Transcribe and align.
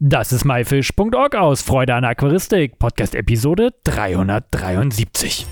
Das 0.00 0.32
ist 0.32 0.44
myfish.org 0.44 1.34
aus 1.34 1.62
Freude 1.62 1.96
an 1.96 2.04
Aquaristik, 2.04 2.78
Podcast 2.78 3.16
Episode 3.16 3.74
373. 3.82 5.44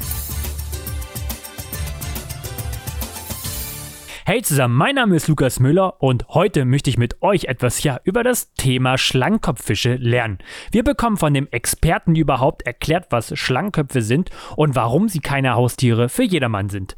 Hey 4.28 4.42
zusammen, 4.42 4.74
mein 4.74 4.96
Name 4.96 5.14
ist 5.14 5.28
Lukas 5.28 5.60
Müller 5.60 6.02
und 6.02 6.26
heute 6.30 6.64
möchte 6.64 6.90
ich 6.90 6.98
mit 6.98 7.22
euch 7.22 7.44
etwas 7.44 7.84
ja 7.84 8.00
über 8.02 8.24
das 8.24 8.52
Thema 8.54 8.98
Schlangenkopffische 8.98 9.94
lernen. 9.94 10.38
Wir 10.72 10.82
bekommen 10.82 11.16
von 11.16 11.32
dem 11.32 11.46
Experten 11.52 12.16
überhaupt 12.16 12.62
erklärt, 12.62 13.06
was 13.10 13.38
Schlangenköpfe 13.38 14.02
sind 14.02 14.30
und 14.56 14.74
warum 14.74 15.08
sie 15.08 15.20
keine 15.20 15.54
Haustiere 15.54 16.08
für 16.08 16.24
jedermann 16.24 16.70
sind. 16.70 16.96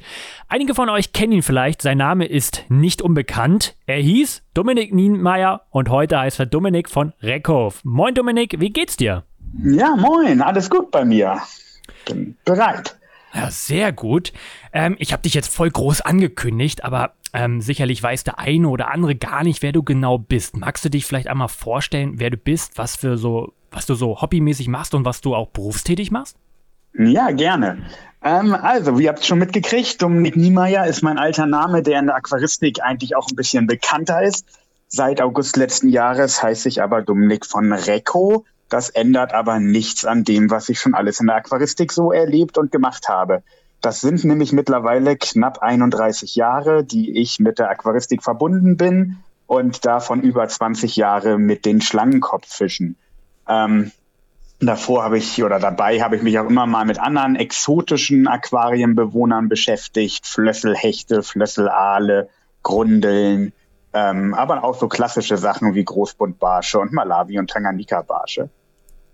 Einige 0.49 0.75
von 0.75 0.89
euch 0.89 1.13
kennen 1.13 1.33
ihn 1.33 1.43
vielleicht, 1.43 1.83
sein 1.83 1.99
Name 1.99 2.25
ist 2.25 2.65
nicht 2.71 3.03
unbekannt. 3.03 3.77
Er 3.85 3.99
hieß 3.99 4.43
Dominik 4.55 4.95
Nienmeier 4.95 5.67
und 5.69 5.91
heute 5.91 6.19
heißt 6.19 6.41
er 6.41 6.47
Dominik 6.47 6.89
von 6.89 7.13
Reckhoff. 7.21 7.85
Moin 7.85 8.15
Dominik, 8.15 8.59
wie 8.59 8.71
geht's 8.71 8.97
dir? 8.97 9.25
Ja, 9.63 9.97
moin, 9.97 10.41
alles 10.41 10.71
gut 10.71 10.91
bei 10.91 11.05
mir. 11.05 11.43
Bin 12.07 12.39
bereit. 12.47 12.99
Ja, 13.35 13.51
sehr 13.51 13.93
gut. 13.93 14.33
Ähm, 14.73 14.97
ich 14.99 15.13
habe 15.13 15.23
dich 15.23 15.35
jetzt 15.35 15.55
voll 15.55 15.71
groß 15.71 16.01
angekündigt, 16.01 16.83
aber 16.85 17.13
ähm, 17.33 17.61
sicherlich 17.61 18.03
weiß 18.03 18.25
der 18.25 18.39
eine 18.39 18.69
oder 18.69 18.91
andere 18.91 19.15
gar 19.15 19.45
nicht, 19.45 19.63
wer 19.63 19.73
du 19.73 19.83
genau 19.83 20.19
bist. 20.19 20.57
Magst 20.57 20.85
du 20.85 20.91
dich 20.91 21.05
vielleicht 21.05 21.29
einmal 21.29 21.49
vorstellen, 21.49 22.15
wer 22.17 22.31
du 22.31 22.37
bist, 22.37 22.79
was 22.79 22.97
für 22.97 23.19
so, 23.19 23.53
was 23.71 23.87
du 23.87 23.95
so 23.95 24.21
hobbymäßig 24.21 24.69
machst 24.69 24.95
und 24.95 25.05
was 25.05 25.21
du 25.21 25.35
auch 25.35 25.49
berufstätig 25.49 26.11
machst? 26.11 26.37
Ja, 26.95 27.31
gerne. 27.31 27.85
Ähm, 28.23 28.55
also, 28.55 28.99
wie 28.99 29.05
ihr 29.05 29.11
habt 29.11 29.25
schon 29.25 29.39
mitgekriegt, 29.39 30.03
Dominik 30.03 30.37
Niemeyer 30.37 30.87
ist 30.87 31.03
mein 31.03 31.19
alter 31.19 31.47
Name, 31.47 31.83
der 31.83 32.01
in 32.01 32.07
der 32.07 32.17
Aquaristik 32.17 32.83
eigentlich 32.83 33.15
auch 33.15 33.29
ein 33.31 33.37
bisschen 33.37 33.67
bekannter 33.67 34.23
ist. 34.23 34.47
Seit 34.89 35.21
August 35.21 35.57
letzten 35.57 35.89
Jahres 35.89 36.43
heiße 36.43 36.69
ich 36.69 36.83
aber 36.83 37.03
Dominik 37.03 37.47
von 37.47 37.73
Recco. 37.73 38.45
Das 38.69 38.91
ändert 38.91 39.33
aber 39.33 39.61
nichts 39.61 40.05
an 40.05 40.25
dem, 40.25 40.51
was 40.51 40.69
ich 40.69 40.81
schon 40.81 40.95
alles 40.95 41.21
in 41.21 41.27
der 41.27 41.37
Aquaristik 41.37 41.93
so 41.93 42.13
erlebt 42.13 42.59
und 42.59 42.73
gemacht 42.73 43.09
habe. 43.09 43.43
Das 43.81 44.01
sind 44.01 44.25
nämlich 44.25 44.53
mittlerweile 44.53 45.17
knapp 45.17 45.59
31 45.59 46.35
Jahre, 46.35 46.85
die 46.85 47.19
ich 47.21 47.39
mit 47.39 47.59
der 47.59 47.71
Aquaristik 47.71 48.23
verbunden 48.23 48.77
bin 48.77 49.19
und 49.47 49.87
davon 49.87 50.21
über 50.21 50.47
20 50.49 50.97
Jahre 50.97 51.39
mit 51.39 51.65
den 51.65 51.81
Schlangenkopffischen. 51.81 52.97
Ähm, 53.49 53.93
davor 54.59 55.05
habe 55.05 55.19
ich 55.19 55.43
oder 55.45 55.61
dabei 55.61 56.03
habe 56.03 56.17
ich 56.17 56.23
mich 56.23 56.39
auch 56.39 56.49
immer 56.49 56.67
mal 56.67 56.85
mit 56.85 56.99
anderen 56.99 57.37
exotischen 57.37 58.27
Aquarienbewohnern 58.27 59.49
beschäftigt, 59.49 60.27
Flösselhechte, 60.27 61.23
Flösselaale, 61.23 62.29
Grundeln, 62.65 63.53
ähm, 63.93 64.35
aber 64.35 64.65
auch 64.65 64.75
so 64.75 64.89
klassische 64.89 65.39
Sachen 65.39 65.75
wie 65.75 65.85
Großbuntbarsche 65.85 66.79
und 66.79 66.93
Malawi 66.93 67.39
und 67.39 67.49
Tanganyika-Barsche. 67.49 68.51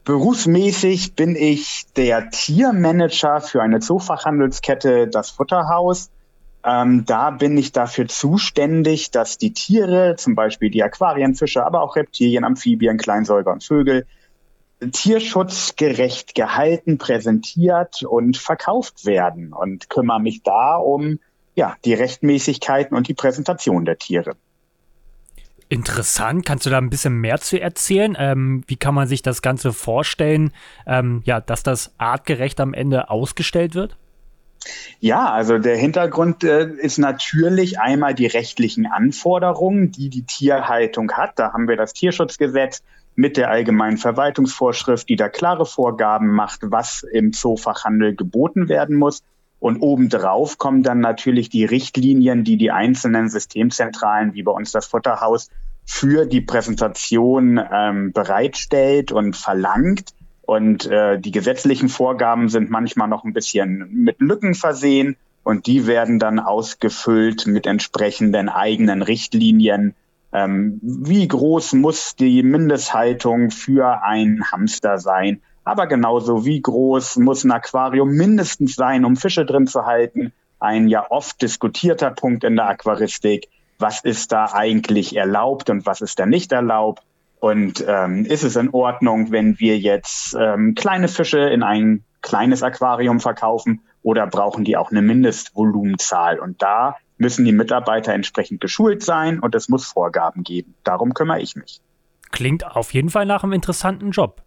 Berufsmäßig 0.04 1.14
bin 1.14 1.34
ich 1.34 1.86
der 1.96 2.28
Tiermanager 2.28 3.40
für 3.40 3.62
eine 3.62 3.80
Zoofachhandelskette 3.80 5.08
Das 5.08 5.30
Futterhaus. 5.30 6.10
Ähm, 6.62 7.04
da 7.06 7.30
bin 7.30 7.56
ich 7.56 7.72
dafür 7.72 8.06
zuständig, 8.08 9.10
dass 9.10 9.38
die 9.38 9.52
Tiere, 9.52 10.16
zum 10.16 10.34
Beispiel 10.34 10.70
die 10.70 10.82
Aquarienfische, 10.82 11.64
aber 11.64 11.80
auch 11.80 11.96
Reptilien, 11.96 12.44
Amphibien, 12.44 12.98
Kleinsäuger 12.98 13.52
und 13.52 13.64
Vögel, 13.64 14.06
tierschutzgerecht 14.92 16.34
gehalten, 16.34 16.98
präsentiert 16.98 18.02
und 18.02 18.36
verkauft 18.36 19.06
werden 19.06 19.54
und 19.54 19.88
kümmere 19.88 20.20
mich 20.20 20.42
da 20.42 20.76
um 20.76 21.18
ja, 21.54 21.76
die 21.84 21.94
Rechtmäßigkeiten 21.94 22.96
und 22.96 23.08
die 23.08 23.14
Präsentation 23.14 23.84
der 23.84 23.96
Tiere. 23.96 24.32
Interessant. 25.68 26.44
Kannst 26.44 26.66
du 26.66 26.70
da 26.70 26.78
ein 26.78 26.90
bisschen 26.90 27.20
mehr 27.20 27.40
zu 27.40 27.60
erzählen? 27.60 28.16
Ähm, 28.18 28.62
wie 28.66 28.76
kann 28.76 28.94
man 28.94 29.08
sich 29.08 29.22
das 29.22 29.42
Ganze 29.42 29.72
vorstellen, 29.72 30.52
ähm, 30.86 31.22
ja, 31.24 31.40
dass 31.40 31.62
das 31.62 31.94
artgerecht 31.98 32.60
am 32.60 32.74
Ende 32.74 33.10
ausgestellt 33.10 33.74
wird? 33.74 33.96
Ja, 35.00 35.30
also 35.30 35.58
der 35.58 35.76
Hintergrund 35.76 36.44
äh, 36.44 36.66
ist 36.66 36.98
natürlich 36.98 37.80
einmal 37.80 38.14
die 38.14 38.26
rechtlichen 38.26 38.86
Anforderungen, 38.86 39.90
die 39.90 40.08
die 40.08 40.24
Tierhaltung 40.24 41.12
hat. 41.12 41.38
Da 41.38 41.52
haben 41.52 41.68
wir 41.68 41.76
das 41.76 41.92
Tierschutzgesetz 41.92 42.82
mit 43.14 43.36
der 43.36 43.50
allgemeinen 43.50 43.98
Verwaltungsvorschrift, 43.98 45.08
die 45.08 45.16
da 45.16 45.28
klare 45.28 45.66
Vorgaben 45.66 46.30
macht, 46.30 46.60
was 46.62 47.02
im 47.02 47.32
Zoofachhandel 47.32 48.16
geboten 48.16 48.68
werden 48.68 48.96
muss. 48.96 49.22
Und 49.64 49.80
obendrauf 49.80 50.58
kommen 50.58 50.82
dann 50.82 51.00
natürlich 51.00 51.48
die 51.48 51.64
Richtlinien, 51.64 52.44
die 52.44 52.58
die 52.58 52.70
einzelnen 52.70 53.30
Systemzentralen, 53.30 54.34
wie 54.34 54.42
bei 54.42 54.52
uns 54.52 54.72
das 54.72 54.84
Futterhaus, 54.84 55.48
für 55.86 56.26
die 56.26 56.42
Präsentation 56.42 57.58
ähm, 57.72 58.12
bereitstellt 58.12 59.10
und 59.10 59.34
verlangt. 59.34 60.10
Und 60.42 60.84
äh, 60.84 61.18
die 61.18 61.30
gesetzlichen 61.30 61.88
Vorgaben 61.88 62.50
sind 62.50 62.68
manchmal 62.68 63.08
noch 63.08 63.24
ein 63.24 63.32
bisschen 63.32 63.88
mit 63.90 64.20
Lücken 64.20 64.54
versehen 64.54 65.16
und 65.44 65.66
die 65.66 65.86
werden 65.86 66.18
dann 66.18 66.40
ausgefüllt 66.40 67.46
mit 67.46 67.64
entsprechenden 67.64 68.50
eigenen 68.50 69.00
Richtlinien. 69.00 69.94
Ähm, 70.34 70.78
wie 70.82 71.26
groß 71.26 71.72
muss 71.72 72.16
die 72.16 72.42
Mindesthaltung 72.42 73.50
für 73.50 74.02
einen 74.02 74.44
Hamster 74.52 74.98
sein? 74.98 75.40
Aber 75.64 75.86
genauso 75.86 76.44
wie 76.44 76.60
groß 76.60 77.16
muss 77.16 77.44
ein 77.44 77.50
Aquarium 77.50 78.10
mindestens 78.10 78.76
sein, 78.76 79.04
um 79.04 79.16
Fische 79.16 79.46
drin 79.46 79.66
zu 79.66 79.86
halten. 79.86 80.32
Ein 80.60 80.88
ja 80.88 81.10
oft 81.10 81.40
diskutierter 81.40 82.10
Punkt 82.10 82.44
in 82.44 82.56
der 82.56 82.68
Aquaristik. 82.68 83.48
Was 83.78 84.04
ist 84.04 84.30
da 84.30 84.52
eigentlich 84.52 85.16
erlaubt 85.16 85.70
und 85.70 85.86
was 85.86 86.00
ist 86.00 86.18
da 86.18 86.26
nicht 86.26 86.52
erlaubt? 86.52 87.02
Und 87.40 87.84
ähm, 87.86 88.24
ist 88.24 88.44
es 88.44 88.56
in 88.56 88.70
Ordnung, 88.70 89.30
wenn 89.30 89.58
wir 89.58 89.78
jetzt 89.78 90.36
ähm, 90.38 90.74
kleine 90.74 91.08
Fische 91.08 91.40
in 91.40 91.62
ein 91.62 92.04
kleines 92.22 92.62
Aquarium 92.62 93.20
verkaufen 93.20 93.82
oder 94.02 94.26
brauchen 94.26 94.64
die 94.64 94.76
auch 94.76 94.90
eine 94.90 95.02
Mindestvolumenzahl? 95.02 96.38
Und 96.38 96.62
da 96.62 96.96
müssen 97.18 97.44
die 97.44 97.52
Mitarbeiter 97.52 98.14
entsprechend 98.14 98.60
geschult 98.60 99.02
sein 99.02 99.40
und 99.40 99.54
es 99.54 99.68
muss 99.68 99.86
Vorgaben 99.86 100.42
geben. 100.42 100.74
Darum 100.84 101.14
kümmere 101.14 101.40
ich 101.40 101.56
mich. 101.56 101.80
Klingt 102.30 102.64
auf 102.64 102.94
jeden 102.94 103.10
Fall 103.10 103.26
nach 103.26 103.44
einem 103.44 103.52
interessanten 103.52 104.10
Job 104.10 104.43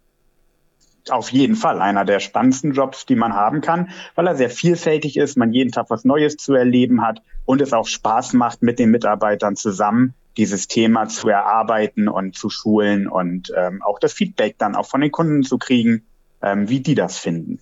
auf 1.12 1.31
jeden 1.31 1.56
Fall 1.56 1.81
einer 1.81 2.06
der 2.06 2.19
spannendsten 2.19 2.73
Jobs, 2.73 3.06
die 3.06 3.16
man 3.16 3.34
haben 3.34 3.62
kann, 3.62 3.90
weil 4.16 4.28
er 4.28 4.35
sehr 4.35 4.50
vielfältig 4.50 5.18
ist, 5.18 5.38
man 5.38 5.53
jeden 5.53 5.72
Tag 5.72 5.90
was 5.90 6.06
Neues 6.06 6.38
zu 6.38 6.53
erleben 6.53 7.01
hat 7.01 7.22
und 7.45 7.62
es 7.62 7.73
auch 7.73 7.88
Spaß 7.88 8.34
macht, 8.34 8.62
mit 8.62 8.79
den 8.79 8.91
Mitarbeitern 8.91 9.56
zusammen 9.56 10.13
dieses 10.38 10.68
Thema 10.68 11.07
zu 11.07 11.29
erarbeiten 11.29 12.07
und 12.07 12.35
zu 12.35 12.50
schulen 12.50 13.07
und 13.07 13.51
ähm, 13.57 13.81
auch 13.81 14.00
das 14.00 14.13
Feedback 14.13 14.56
dann 14.57 14.75
auch 14.75 14.85
von 14.85 15.01
den 15.01 15.12
Kunden 15.12 15.44
zu 15.44 15.57
kriegen, 15.57 16.03
ähm, 16.41 16.69
wie 16.69 16.79
die 16.79 16.95
das 16.95 17.18
finden. 17.18 17.59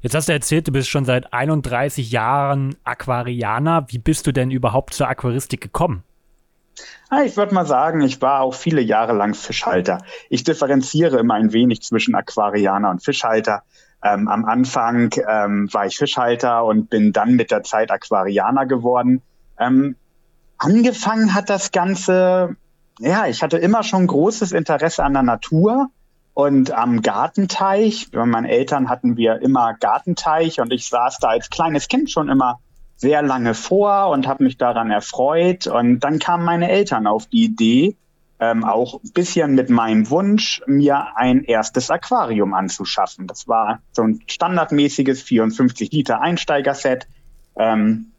Jetzt 0.00 0.14
hast 0.14 0.28
du 0.28 0.32
erzählt, 0.32 0.68
du 0.68 0.72
bist 0.72 0.88
schon 0.88 1.04
seit 1.04 1.32
31 1.32 2.12
Jahren 2.12 2.76
Aquarianer. 2.84 3.86
Wie 3.88 3.98
bist 3.98 4.26
du 4.26 4.32
denn 4.32 4.52
überhaupt 4.52 4.94
zur 4.94 5.08
Aquaristik 5.08 5.60
gekommen? 5.60 6.04
Ah, 7.08 7.22
ich 7.22 7.36
würde 7.36 7.54
mal 7.54 7.66
sagen, 7.66 8.00
ich 8.00 8.20
war 8.20 8.40
auch 8.40 8.54
viele 8.54 8.80
Jahre 8.80 9.12
lang 9.12 9.34
Fischhalter. 9.34 10.02
Ich 10.28 10.44
differenziere 10.44 11.18
immer 11.18 11.34
ein 11.34 11.52
wenig 11.52 11.82
zwischen 11.82 12.14
Aquarianer 12.14 12.90
und 12.90 13.02
Fischhalter. 13.02 13.62
Ähm, 14.02 14.28
am 14.28 14.44
Anfang 14.44 15.10
ähm, 15.26 15.68
war 15.72 15.86
ich 15.86 15.96
Fischhalter 15.96 16.64
und 16.64 16.90
bin 16.90 17.12
dann 17.12 17.34
mit 17.34 17.50
der 17.50 17.62
Zeit 17.62 17.90
Aquarianer 17.90 18.66
geworden. 18.66 19.22
Ähm, 19.58 19.96
angefangen 20.58 21.34
hat 21.34 21.48
das 21.48 21.72
Ganze, 21.72 22.56
ja, 22.98 23.26
ich 23.26 23.42
hatte 23.42 23.58
immer 23.58 23.82
schon 23.82 24.06
großes 24.06 24.52
Interesse 24.52 25.02
an 25.02 25.14
der 25.14 25.22
Natur 25.22 25.88
und 26.34 26.72
am 26.72 27.00
Gartenteich. 27.00 28.10
Bei 28.10 28.26
meinen 28.26 28.44
Eltern 28.44 28.90
hatten 28.90 29.16
wir 29.16 29.40
immer 29.40 29.74
Gartenteich 29.74 30.60
und 30.60 30.72
ich 30.72 30.88
saß 30.88 31.18
da 31.18 31.28
als 31.28 31.48
kleines 31.50 31.88
Kind 31.88 32.10
schon 32.10 32.28
immer 32.28 32.60
sehr 32.96 33.22
lange 33.22 33.54
vor 33.54 34.08
und 34.08 34.26
habe 34.26 34.44
mich 34.44 34.56
daran 34.56 34.90
erfreut. 34.90 35.66
Und 35.66 36.00
dann 36.00 36.18
kamen 36.18 36.44
meine 36.44 36.70
Eltern 36.70 37.06
auf 37.06 37.26
die 37.26 37.44
Idee, 37.44 37.96
ähm, 38.40 38.64
auch 38.64 39.02
ein 39.02 39.12
bisschen 39.12 39.54
mit 39.54 39.70
meinem 39.70 40.10
Wunsch, 40.10 40.62
mir 40.66 41.16
ein 41.16 41.44
erstes 41.44 41.90
Aquarium 41.90 42.54
anzuschaffen. 42.54 43.26
Das 43.26 43.48
war 43.48 43.80
so 43.92 44.02
ein 44.02 44.20
standardmäßiges 44.26 45.22
54 45.22 45.92
Liter 45.92 46.20
Einsteigerset 46.20 47.06
ähm, 47.56 48.12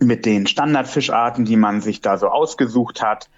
mit 0.00 0.26
den 0.26 0.46
Standardfischarten, 0.46 1.44
die 1.44 1.56
man 1.56 1.80
sich 1.80 2.00
da 2.00 2.18
so 2.18 2.28
ausgesucht 2.28 3.02
hat. 3.02 3.28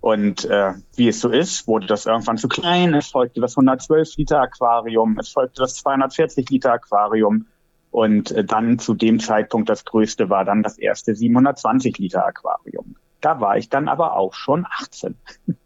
Und 0.00 0.46
äh, 0.46 0.72
wie 0.96 1.08
es 1.08 1.20
so 1.20 1.28
ist, 1.28 1.66
wurde 1.66 1.86
das 1.86 2.06
irgendwann 2.06 2.38
zu 2.38 2.48
klein. 2.48 2.94
Es 2.94 3.08
folgte 3.08 3.40
das 3.40 3.56
112 3.56 4.16
Liter 4.16 4.40
Aquarium, 4.40 5.18
es 5.18 5.28
folgte 5.28 5.60
das 5.62 5.74
240 5.76 6.48
Liter 6.48 6.72
Aquarium 6.72 7.46
und 7.90 8.30
äh, 8.30 8.44
dann 8.44 8.78
zu 8.78 8.94
dem 8.94 9.20
Zeitpunkt 9.20 9.68
das 9.68 9.84
größte 9.84 10.30
war 10.30 10.44
dann 10.44 10.62
das 10.62 10.78
erste 10.78 11.14
720 11.14 11.98
Liter 11.98 12.26
Aquarium. 12.26 12.96
Da 13.20 13.40
war 13.40 13.56
ich 13.56 13.68
dann 13.68 13.88
aber 13.88 14.16
auch 14.16 14.34
schon 14.34 14.66
18. 14.78 15.16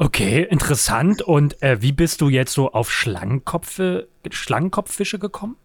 Okay, 0.00 0.46
interessant. 0.48 1.22
Und 1.22 1.60
äh, 1.60 1.82
wie 1.82 1.90
bist 1.90 2.20
du 2.20 2.28
jetzt 2.28 2.52
so 2.52 2.70
auf 2.70 2.92
Schlangenkopfe, 2.92 4.06
Schlangenkopffische 4.30 5.18
gekommen? 5.18 5.56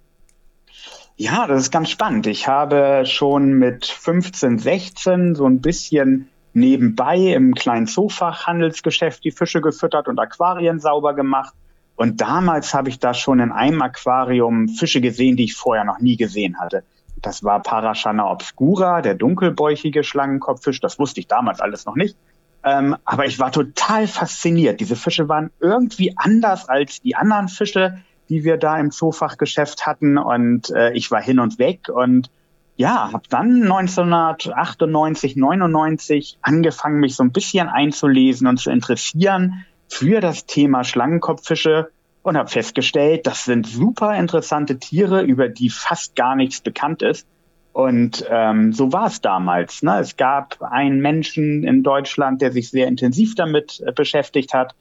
Ja, 1.16 1.46
das 1.46 1.62
ist 1.62 1.72
ganz 1.72 1.92
spannend. 1.92 2.26
Ich 2.26 2.48
habe 2.48 3.04
schon 3.06 3.54
mit 3.54 3.86
15, 3.86 4.58
16 4.58 5.36
so 5.36 5.46
ein 5.46 5.62
bisschen 5.62 6.30
nebenbei 6.54 7.18
im 7.18 7.54
kleinen 7.54 7.86
Zoofachhandelsgeschäft 7.86 9.24
die 9.24 9.30
Fische 9.30 9.62
gefüttert 9.62 10.08
und 10.08 10.18
Aquarien 10.18 10.80
sauber 10.80 11.14
gemacht. 11.14 11.54
Und 11.96 12.22
damals 12.22 12.74
habe 12.74 12.90
ich 12.90 13.00
da 13.00 13.14
schon 13.14 13.40
in 13.40 13.52
einem 13.52 13.82
Aquarium 13.82 14.68
Fische 14.68 15.02
gesehen, 15.02 15.38
die 15.38 15.46
ich 15.46 15.56
vorher 15.56 15.84
noch 15.84 16.00
nie 16.00 16.18
gesehen 16.18 16.60
hatte. 16.60 16.84
Das 17.22 17.44
war 17.44 17.62
Parashana 17.62 18.30
obscura, 18.30 19.02
der 19.02 19.16
dunkelbäuchige 19.16 20.04
Schlangenkopffisch. 20.04 20.80
Das 20.80 21.00
wusste 21.00 21.20
ich 21.20 21.28
damals 21.28 21.62
alles 21.62 21.86
noch 21.86 21.96
nicht. 21.96 22.18
Ähm, 22.64 22.96
aber 23.06 23.26
ich 23.26 23.40
war 23.40 23.52
total 23.52 24.08
fasziniert. 24.08 24.80
Diese 24.80 24.96
Fische 24.96 25.30
waren 25.30 25.52
irgendwie 25.60 26.14
anders 26.18 26.68
als 26.68 27.02
die 27.02 27.16
anderen 27.16 27.48
Fische, 27.48 28.00
die 28.30 28.44
wir 28.44 28.58
da 28.58 28.78
im 28.80 28.92
Zoofachgeschäft 28.92 29.86
hatten. 29.86 30.18
Und 30.18 30.70
äh, 30.72 30.94
ich 30.94 31.12
war 31.12 31.22
hin 31.22 31.40
und 31.40 31.60
weg 31.60 31.90
und 31.94 32.30
ja, 32.76 33.12
habe 33.14 33.24
dann 33.30 33.62
1998, 33.62 35.36
99 35.36 36.40
angefangen, 36.42 37.00
mich 37.00 37.16
so 37.16 37.24
ein 37.24 37.32
bisschen 37.32 37.70
einzulesen 37.70 38.48
und 38.48 38.58
zu 38.58 38.72
interessieren 38.72 39.66
für 39.94 40.22
das 40.22 40.46
Thema 40.46 40.84
Schlangenkopffische 40.84 41.90
und 42.24 42.36
habe 42.36 42.50
festgestellt, 42.50 43.28
das 43.28 43.46
sind 43.46 43.68
super 43.68 44.18
interessante 44.18 44.80
Tiere, 44.80 45.22
über 45.22 45.50
die 45.50 45.70
fast 45.70 46.16
gar 46.16 46.36
nichts 46.36 46.62
bekannt 46.62 47.04
ist. 47.04 47.28
Und 47.74 48.26
ähm, 48.30 48.74
so 48.74 48.92
war 48.92 49.08
es 49.08 49.22
damals. 49.22 49.84
Ne? 49.84 50.00
Es 50.00 50.18
gab 50.18 50.62
einen 50.62 51.00
Menschen 51.00 51.64
in 51.64 51.84
Deutschland, 51.84 52.42
der 52.42 52.52
sich 52.52 52.72
sehr 52.72 52.88
intensiv 52.88 53.36
damit 53.36 53.84
äh, 53.86 53.92
beschäftigt 53.92 54.54
hat, 54.54 54.76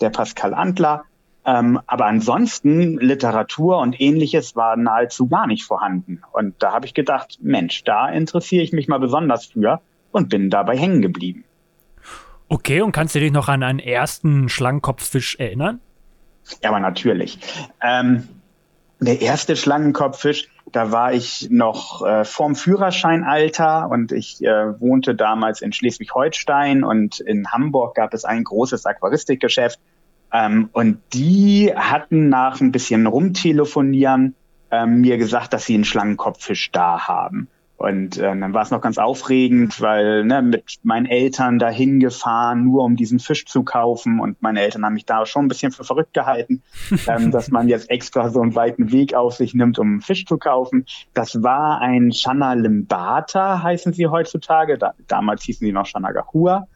der 0.00 0.10
Pascal 0.10 0.52
Antler. 0.52 1.04
Ähm, 1.46 1.80
aber 1.86 2.06
ansonsten 2.06 2.98
Literatur 2.98 3.78
und 3.78 3.98
ähnliches 3.98 4.54
war 4.54 4.76
nahezu 4.76 5.28
gar 5.28 5.46
nicht 5.46 5.64
vorhanden. 5.64 6.22
Und 6.32 6.62
da 6.62 6.72
habe 6.72 6.84
ich 6.84 6.92
gedacht, 6.92 7.38
Mensch, 7.40 7.84
da 7.84 8.08
interessiere 8.08 8.62
ich 8.62 8.72
mich 8.72 8.86
mal 8.86 9.00
besonders 9.00 9.46
für 9.46 9.80
und 10.12 10.28
bin 10.28 10.50
dabei 10.50 10.76
hängen 10.76 11.00
geblieben. 11.00 11.44
Okay, 12.48 12.80
und 12.80 12.92
kannst 12.92 13.14
du 13.14 13.20
dich 13.20 13.32
noch 13.32 13.48
an 13.48 13.62
einen 13.62 13.78
ersten 13.78 14.48
Schlangenkopffisch 14.48 15.36
erinnern? 15.36 15.80
Ja, 16.62 16.70
aber 16.70 16.80
natürlich. 16.80 17.38
Ähm, 17.82 18.28
der 19.00 19.20
erste 19.20 19.54
Schlangenkopffisch, 19.54 20.48
da 20.72 20.90
war 20.90 21.12
ich 21.12 21.48
noch 21.50 22.04
äh, 22.04 22.24
vorm 22.24 22.56
Führerscheinalter 22.56 23.88
und 23.90 24.12
ich 24.12 24.42
äh, 24.42 24.80
wohnte 24.80 25.14
damals 25.14 25.60
in 25.60 25.72
Schleswig-Holstein 25.72 26.84
und 26.84 27.20
in 27.20 27.52
Hamburg 27.52 27.94
gab 27.94 28.14
es 28.14 28.24
ein 28.24 28.44
großes 28.44 28.86
Aquaristikgeschäft. 28.86 29.78
Ähm, 30.32 30.68
und 30.72 31.00
die 31.12 31.72
hatten 31.74 32.28
nach 32.28 32.60
ein 32.60 32.72
bisschen 32.72 33.06
rumtelefonieren 33.06 34.34
ähm, 34.70 35.00
mir 35.00 35.16
gesagt, 35.16 35.52
dass 35.52 35.66
sie 35.66 35.74
einen 35.74 35.84
Schlangenkopffisch 35.84 36.70
da 36.72 37.06
haben. 37.06 37.48
Und 37.78 38.18
äh, 38.18 38.22
dann 38.22 38.52
war 38.52 38.62
es 38.62 38.72
noch 38.72 38.80
ganz 38.80 38.98
aufregend, 38.98 39.80
weil 39.80 40.24
ne, 40.24 40.42
mit 40.42 40.64
meinen 40.82 41.06
Eltern 41.06 41.60
dahin 41.60 42.00
gefahren, 42.00 42.64
nur 42.64 42.82
um 42.82 42.96
diesen 42.96 43.20
Fisch 43.20 43.46
zu 43.46 43.62
kaufen. 43.62 44.18
Und 44.18 44.42
meine 44.42 44.62
Eltern 44.62 44.84
haben 44.84 44.94
mich 44.94 45.06
da 45.06 45.24
schon 45.26 45.44
ein 45.44 45.48
bisschen 45.48 45.70
für 45.70 45.84
verrückt 45.84 46.12
gehalten, 46.12 46.60
ähm, 47.06 47.30
dass 47.30 47.52
man 47.52 47.68
jetzt 47.68 47.88
extra 47.88 48.30
so 48.30 48.40
einen 48.42 48.56
weiten 48.56 48.90
Weg 48.90 49.14
auf 49.14 49.36
sich 49.36 49.54
nimmt, 49.54 49.78
um 49.78 49.92
einen 49.92 50.00
Fisch 50.00 50.26
zu 50.26 50.38
kaufen. 50.38 50.86
Das 51.14 51.40
war 51.44 51.80
ein 51.80 52.10
Shana 52.10 52.54
Limbata, 52.54 53.62
heißen 53.62 53.92
sie 53.92 54.08
heutzutage. 54.08 54.76
Da, 54.76 54.94
damals 55.06 55.44
hießen 55.44 55.64
sie 55.64 55.72
noch 55.72 55.86
Shana 55.86 56.10
Gahua. 56.10 56.66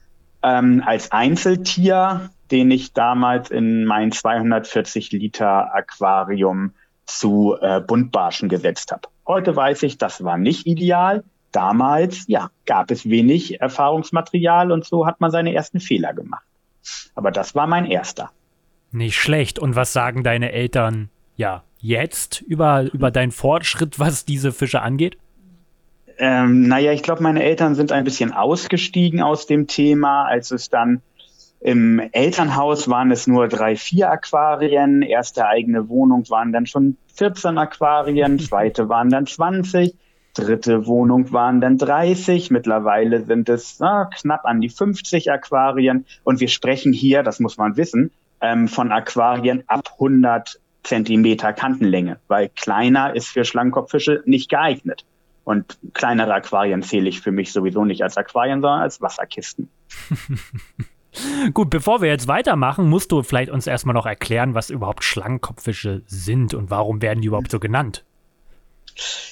Ähm, 0.44 0.84
als 0.86 1.10
Einzeltier, 1.10 2.30
den 2.52 2.70
ich 2.70 2.92
damals 2.92 3.50
in 3.50 3.86
mein 3.86 4.12
240 4.12 5.10
Liter 5.10 5.74
Aquarium 5.74 6.74
zu 7.06 7.56
äh, 7.60 7.80
Buntbarschen 7.80 8.48
gesetzt 8.48 8.92
habe. 8.92 9.08
Heute 9.26 9.54
weiß 9.54 9.82
ich, 9.84 9.98
das 9.98 10.24
war 10.24 10.36
nicht 10.36 10.66
ideal. 10.66 11.24
Damals, 11.52 12.24
ja, 12.28 12.50
gab 12.66 12.90
es 12.90 13.08
wenig 13.08 13.60
Erfahrungsmaterial 13.60 14.72
und 14.72 14.84
so 14.84 15.06
hat 15.06 15.20
man 15.20 15.30
seine 15.30 15.54
ersten 15.54 15.80
Fehler 15.80 16.14
gemacht. 16.14 16.44
Aber 17.14 17.30
das 17.30 17.54
war 17.54 17.66
mein 17.66 17.84
erster. 17.84 18.30
Nicht 18.90 19.16
schlecht. 19.16 19.58
Und 19.58 19.76
was 19.76 19.92
sagen 19.92 20.22
deine 20.22 20.52
Eltern, 20.52 21.10
ja, 21.36 21.62
jetzt 21.78 22.40
über, 22.40 22.82
über 22.92 23.10
deinen 23.10 23.32
Fortschritt, 23.32 23.98
was 23.98 24.24
diese 24.24 24.52
Fische 24.52 24.80
angeht? 24.80 25.18
Ähm, 26.18 26.68
naja, 26.68 26.92
ich 26.92 27.02
glaube, 27.02 27.22
meine 27.22 27.42
Eltern 27.42 27.74
sind 27.74 27.92
ein 27.92 28.04
bisschen 28.04 28.32
ausgestiegen 28.32 29.20
aus 29.20 29.46
dem 29.46 29.66
Thema, 29.66 30.24
als 30.24 30.50
es 30.50 30.68
dann 30.68 31.02
im 31.62 32.00
Elternhaus 32.10 32.88
waren 32.88 33.12
es 33.12 33.28
nur 33.28 33.46
drei, 33.46 33.76
vier 33.76 34.10
Aquarien. 34.10 35.02
Erste 35.02 35.46
eigene 35.46 35.88
Wohnung 35.88 36.28
waren 36.28 36.52
dann 36.52 36.66
schon 36.66 36.96
14 37.14 37.56
Aquarien. 37.56 38.38
Zweite 38.40 38.88
waren 38.88 39.10
dann 39.10 39.26
20. 39.26 39.94
Dritte 40.34 40.86
Wohnung 40.86 41.32
waren 41.32 41.60
dann 41.60 41.78
30. 41.78 42.50
Mittlerweile 42.50 43.24
sind 43.24 43.48
es 43.48 43.78
na, 43.78 44.06
knapp 44.06 44.44
an 44.44 44.60
die 44.60 44.70
50 44.70 45.30
Aquarien. 45.30 46.04
Und 46.24 46.40
wir 46.40 46.48
sprechen 46.48 46.92
hier, 46.92 47.22
das 47.22 47.38
muss 47.38 47.58
man 47.58 47.76
wissen, 47.76 48.10
ähm, 48.40 48.66
von 48.66 48.90
Aquarien 48.90 49.62
ab 49.68 49.88
100 49.94 50.58
Zentimeter 50.82 51.52
Kantenlänge, 51.52 52.18
weil 52.26 52.48
kleiner 52.48 53.14
ist 53.14 53.28
für 53.28 53.44
Schlangenkopffische 53.44 54.22
nicht 54.24 54.50
geeignet. 54.50 55.04
Und 55.44 55.78
kleinere 55.92 56.34
Aquarien 56.34 56.82
zähle 56.82 57.08
ich 57.08 57.20
für 57.20 57.30
mich 57.30 57.52
sowieso 57.52 57.84
nicht 57.84 58.02
als 58.02 58.16
Aquarien, 58.16 58.60
sondern 58.60 58.80
als 58.80 59.00
Wasserkisten. 59.00 59.68
Gut, 61.54 61.70
bevor 61.70 62.00
wir 62.00 62.08
jetzt 62.08 62.28
weitermachen, 62.28 62.88
musst 62.88 63.12
du 63.12 63.22
vielleicht 63.22 63.50
uns 63.50 63.66
erstmal 63.66 63.94
noch 63.94 64.06
erklären, 64.06 64.54
was 64.54 64.70
überhaupt 64.70 65.04
Schlangenkopffische 65.04 66.02
sind 66.06 66.54
und 66.54 66.70
warum 66.70 67.02
werden 67.02 67.20
die 67.20 67.28
überhaupt 67.28 67.50
so 67.50 67.60
genannt? 67.60 68.04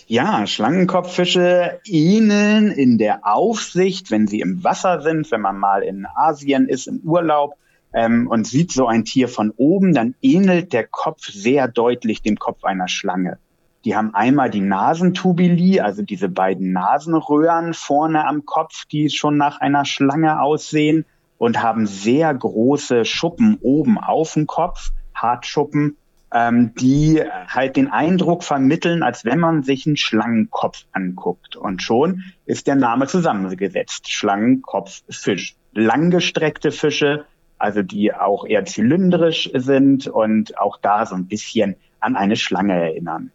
Ja, 0.06 0.46
Schlangenkopffische 0.46 1.80
ähneln 1.84 2.70
in 2.70 2.98
der 2.98 3.26
Aufsicht, 3.26 4.10
wenn 4.10 4.26
sie 4.26 4.40
im 4.40 4.64
Wasser 4.64 5.02
sind, 5.02 5.30
wenn 5.30 5.40
man 5.40 5.58
mal 5.58 5.82
in 5.82 6.06
Asien 6.14 6.68
ist, 6.68 6.86
im 6.86 7.00
Urlaub 7.04 7.54
ähm, 7.92 8.26
und 8.26 8.46
sieht 8.46 8.72
so 8.72 8.86
ein 8.86 9.04
Tier 9.04 9.28
von 9.28 9.52
oben, 9.56 9.94
dann 9.94 10.14
ähnelt 10.22 10.72
der 10.72 10.86
Kopf 10.86 11.26
sehr 11.26 11.68
deutlich 11.68 12.22
dem 12.22 12.36
Kopf 12.38 12.64
einer 12.64 12.88
Schlange. 12.88 13.38
Die 13.84 13.96
haben 13.96 14.14
einmal 14.14 14.50
die 14.50 14.60
Nasentubili, 14.60 15.80
also 15.80 16.02
diese 16.02 16.28
beiden 16.28 16.72
Nasenröhren 16.72 17.72
vorne 17.72 18.26
am 18.26 18.44
Kopf, 18.44 18.84
die 18.86 19.08
schon 19.08 19.36
nach 19.36 19.60
einer 19.60 19.84
Schlange 19.84 20.40
aussehen 20.40 21.06
und 21.40 21.62
haben 21.62 21.86
sehr 21.86 22.34
große 22.34 23.06
Schuppen 23.06 23.56
oben 23.62 23.96
auf 23.96 24.34
dem 24.34 24.46
Kopf, 24.46 24.90
Hartschuppen, 25.14 25.96
ähm, 26.34 26.74
die 26.74 27.22
halt 27.48 27.76
den 27.76 27.90
Eindruck 27.90 28.44
vermitteln, 28.44 29.02
als 29.02 29.24
wenn 29.24 29.40
man 29.40 29.62
sich 29.62 29.86
einen 29.86 29.96
Schlangenkopf 29.96 30.84
anguckt. 30.92 31.56
Und 31.56 31.82
schon 31.82 32.24
ist 32.44 32.66
der 32.66 32.74
Name 32.74 33.06
zusammengesetzt. 33.06 34.12
Schlangenkopffisch. 34.12 35.56
Langgestreckte 35.72 36.72
Fische, 36.72 37.24
also 37.56 37.80
die 37.80 38.12
auch 38.12 38.44
eher 38.44 38.66
zylindrisch 38.66 39.48
sind 39.54 40.08
und 40.08 40.58
auch 40.58 40.76
da 40.76 41.06
so 41.06 41.14
ein 41.14 41.26
bisschen 41.26 41.76
an 42.00 42.16
eine 42.16 42.36
Schlange 42.36 42.74
erinnern. 42.74 43.32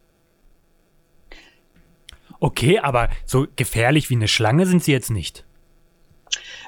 Okay, 2.39 2.77
aber 2.77 3.09
so 3.25 3.47
gefährlich 3.55 4.11
wie 4.11 4.15
eine 4.15 4.27
Schlange 4.27 4.67
sind 4.67 4.83
sie 4.83 4.91
jetzt 4.91 5.09
nicht. 5.09 5.43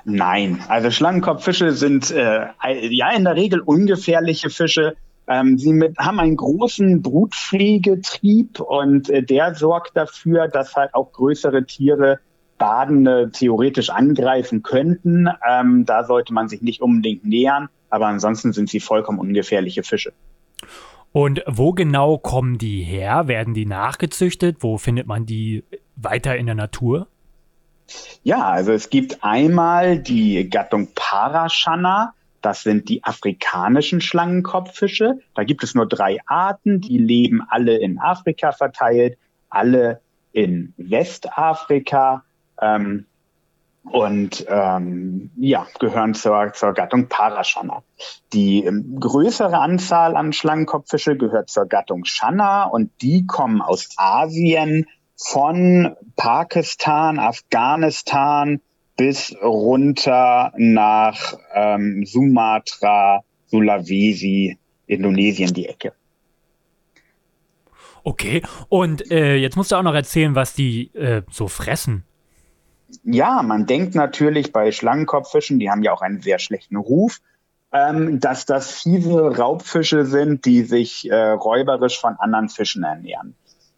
Nein, 0.10 0.64
also 0.70 0.90
Schlangenkopffische 0.90 1.74
sind 1.74 2.12
äh, 2.12 2.48
ja 2.64 3.12
in 3.12 3.26
der 3.26 3.36
Regel 3.36 3.60
ungefährliche 3.60 4.50
Fische. 4.50 4.96
Ähm, 5.28 5.58
sie 5.58 5.74
mit, 5.74 5.98
haben 5.98 6.22
einen 6.22 6.38
großen 6.38 7.02
Brutpflegetrieb 7.02 8.62
und 8.62 9.10
äh, 9.10 9.22
der 9.22 9.54
sorgt 9.54 9.98
dafür, 9.98 10.48
dass 10.48 10.78
halt 10.78 10.94
auch 10.94 11.12
größere 11.12 11.66
Tiere 11.66 12.20
Badende 12.58 13.32
theoretisch 13.34 13.90
angreifen 13.90 14.64
könnten. 14.64 15.28
Ähm, 15.46 15.84
da 15.86 16.06
sollte 16.06 16.34
man 16.34 16.48
sich 16.48 16.62
nicht 16.62 16.82
unbedingt 16.82 17.26
nähern, 17.26 17.68
aber 17.90 18.08
ansonsten 18.08 18.54
sind 18.54 18.70
sie 18.70 18.80
vollkommen 18.80 19.20
ungefährliche 19.20 19.84
Fische. 19.84 20.14
Und 21.12 21.44
wo 21.48 21.74
genau 21.74 22.18
kommen 22.18 22.58
die 22.58 22.82
her? 22.82 23.28
Werden 23.28 23.54
die 23.54 23.66
nachgezüchtet? 23.66 24.58
Wo 24.62 24.78
findet 24.78 25.06
man 25.06 25.26
die 25.26 25.66
weiter 25.98 26.38
in 26.38 26.46
der 26.46 26.56
Natur? 26.56 27.08
Ja, 28.24 28.50
also 28.50 28.72
es 28.72 28.90
gibt 28.90 29.24
einmal 29.24 30.00
die 30.00 30.50
Gattung 30.50 30.90
Parashana. 30.94 32.14
Das 32.42 32.64
sind 32.64 32.90
die 32.90 33.04
afrikanischen 33.04 34.02
Schlangenkopffische. 34.02 35.20
Da 35.34 35.44
gibt 35.44 35.64
es 35.64 35.76
nur 35.76 35.88
drei 35.88 36.20
Arten. 36.26 36.82
Die 36.82 36.98
leben 36.98 37.42
alle 37.50 37.78
in 37.78 38.00
Afrika 38.00 38.52
verteilt, 38.52 39.18
alle 39.50 40.02
in 40.32 40.74
Westafrika. 40.78 42.24
Ähm, 42.62 43.06
und 43.92 44.46
ähm, 44.50 45.32
ja, 45.38 45.66
gehören 45.80 46.14
zur, 46.14 46.52
zur 46.54 46.74
Gattung 46.74 47.08
Parashana. 47.08 47.84
Die 48.34 48.66
ähm, 48.66 49.00
größere 49.00 49.60
Anzahl 49.60 50.16
an 50.18 50.34
Schlangenkopffische 50.34 51.16
gehört 51.16 51.50
zur 51.50 51.68
Gattung 51.68 52.04
Shana 52.04 52.66
und 52.66 52.92
die 53.02 53.26
kommen 53.26 53.62
aus 53.62 53.90
Asien, 53.96 54.88
von 55.18 55.96
Pakistan, 56.16 57.20
Afghanistan 57.20 58.62
bis 58.96 59.36
runter 59.42 60.54
nach 60.58 61.38
ähm, 61.54 62.06
Sumatra, 62.06 63.24
Sulawesi, 63.48 64.58
Indonesien 64.86 65.54
die 65.54 65.68
Ecke. 65.68 65.94
Okay, 68.04 68.42
und 68.70 69.12
äh, 69.12 69.36
jetzt 69.36 69.58
musst 69.58 69.72
du 69.72 69.76
auch 69.76 69.84
noch 69.84 69.94
erzählen, 69.94 70.34
was 70.34 70.54
die 70.54 70.94
äh, 70.96 71.24
so 71.30 71.48
fressen. 71.48 72.04
Ja, 73.04 73.44
man 73.44 73.66
denkt 73.66 73.96
natürlich 73.96 74.54
bei 74.54 74.72
Schlangenkopffischen, 74.72 75.60
die 75.60 75.70
haben 75.70 75.84
ja 75.84 75.92
auch 75.92 76.02
einen 76.02 76.22
sehr 76.22 76.40
schlechten 76.40 76.78
Ruf, 76.78 77.20
ähm, 77.74 78.22
dass 78.22 78.46
das 78.46 78.72
fiese 78.72 79.38
Raubfische 79.38 80.06
sind, 80.06 80.46
die 80.46 80.62
sich 80.62 81.10
äh, 81.10 81.32
räuberisch 81.32 82.00
von 82.00 82.16
anderen 82.18 82.48
Fischen 82.48 82.84
ernähren. 82.84 83.36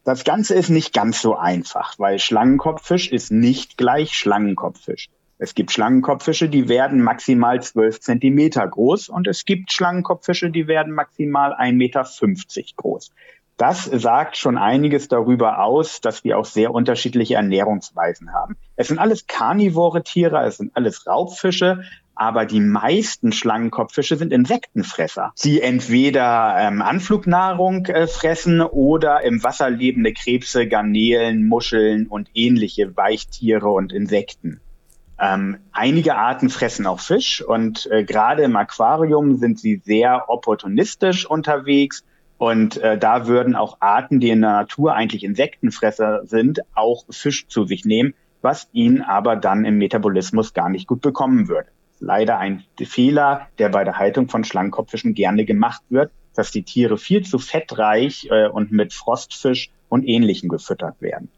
Das 0.10 0.24
Ganze 0.24 0.56
ist 0.56 0.70
nicht 0.70 0.92
ganz 0.92 1.22
so 1.22 1.36
einfach, 1.36 2.00
weil 2.00 2.18
Schlangenkopffisch 2.18 3.12
ist 3.12 3.32
nicht 3.32 3.78
gleich 3.78 4.14
Schlangenkopffisch. 4.14 5.08
Es 5.38 5.54
gibt 5.54 5.72
Schlangenkopffische, 5.72 6.50
die 6.50 6.68
werden 6.68 7.04
maximal 7.04 7.62
12 7.62 8.00
Zentimeter 8.00 8.68
groß 8.68 9.10
und 9.10 9.28
es 9.28 9.46
gibt 9.46 9.72
Schlangenkopffische, 9.72 10.50
die 10.50 10.66
werden 10.66 10.96
maximal 10.96 11.54
1,50 11.54 11.74
Meter 11.74 12.06
groß. 12.76 13.12
Das 13.58 13.84
sagt 13.84 14.36
schon 14.36 14.58
einiges 14.58 15.10
darüber 15.10 15.64
aus, 15.64 16.02
dass 16.02 16.24
wir 16.24 16.40
auch 16.40 16.46
sehr 16.46 16.74
unterschiedliche 16.74 17.36
Ernährungsweisen 17.36 18.34
haben. 18.34 18.58
Es 18.78 18.88
sind 18.88 18.98
alles 18.98 19.28
karnivore 19.28 20.02
Tiere, 20.02 20.44
es 20.44 20.58
sind 20.58 20.76
alles 20.76 21.06
Raubfische, 21.06 21.84
aber 22.20 22.46
die 22.46 22.60
meisten 22.60 23.32
Schlangenkopffische 23.32 24.18
sind 24.18 24.34
Insektenfresser, 24.34 25.32
die 25.42 25.62
entweder 25.62 26.58
ähm, 26.60 26.82
Anflugnahrung 26.82 27.86
äh, 27.86 28.08
fressen 28.08 28.62
oder 28.62 29.24
im 29.24 29.42
Wasser 29.42 29.70
lebende 29.70 30.12
Krebse, 30.12 30.68
Garnelen, 30.68 31.48
Muscheln 31.48 32.08
und 32.08 32.30
ähnliche 32.34 32.98
Weichtiere 32.98 33.70
und 33.70 33.94
Insekten. 33.94 34.60
Ähm, 35.18 35.60
einige 35.72 36.16
Arten 36.16 36.50
fressen 36.50 36.88
auch 36.88 37.00
Fisch 37.00 37.42
und 37.42 37.90
äh, 37.90 38.04
gerade 38.04 38.44
im 38.44 38.58
Aquarium 38.58 39.38
sind 39.38 39.58
sie 39.58 39.82
sehr 39.86 40.30
opportunistisch 40.30 41.26
unterwegs. 41.26 42.04
Und 42.38 42.78
äh, 42.78 42.98
da 42.98 43.28
würden 43.28 43.56
auch 43.56 43.78
Arten, 43.80 44.20
die 44.20 44.30
in 44.30 44.42
der 44.42 44.52
Natur 44.52 44.94
eigentlich 44.94 45.24
Insektenfresser 45.24 46.26
sind, 46.26 46.60
auch 46.74 47.06
Fisch 47.10 47.48
zu 47.48 47.66
sich 47.66 47.86
nehmen, 47.86 48.14
was 48.42 48.68
ihnen 48.74 49.02
aber 49.02 49.38
dann 49.38 49.64
im 49.64 49.78
Metabolismus 49.78 50.54
gar 50.54 50.70
nicht 50.70 50.88
gut 50.88 51.02
bekommen 51.02 51.48
würde. 51.48 51.70
Leider 52.00 52.38
ein 52.38 52.64
Fehler, 52.80 53.48
der 53.58 53.70
bei 53.70 53.84
der 53.84 53.98
Haltung 53.98 54.30
von 54.30 54.44
Schlangenkopffischen 54.44 55.14
gerne 55.14 55.46
gemacht 55.46 55.82
wird, 55.90 56.12
dass 56.36 56.52
die 56.52 56.64
Tiere 56.64 56.98
viel 56.98 57.24
zu 57.24 57.40
fettreich 57.40 58.28
äh, 58.32 58.48
und 58.48 58.72
mit 58.72 58.94
Frostfisch 58.94 59.70
und 59.90 60.04
Ähnlichem 60.04 60.50
gefüttert 60.50 61.02
werden. 61.02 61.30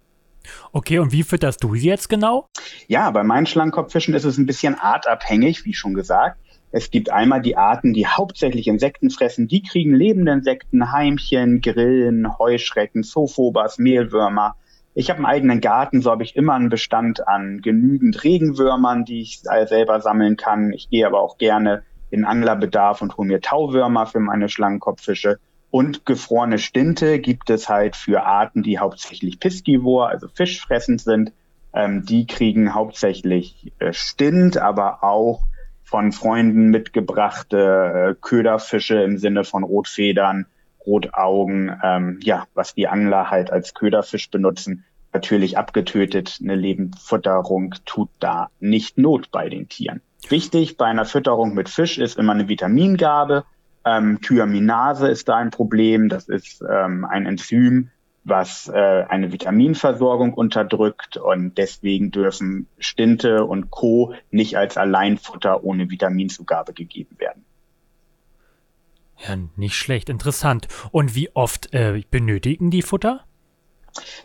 Okay, 0.72 1.00
und 1.00 1.12
wie 1.12 1.24
fütterst 1.24 1.64
du 1.64 1.76
sie 1.76 1.88
jetzt 1.88 2.10
genau? 2.10 2.48
Ja, 2.88 3.10
bei 3.12 3.24
meinen 3.24 3.46
Schlangenkopffischen 3.46 4.14
ist 4.14 4.26
es 4.26 4.38
ein 4.38 4.46
bisschen 4.46 4.76
artabhängig, 4.76 5.66
wie 5.66 5.74
schon 5.74 5.94
gesagt. 5.94 6.38
Es 6.72 6.90
gibt 6.90 7.10
einmal 7.10 7.42
die 7.42 7.58
Arten, 7.58 7.94
die 7.94 8.08
hauptsächlich 8.08 8.68
Insekten 8.68 9.10
fressen. 9.10 9.48
Die 9.48 9.62
kriegen 9.62 9.94
lebende 9.94 10.32
Insekten, 10.32 10.92
Heimchen, 10.92 11.62
Grillen, 11.62 12.38
Heuschrecken, 12.40 13.04
Zophobas, 13.04 13.78
Mehlwürmer. 13.78 14.56
Ich 14.94 15.10
habe 15.10 15.18
einen 15.18 15.26
eigenen 15.26 15.62
Garten, 15.62 16.02
so 16.02 16.12
habe 16.12 16.24
ich 16.24 16.36
immer 16.36 16.54
einen 16.54 16.70
Bestand 16.70 17.28
an 17.28 17.62
genügend 17.62 18.24
Regenwürmern, 18.24 19.06
die 19.06 19.22
ich 19.22 19.42
selber 19.42 20.02
sammeln 20.02 20.36
kann. 20.36 20.74
Ich 20.74 20.90
gehe 20.90 21.08
aber 21.08 21.22
auch 21.22 21.38
gerne 21.38 21.84
in 22.10 22.26
Anglerbedarf 22.26 23.02
und 23.02 23.16
hole 23.16 23.28
mir 23.28 23.40
Tauwürmer 23.40 24.06
für 24.06 24.20
meine 24.20 24.50
Schlangenkopffische. 24.50 25.40
Und 25.70 26.06
gefrorene 26.06 26.60
Stinte 26.60 27.20
gibt 27.20 27.50
es 27.50 27.70
halt 27.70 27.96
für 27.96 28.24
Arten, 28.24 28.62
die 28.62 28.80
hauptsächlich 28.80 29.40
Piscivor, 29.40 30.10
also 30.10 30.28
fischfressend 30.28 31.00
sind. 31.00 31.32
Ähm, 31.74 32.06
die 32.06 32.28
kriegen 32.28 32.74
hauptsächlich 32.74 33.72
äh, 33.80 33.94
Stint, 33.94 34.58
aber 34.58 35.06
auch 35.06 35.44
von 35.84 36.12
Freunden 36.12 36.70
mitgebrachte 36.70 37.58
äh, 38.12 38.16
Köderfische 38.20 39.02
im 39.02 39.18
Sinne 39.18 39.46
von 39.46 39.64
Rotfedern, 39.64 40.48
Rotaugen, 40.86 41.76
ähm, 41.84 42.20
ja, 42.24 42.46
was 42.54 42.74
die 42.74 42.88
Angler 42.88 43.30
halt 43.30 43.52
als 43.52 43.74
Köderfisch 43.74 44.30
benutzen. 44.30 44.86
Natürlich 45.14 45.58
abgetötet. 45.58 46.40
Eine 46.42 46.56
Lebendfutterung 46.56 47.76
tut 47.86 48.10
da 48.20 48.50
nicht 48.60 48.98
Not 48.98 49.30
bei 49.32 49.50
den 49.50 49.68
Tieren. 49.68 50.02
Wichtig 50.30 50.78
bei 50.78 50.86
einer 50.86 51.06
Fütterung 51.06 51.54
mit 51.54 51.70
Fisch 51.70 51.98
ist 51.98 52.18
immer 52.18 52.34
eine 52.34 52.48
Vitamingabe. 52.48 53.44
Ähm, 53.84 54.20
Thyaminase 54.22 55.08
ist 55.08 55.28
da 55.28 55.38
ein 55.38 55.52
Problem. 55.52 56.08
Das 56.08 56.30
ist 56.30 56.64
ähm, 56.68 57.06
ein 57.06 57.26
Enzym, 57.26 57.90
was 58.24 58.70
äh, 58.70 59.04
eine 59.10 59.32
Vitaminversorgung 59.32 60.34
unterdrückt 60.34 61.18
und 61.18 61.58
deswegen 61.58 62.12
dürfen 62.12 62.68
Stinte 62.78 63.46
und 63.46 63.72
Co. 63.72 64.14
nicht 64.30 64.58
als 64.58 64.78
Alleinfutter 64.78 65.64
ohne 65.64 65.90
Vitaminzugabe 65.90 66.74
gegeben 66.74 67.18
werden. 67.20 67.44
Ja, 69.28 69.36
nicht 69.56 69.76
schlecht, 69.76 70.10
interessant. 70.10 70.68
Und 70.92 71.16
wie 71.16 71.36
oft 71.36 71.74
äh, 71.74 72.02
benötigen 72.10 72.72
die 72.72 72.82
Futter? 72.82 73.22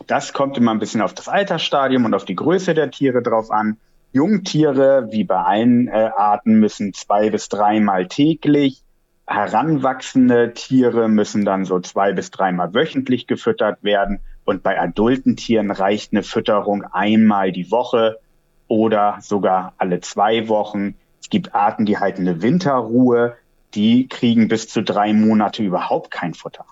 Das 0.07 0.33
kommt 0.33 0.57
immer 0.57 0.71
ein 0.71 0.79
bisschen 0.79 1.01
auf 1.01 1.13
das 1.13 1.27
Altersstadium 1.27 2.05
und 2.05 2.13
auf 2.13 2.25
die 2.25 2.35
Größe 2.35 2.73
der 2.73 2.89
Tiere 2.89 3.21
drauf 3.21 3.51
an. 3.51 3.77
Jungtiere, 4.13 5.09
wie 5.11 5.23
bei 5.23 5.35
allen 5.35 5.87
äh, 5.87 6.09
Arten, 6.15 6.59
müssen 6.59 6.93
zwei 6.93 7.29
bis 7.29 7.49
dreimal 7.49 8.07
täglich 8.07 8.83
Heranwachsende 9.27 10.53
Tiere 10.53 11.09
müssen 11.09 11.43
dann 11.43 11.65
so 11.65 11.81
zwei 11.81 12.13
bis 12.13 12.31
dreimal 12.31 12.73
wöchentlich 12.73 13.27
gefüttert 13.27 13.83
werden. 13.83 14.21
Und 14.45 14.63
bei 14.63 14.79
adulten 14.79 15.35
Tieren 15.35 15.69
reicht 15.69 16.13
eine 16.13 16.23
Fütterung 16.23 16.85
einmal 16.85 17.51
die 17.51 17.69
Woche 17.69 18.19
oder 18.69 19.17
sogar 19.19 19.73
alle 19.77 19.99
zwei 19.99 20.47
Wochen. 20.47 20.95
Es 21.19 21.29
gibt 21.29 21.53
Arten, 21.53 21.85
die 21.85 21.97
halten 21.97 22.21
eine 22.21 22.41
Winterruhe. 22.41 23.35
Die 23.77 24.07
kriegen 24.07 24.47
bis 24.47 24.67
zu 24.67 24.81
drei 24.81 25.13
Monate 25.13 25.61
überhaupt 25.61 26.09
kein 26.09 26.33
Futter. 26.33 26.65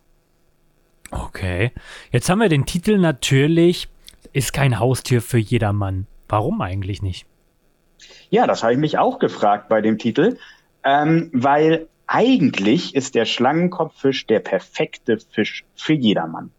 Okay. 1.11 1.71
Jetzt 2.11 2.29
haben 2.29 2.39
wir 2.39 2.49
den 2.49 2.65
Titel 2.65 2.97
natürlich, 2.97 3.87
ist 4.33 4.53
kein 4.53 4.79
Haustier 4.79 5.21
für 5.21 5.37
jedermann. 5.37 6.07
Warum 6.27 6.61
eigentlich 6.61 7.03
nicht? 7.03 7.27
Ja, 8.31 8.47
das 8.47 8.63
habe 8.63 8.73
ich 8.73 8.79
mich 8.79 8.97
auch 8.97 9.19
gefragt 9.19 9.69
bei 9.69 9.81
dem 9.81 9.99
Titel, 9.99 10.39
ähm, 10.83 11.29
weil 11.31 11.87
eigentlich 12.07 12.95
ist 12.95 13.13
der 13.13 13.25
Schlangenkopffisch 13.25 14.25
der 14.25 14.39
perfekte 14.39 15.19
Fisch 15.19 15.63
für 15.75 15.93
jedermann. 15.93 16.49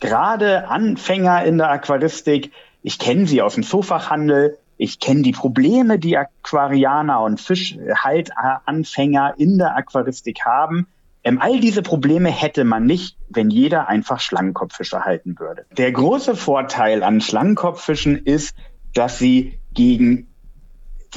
Gerade 0.00 0.66
Anfänger 0.66 1.44
in 1.44 1.58
der 1.58 1.70
Aquaristik, 1.70 2.50
ich 2.82 2.98
kenne 2.98 3.28
sie 3.28 3.42
aus 3.42 3.54
dem 3.54 3.62
Zoofachhandel, 3.62 4.58
ich 4.82 4.98
kenne 4.98 5.22
die 5.22 5.30
Probleme, 5.30 6.00
die 6.00 6.18
Aquarianer 6.18 7.20
und 7.20 7.40
Fischhaltanfänger 7.40 9.34
in 9.36 9.58
der 9.58 9.76
Aquaristik 9.76 10.44
haben. 10.44 10.88
Ähm, 11.22 11.40
all 11.40 11.60
diese 11.60 11.82
Probleme 11.82 12.30
hätte 12.30 12.64
man 12.64 12.84
nicht, 12.84 13.16
wenn 13.28 13.48
jeder 13.48 13.88
einfach 13.88 14.18
Schlangenkopffische 14.18 15.04
halten 15.04 15.38
würde. 15.38 15.66
Der 15.76 15.92
große 15.92 16.34
Vorteil 16.34 17.04
an 17.04 17.20
Schlangenkopffischen 17.20 18.16
ist, 18.16 18.56
dass 18.92 19.20
sie 19.20 19.60
gegen 19.72 20.26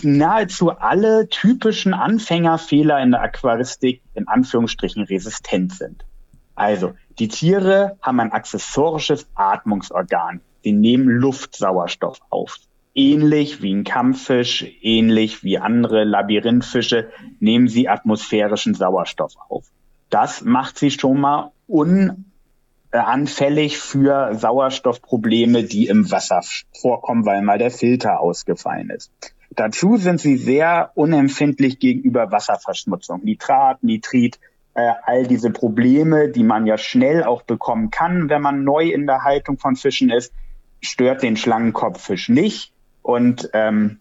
nahezu 0.03 0.69
alle 0.69 1.27
typischen 1.29 1.95
Anfängerfehler 1.95 3.01
in 3.01 3.09
der 3.09 3.23
Aquaristik 3.23 4.03
in 4.13 4.27
Anführungsstrichen 4.27 5.05
resistent 5.05 5.73
sind. 5.73 6.05
Also, 6.53 6.93
die 7.17 7.29
Tiere 7.29 7.97
haben 7.99 8.19
ein 8.19 8.31
accessorisches 8.31 9.27
Atmungsorgan. 9.33 10.41
Sie 10.63 10.71
nehmen 10.71 11.07
Luftsauerstoff 11.07 12.19
auf. 12.29 12.59
Ähnlich 12.97 13.61
wie 13.61 13.73
ein 13.73 13.83
Kampffisch, 13.83 14.65
ähnlich 14.81 15.43
wie 15.43 15.57
andere 15.57 16.05
Labyrinthfische 16.05 17.09
nehmen 17.41 17.67
sie 17.67 17.89
atmosphärischen 17.89 18.73
Sauerstoff 18.73 19.33
auf. 19.49 19.65
Das 20.09 20.45
macht 20.45 20.79
sie 20.79 20.91
schon 20.91 21.19
mal 21.19 21.51
unanfällig 21.67 23.79
für 23.79 24.33
Sauerstoffprobleme, 24.35 25.63
die 25.63 25.87
im 25.87 26.09
Wasser 26.09 26.41
vorkommen, 26.79 27.25
weil 27.25 27.41
mal 27.41 27.57
der 27.57 27.69
Filter 27.69 28.21
ausgefallen 28.21 28.89
ist. 28.89 29.11
Dazu 29.51 29.97
sind 29.97 30.21
sie 30.21 30.37
sehr 30.37 30.91
unempfindlich 30.95 31.79
gegenüber 31.79 32.31
Wasserverschmutzung, 32.31 33.25
Nitrat, 33.25 33.83
Nitrit, 33.83 34.39
äh, 34.73 34.93
all 35.03 35.27
diese 35.27 35.51
Probleme, 35.51 36.29
die 36.29 36.43
man 36.43 36.65
ja 36.65 36.77
schnell 36.77 37.25
auch 37.25 37.41
bekommen 37.41 37.89
kann, 37.89 38.29
wenn 38.29 38.41
man 38.41 38.63
neu 38.63 38.89
in 38.89 39.05
der 39.05 39.25
Haltung 39.25 39.57
von 39.57 39.75
Fischen 39.75 40.09
ist, 40.09 40.31
stört 40.79 41.23
den 41.23 41.35
Schlangenkopffisch 41.35 42.29
nicht 42.29 42.71
und 43.05 43.49
ähm, 43.53 43.99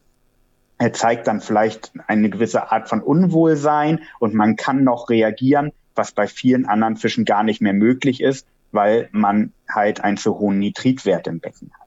er 0.79 0.93
zeigt 0.93 1.27
dann 1.27 1.41
vielleicht 1.41 1.93
eine 2.07 2.31
gewisse 2.31 2.73
Art 2.73 2.89
von 2.89 3.03
Unwohlsein 3.03 4.01
und 4.19 4.35
man 4.35 4.57
kann 4.57 4.83
noch 4.83 5.11
reagieren, 5.11 5.73
was 5.95 6.13
bei 6.13 6.27
vielen 6.27 6.67
anderen 6.67 6.97
Fischen 6.97 7.25
gar 7.25 7.43
nicht 7.43 7.61
mehr 7.61 7.75
möglich 7.75 8.21
ist, 8.23 8.47
weil 8.73 9.09
man 9.13 9.53
halt 9.73 10.03
einen 10.03 10.17
zu 10.17 10.39
hohen 10.39 10.59
Nitritwert 10.59 11.27
im 11.27 11.41
Becken 11.41 11.71
hat 11.79 11.85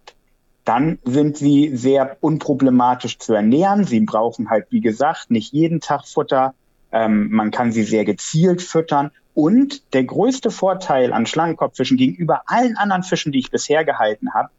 dann 0.64 1.00
sind 1.06 1.38
sie 1.38 1.78
sehr 1.78 2.18
unproblematisch 2.20 3.20
zu 3.20 3.34
ernähren. 3.34 3.86
Sie 3.86 4.02
brauchen 4.02 4.50
halt, 4.50 4.66
wie 4.70 4.82
gesagt, 4.82 5.32
nicht 5.32 5.54
jeden 5.54 5.80
Tag 5.80 6.06
Futter. 6.06 6.56
Ähm, 6.92 7.30
man 7.32 7.52
kann 7.52 7.72
sie 7.72 7.84
sehr 7.84 8.04
gezielt 8.04 8.62
füttern. 8.62 9.12
Und 9.34 9.94
der 9.94 10.04
größte 10.04 10.52
Vorteil 10.52 11.14
an 11.14 11.26
Schlangenkopffischen 11.26 11.96
gegenüber 11.96 12.42
allen 12.48 12.76
anderen 12.76 13.04
Fischen, 13.04 13.32
die 13.32 13.40
ich 13.40 13.50
bisher 13.50 13.86
gehalten 13.86 14.34
habe, 14.34 14.50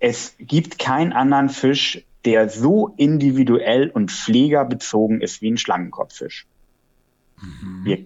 es 0.00 0.34
gibt 0.38 0.78
keinen 0.78 1.12
anderen 1.12 1.50
Fisch, 1.50 2.04
der 2.24 2.48
so 2.48 2.92
individuell 2.96 3.90
und 3.90 4.10
pflegerbezogen 4.10 5.20
ist 5.20 5.40
wie 5.42 5.50
ein 5.50 5.58
Schlangenkopffisch. 5.58 6.46
Mhm. 7.40 7.84
Wir, 7.84 8.04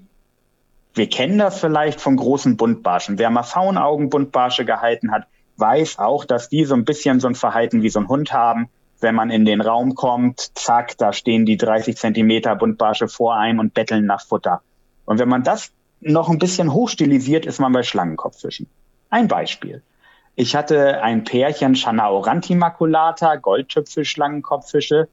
wir 0.94 1.08
kennen 1.08 1.38
das 1.38 1.60
vielleicht 1.60 2.00
von 2.00 2.16
großen 2.16 2.56
Buntbarschen. 2.56 3.18
Wer 3.18 3.30
mal 3.30 3.42
Faunaugenbuntbarsche 3.42 4.64
gehalten 4.64 5.10
hat, 5.10 5.26
weiß 5.56 5.98
auch, 5.98 6.24
dass 6.24 6.48
die 6.48 6.64
so 6.64 6.74
ein 6.74 6.84
bisschen 6.84 7.20
so 7.20 7.28
ein 7.28 7.34
Verhalten 7.34 7.82
wie 7.82 7.88
so 7.88 8.00
ein 8.00 8.08
Hund 8.08 8.32
haben. 8.32 8.68
Wenn 9.00 9.14
man 9.14 9.30
in 9.30 9.44
den 9.44 9.60
Raum 9.60 9.94
kommt, 9.94 10.56
zack, 10.56 10.96
da 10.98 11.12
stehen 11.12 11.46
die 11.46 11.56
30 11.56 11.96
Zentimeter 11.96 12.54
Buntbarsche 12.56 13.08
vor 13.08 13.36
einem 13.36 13.58
und 13.58 13.74
betteln 13.74 14.06
nach 14.06 14.24
Futter. 14.24 14.62
Und 15.04 15.18
wenn 15.18 15.28
man 15.28 15.42
das 15.42 15.72
noch 16.00 16.28
ein 16.28 16.38
bisschen 16.38 16.72
hochstilisiert, 16.72 17.46
ist 17.46 17.60
man 17.60 17.72
bei 17.72 17.82
Schlangenkopffischen. 17.82 18.68
Ein 19.10 19.28
Beispiel. 19.28 19.82
Ich 20.36 20.56
hatte 20.56 21.00
ein 21.02 21.22
Pärchen 21.22 21.76
Chanaorantimaculata, 21.76 23.36
Goldtüpfel-Schlangenkopffische, 23.36 25.08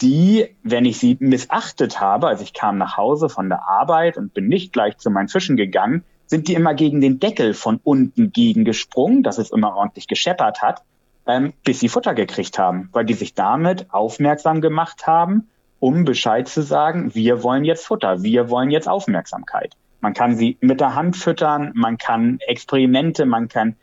die, 0.00 0.48
wenn 0.64 0.84
ich 0.84 0.98
sie 0.98 1.16
missachtet 1.20 2.00
habe, 2.00 2.26
also 2.26 2.42
ich 2.42 2.52
kam 2.52 2.78
nach 2.78 2.96
Hause 2.96 3.28
von 3.28 3.48
der 3.48 3.68
Arbeit 3.68 4.16
und 4.16 4.34
bin 4.34 4.48
nicht 4.48 4.72
gleich 4.72 4.98
zu 4.98 5.10
meinen 5.10 5.28
Fischen 5.28 5.56
gegangen, 5.56 6.02
sind 6.26 6.48
die 6.48 6.54
immer 6.54 6.74
gegen 6.74 7.00
den 7.00 7.20
Deckel 7.20 7.54
von 7.54 7.78
unten 7.84 8.32
gegengesprungen, 8.32 9.22
dass 9.22 9.38
es 9.38 9.50
immer 9.50 9.76
ordentlich 9.76 10.08
gescheppert 10.08 10.62
hat, 10.62 10.82
ähm, 11.26 11.52
bis 11.62 11.78
sie 11.78 11.88
Futter 11.88 12.14
gekriegt 12.14 12.58
haben, 12.58 12.88
weil 12.92 13.04
die 13.04 13.14
sich 13.14 13.34
damit 13.34 13.86
aufmerksam 13.92 14.60
gemacht 14.60 15.06
haben, 15.06 15.48
um 15.78 16.04
Bescheid 16.04 16.48
zu 16.48 16.62
sagen, 16.62 17.14
wir 17.14 17.44
wollen 17.44 17.64
jetzt 17.64 17.86
Futter, 17.86 18.24
wir 18.24 18.50
wollen 18.50 18.70
jetzt 18.70 18.88
Aufmerksamkeit. 18.88 19.76
Man 20.00 20.14
kann 20.14 20.34
sie 20.34 20.56
mit 20.60 20.80
der 20.80 20.94
Hand 20.96 21.16
füttern, 21.16 21.70
man 21.74 21.96
kann 21.98 22.38
Experimente, 22.46 23.26
man 23.26 23.48
kann 23.48 23.76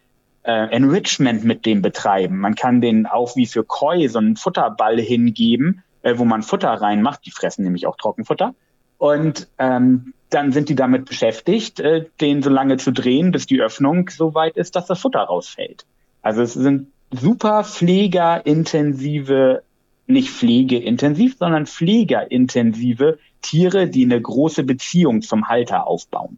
äh, 0.43 0.71
Enrichment 0.71 1.43
mit 1.43 1.65
dem 1.65 1.81
betreiben, 1.81 2.39
man 2.39 2.55
kann 2.55 2.81
den 2.81 3.05
auch 3.05 3.35
wie 3.35 3.45
für 3.45 3.63
Koi 3.63 4.07
so 4.07 4.19
einen 4.19 4.35
Futterball 4.35 4.99
hingeben, 4.99 5.83
äh, 6.01 6.17
wo 6.17 6.25
man 6.25 6.43
Futter 6.43 6.69
reinmacht. 6.69 7.25
Die 7.25 7.31
fressen 7.31 7.63
nämlich 7.63 7.87
auch 7.87 7.97
Trockenfutter. 7.97 8.53
Und 8.97 9.47
ähm, 9.57 10.13
dann 10.29 10.51
sind 10.51 10.69
die 10.69 10.75
damit 10.75 11.05
beschäftigt, 11.05 11.79
äh, 11.79 12.05
den 12.19 12.41
so 12.41 12.49
lange 12.49 12.77
zu 12.77 12.91
drehen, 12.91 13.31
bis 13.31 13.45
die 13.45 13.61
Öffnung 13.61 14.09
so 14.09 14.33
weit 14.33 14.57
ist, 14.57 14.75
dass 14.75 14.87
das 14.87 14.99
Futter 14.99 15.21
rausfällt. 15.21 15.85
Also 16.21 16.41
es 16.41 16.53
sind 16.53 16.87
super 17.11 17.63
pflegerintensive, 17.63 19.63
nicht 20.07 20.29
pflegeintensiv, 20.29 21.37
sondern 21.37 21.65
pflegerintensive 21.65 23.19
Tiere, 23.41 23.87
die 23.87 24.05
eine 24.05 24.21
große 24.21 24.63
Beziehung 24.63 25.21
zum 25.21 25.47
Halter 25.47 25.87
aufbauen. 25.87 26.37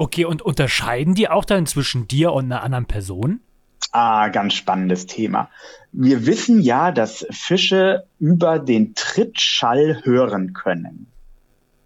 Okay, 0.00 0.24
und 0.24 0.42
unterscheiden 0.42 1.16
die 1.16 1.28
auch 1.28 1.44
dann 1.44 1.66
zwischen 1.66 2.06
dir 2.06 2.32
und 2.32 2.44
einer 2.44 2.62
anderen 2.62 2.86
Person? 2.86 3.40
Ah, 3.90 4.28
ganz 4.28 4.54
spannendes 4.54 5.06
Thema. 5.06 5.50
Wir 5.90 6.24
wissen 6.24 6.60
ja, 6.60 6.92
dass 6.92 7.26
Fische 7.30 8.04
über 8.20 8.60
den 8.60 8.94
Trittschall 8.94 10.02
hören 10.04 10.52
können. 10.52 11.08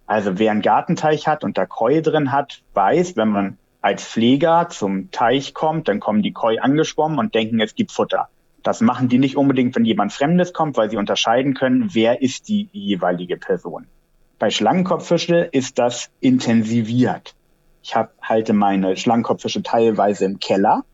Also 0.06 0.38
wer 0.38 0.50
einen 0.50 0.60
Gartenteich 0.60 1.26
hat 1.26 1.42
und 1.42 1.56
da 1.56 1.64
Koi 1.64 2.02
drin 2.02 2.32
hat, 2.32 2.62
weiß, 2.74 3.16
wenn 3.16 3.28
man 3.30 3.58
als 3.80 4.04
Pfleger 4.04 4.68
zum 4.68 5.10
Teich 5.10 5.54
kommt, 5.54 5.88
dann 5.88 5.98
kommen 5.98 6.22
die 6.22 6.32
Koi 6.32 6.58
angeschwommen 6.58 7.18
und 7.18 7.34
denken, 7.34 7.60
es 7.60 7.74
gibt 7.74 7.92
Futter. 7.92 8.28
Das 8.62 8.82
machen 8.82 9.08
die 9.08 9.18
nicht 9.18 9.38
unbedingt, 9.38 9.74
wenn 9.74 9.86
jemand 9.86 10.12
Fremdes 10.12 10.52
kommt, 10.52 10.76
weil 10.76 10.90
sie 10.90 10.98
unterscheiden 10.98 11.54
können, 11.54 11.88
wer 11.94 12.20
ist 12.20 12.48
die 12.48 12.68
jeweilige 12.72 13.38
Person. 13.38 13.86
Bei 14.38 14.50
Schlangenkopffische 14.50 15.36
ist 15.36 15.78
das 15.78 16.10
intensiviert. 16.20 17.34
Ich 17.82 17.96
hab, 17.96 18.12
halte 18.22 18.52
meine 18.52 18.96
Schlangenkopffische 18.96 19.62
teilweise 19.62 20.24
im 20.24 20.38
Keller. 20.38 20.84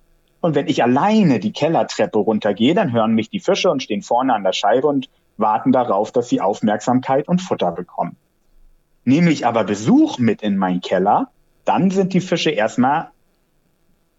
Und 0.40 0.54
wenn 0.54 0.68
ich 0.68 0.82
alleine 0.82 1.40
die 1.40 1.52
Kellertreppe 1.52 2.18
runtergehe, 2.18 2.74
dann 2.74 2.92
hören 2.92 3.14
mich 3.14 3.28
die 3.28 3.40
Fische 3.40 3.70
und 3.70 3.82
stehen 3.82 4.02
vorne 4.02 4.34
an 4.34 4.44
der 4.44 4.52
Scheibe 4.52 4.86
und 4.86 5.08
warten 5.36 5.72
darauf, 5.72 6.12
dass 6.12 6.28
sie 6.28 6.40
Aufmerksamkeit 6.40 7.28
und 7.28 7.40
Futter 7.40 7.72
bekommen. 7.72 8.16
Nehme 9.04 9.30
ich 9.30 9.46
aber 9.46 9.64
Besuch 9.64 10.18
mit 10.18 10.42
in 10.42 10.56
meinen 10.56 10.80
Keller, 10.80 11.30
dann 11.64 11.90
sind 11.90 12.12
die 12.12 12.20
Fische 12.20 12.50
erstmal, 12.50 13.10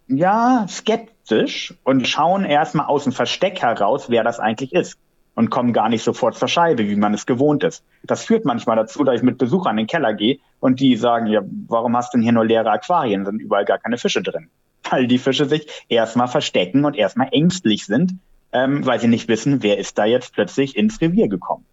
ja, 0.07 0.65
skeptisch 0.67 1.75
und 1.83 2.07
schauen 2.07 2.43
erstmal 2.45 2.87
aus 2.87 3.03
dem 3.03 3.13
Versteck 3.13 3.61
heraus, 3.61 4.09
wer 4.09 4.23
das 4.23 4.39
eigentlich 4.39 4.73
ist 4.73 4.97
und 5.39 5.49
kommen 5.49 5.71
gar 5.71 5.87
nicht 5.87 6.03
sofort 6.03 6.35
zur 6.35 6.49
Scheibe, 6.49 6.89
wie 6.89 6.97
man 6.97 7.13
es 7.13 7.25
gewohnt 7.25 7.63
ist. 7.63 7.81
Das 8.03 8.25
führt 8.25 8.43
manchmal 8.43 8.75
dazu, 8.75 9.05
dass 9.05 9.15
ich 9.15 9.23
mit 9.23 9.37
Besuch 9.37 9.67
an 9.67 9.77
den 9.77 9.87
Keller 9.87 10.13
gehe 10.13 10.39
und 10.59 10.81
die 10.81 10.97
sagen, 10.97 11.27
ja, 11.27 11.39
warum 11.69 11.95
hast 11.95 12.13
du 12.13 12.17
denn 12.17 12.23
hier 12.23 12.33
nur 12.33 12.43
leere 12.43 12.69
Aquarien? 12.69 13.23
Sind 13.25 13.39
überall 13.39 13.63
gar 13.63 13.77
keine 13.77 13.97
Fische 13.97 14.21
drin. 14.21 14.49
Weil 14.89 15.07
die 15.07 15.17
Fische 15.17 15.45
sich 15.45 15.65
erstmal 15.87 16.27
verstecken 16.27 16.83
und 16.83 16.97
erstmal 16.97 17.29
ängstlich 17.31 17.85
sind, 17.85 18.15
ähm, 18.51 18.85
weil 18.85 18.99
sie 18.99 19.07
nicht 19.07 19.29
wissen, 19.29 19.63
wer 19.63 19.77
ist 19.77 19.97
da 19.97 20.03
jetzt 20.03 20.33
plötzlich 20.33 20.75
ins 20.75 20.99
Revier 20.99 21.29
gekommen. 21.29 21.63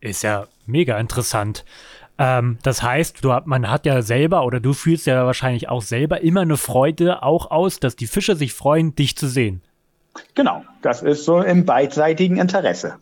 Ist 0.00 0.22
ja 0.22 0.46
mega 0.66 0.98
interessant. 0.98 1.64
Ähm, 2.16 2.58
das 2.62 2.80
heißt, 2.84 3.24
du, 3.24 3.36
man 3.44 3.68
hat 3.68 3.86
ja 3.86 4.02
selber 4.02 4.44
oder 4.44 4.60
du 4.60 4.72
fühlst 4.72 5.06
ja 5.06 5.26
wahrscheinlich 5.26 5.68
auch 5.68 5.82
selber 5.82 6.20
immer 6.20 6.42
eine 6.42 6.56
Freude 6.56 7.24
auch 7.24 7.50
aus, 7.50 7.80
dass 7.80 7.96
die 7.96 8.06
Fische 8.06 8.36
sich 8.36 8.52
freuen, 8.52 8.94
dich 8.94 9.16
zu 9.16 9.26
sehen. 9.26 9.62
Genau, 10.34 10.64
das 10.82 11.02
ist 11.02 11.24
so 11.24 11.40
im 11.40 11.64
beidseitigen 11.64 12.38
Interesse. 12.38 12.96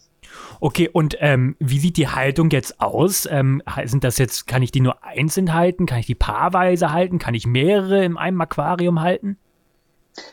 Okay, 0.61 0.89
und 0.89 1.17
ähm, 1.21 1.57
wie 1.61 1.79
sieht 1.79 1.97
die 1.97 2.09
Haltung 2.09 2.51
jetzt 2.51 2.81
aus? 2.81 3.29
Ähm, 3.31 3.63
sind 3.85 4.03
das 4.05 4.19
jetzt, 4.19 4.47
kann 4.47 4.63
ich 4.63 4.73
die 4.73 4.81
nur 4.81 5.05
einzeln 5.05 5.55
halten? 5.55 5.87
Kann 5.87 6.01
ich 6.01 6.07
die 6.07 6.17
paarweise 6.17 6.93
halten? 6.93 7.19
Kann 7.19 7.35
ich 7.35 7.47
mehrere 7.47 8.05
in 8.05 8.17
einem 8.17 8.41
Aquarium 8.41 9.01
halten? 9.01 9.39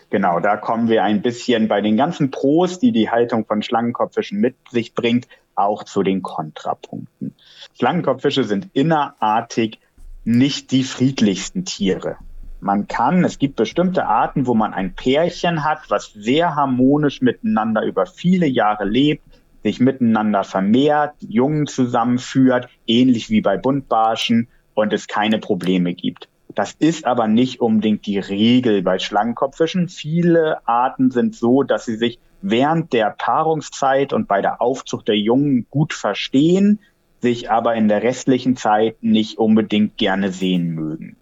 Genau, 0.09 0.39
da 0.39 0.57
kommen 0.57 0.89
wir 0.89 1.03
ein 1.03 1.21
bisschen 1.21 1.67
bei 1.67 1.81
den 1.81 1.95
ganzen 1.95 2.31
Pros, 2.31 2.79
die 2.79 2.91
die 2.91 3.11
Haltung 3.11 3.45
von 3.45 3.61
Schlangenkopffischen 3.61 4.39
mit 4.39 4.55
sich 4.71 4.95
bringt, 4.95 5.27
auch 5.53 5.83
zu 5.83 6.01
den 6.01 6.23
Kontrapunkten. 6.23 7.35
Schlangenkopffische 7.77 8.43
sind 8.43 8.69
innerartig 8.73 9.79
nicht 10.23 10.71
die 10.71 10.83
friedlichsten 10.83 11.65
Tiere. 11.65 12.17
Man 12.59 12.87
kann, 12.87 13.23
es 13.23 13.37
gibt 13.37 13.57
bestimmte 13.57 14.05
Arten, 14.07 14.47
wo 14.47 14.53
man 14.53 14.73
ein 14.73 14.95
Pärchen 14.95 15.63
hat, 15.63 15.89
was 15.89 16.13
sehr 16.13 16.55
harmonisch 16.55 17.21
miteinander 17.21 17.83
über 17.83 18.05
viele 18.05 18.47
Jahre 18.47 18.85
lebt, 18.85 19.23
sich 19.63 19.79
miteinander 19.79 20.43
vermehrt, 20.43 21.15
Jungen 21.19 21.67
zusammenführt, 21.67 22.69
ähnlich 22.87 23.29
wie 23.29 23.41
bei 23.41 23.57
Buntbarschen 23.57 24.47
und 24.73 24.93
es 24.93 25.07
keine 25.07 25.39
Probleme 25.39 25.93
gibt. 25.93 26.29
Das 26.53 26.73
ist 26.73 27.05
aber 27.05 27.27
nicht 27.27 27.59
unbedingt 27.59 28.05
die 28.05 28.19
Regel 28.19 28.81
bei 28.81 28.99
Schlangenkopffischen. 28.99 29.89
Viele 29.89 30.65
Arten 30.67 31.11
sind 31.11 31.35
so, 31.35 31.63
dass 31.63 31.85
sie 31.85 31.97
sich 31.97 32.19
während 32.41 32.93
der 32.93 33.09
Paarungszeit 33.09 34.13
und 34.13 34.27
bei 34.27 34.41
der 34.41 34.61
Aufzucht 34.61 35.07
der 35.07 35.17
Jungen 35.17 35.67
gut 35.69 35.93
verstehen, 35.93 36.79
sich 37.21 37.49
aber 37.49 37.75
in 37.75 37.87
der 37.87 38.03
restlichen 38.03 38.55
Zeit 38.55 38.97
nicht 39.01 39.37
unbedingt 39.37 39.97
gerne 39.97 40.31
sehen 40.31 40.69
mögen. 40.69 41.17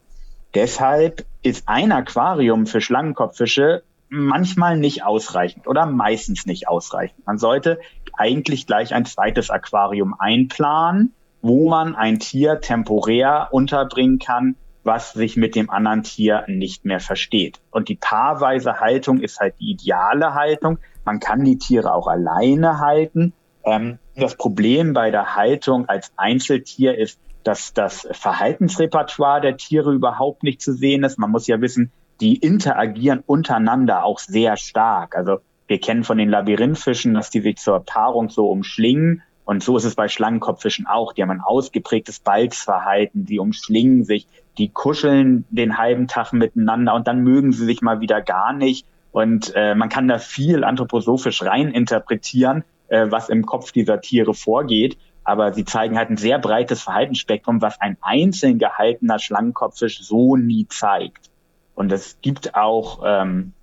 Deshalb 0.54 1.26
ist 1.42 1.68
ein 1.68 1.92
Aquarium 1.92 2.66
für 2.68 2.82
Schlangenkopffische 2.82 3.84
manchmal 4.13 4.78
nicht 4.78 5.04
ausreichend 5.04 5.68
oder 5.68 5.88
meistens 5.88 6.46
nicht 6.46 6.68
ausreichend. 6.68 7.26
Man 7.26 7.39
sollte 7.39 7.80
eigentlich 8.16 8.68
gleich 8.68 8.94
ein 8.94 9.06
zweites 9.06 9.50
Aquarium 9.50 10.13
einplanen, 10.18 11.13
wo 11.42 11.70
man 11.70 11.96
ein 11.96 12.20
Tier 12.20 12.62
temporär 12.62 13.50
unterbringen 13.52 14.20
kann, 14.20 14.56
was 14.84 15.13
sich 15.13 15.36
mit 15.36 15.56
dem 15.56 15.70
anderen 15.70 16.04
Tier 16.04 16.44
nicht 16.48 16.86
mehr 16.86 17.00
versteht. 17.00 17.60
Und 17.72 17.89
die 17.89 17.96
paarweise 17.96 18.80
Haltung 18.80 19.20
ist 19.20 19.39
halt 19.39 19.56
die 19.60 19.72
ideale 19.72 20.36
Haltung. 20.36 20.78
Man 21.06 21.20
kann 21.20 21.44
die 21.44 21.58
Tiere 21.58 21.94
auch 21.94 22.08
alleine 22.08 22.80
halten. 22.80 23.34
Ähm, 23.63 23.98
das 24.16 24.36
Problem 24.36 24.94
bei 24.94 25.10
der 25.10 25.36
Haltung 25.36 25.89
als 25.89 26.12
Einzeltier 26.18 26.98
ist, 26.98 27.20
dass 27.43 27.73
das 27.73 28.08
Verhaltensrepertoire 28.12 29.41
der 29.41 29.58
Tiere 29.58 29.93
überhaupt 29.93 30.43
nicht 30.43 30.62
zu 30.62 30.73
sehen 30.73 31.03
ist. 31.03 31.19
Man 31.19 31.32
muss 31.32 31.47
ja 31.47 31.62
wissen, 31.62 31.91
die 32.21 32.36
interagieren 32.38 33.23
untereinander 33.25 34.03
auch 34.06 34.19
sehr 34.19 34.58
stark. 34.58 35.15
Also 35.15 35.39
wir 35.67 35.79
kennen 35.79 36.03
von 36.03 36.17
den 36.17 36.29
Labyrinthfischen, 36.29 37.13
dass 37.13 37.29
die 37.29 37.41
sich 37.41 37.58
zur 37.58 37.79
Paarung 37.79 38.29
so 38.29 38.49
umschlingen 38.49 39.23
und 39.45 39.62
so 39.62 39.75
ist 39.75 39.84
es 39.84 39.95
bei 39.95 40.08
Schlangenkopffischen 40.08 40.88
auch. 40.88 41.13
Die 41.13 41.21
haben 41.21 41.32
ein 41.32 41.41
ausgeprägtes 41.41 42.19
Balzverhalten, 42.19 43.25
die 43.25 43.39
umschlingen 43.39 44.03
sich, 44.03 44.27
die 44.58 44.69
kuscheln 44.69 45.45
den 45.49 45.77
halben 45.77 46.08
Tag 46.08 46.32
miteinander 46.34 46.93
und 46.93 47.08
dann 47.08 47.21
mögen 47.21 47.51
sie 47.51 47.65
sich 47.65 47.82
mal 47.82 47.99
wieder 47.99 48.21
gar 48.21 48.53
nicht. 48.53 48.86
Und 49.12 49.53
äh, 49.56 49.75
man 49.75 49.89
kann 49.89 50.08
da 50.08 50.17
viel 50.17 50.63
anthroposophisch 50.63 51.43
rein 51.43 51.69
interpretieren, 51.69 52.63
äh, 52.88 53.08
was 53.10 53.29
im 53.29 53.45
Kopf 53.45 53.71
dieser 53.71 54.01
Tiere 54.01 54.34
vorgeht. 54.34 54.97
Aber 55.24 55.54
sie 55.54 55.66
zeigen 55.66 55.98
halt 55.98 56.10
ein 56.10 56.18
sehr 56.18 56.40
breites 56.40 56.82
Verhaltensspektrum, 56.82 57.62
was 57.62 57.80
ein 57.80 57.98
einzeln 58.02 58.60
gehaltener 58.60 59.20
Schlangenkopffisch 59.20 60.02
so 60.02 60.36
nie 60.36 60.68
zeigt. 60.68 61.30
Und 61.76 61.92
es 61.92 62.18
gibt 62.22 62.56
auch 62.56 63.02
ähm, 63.06 63.54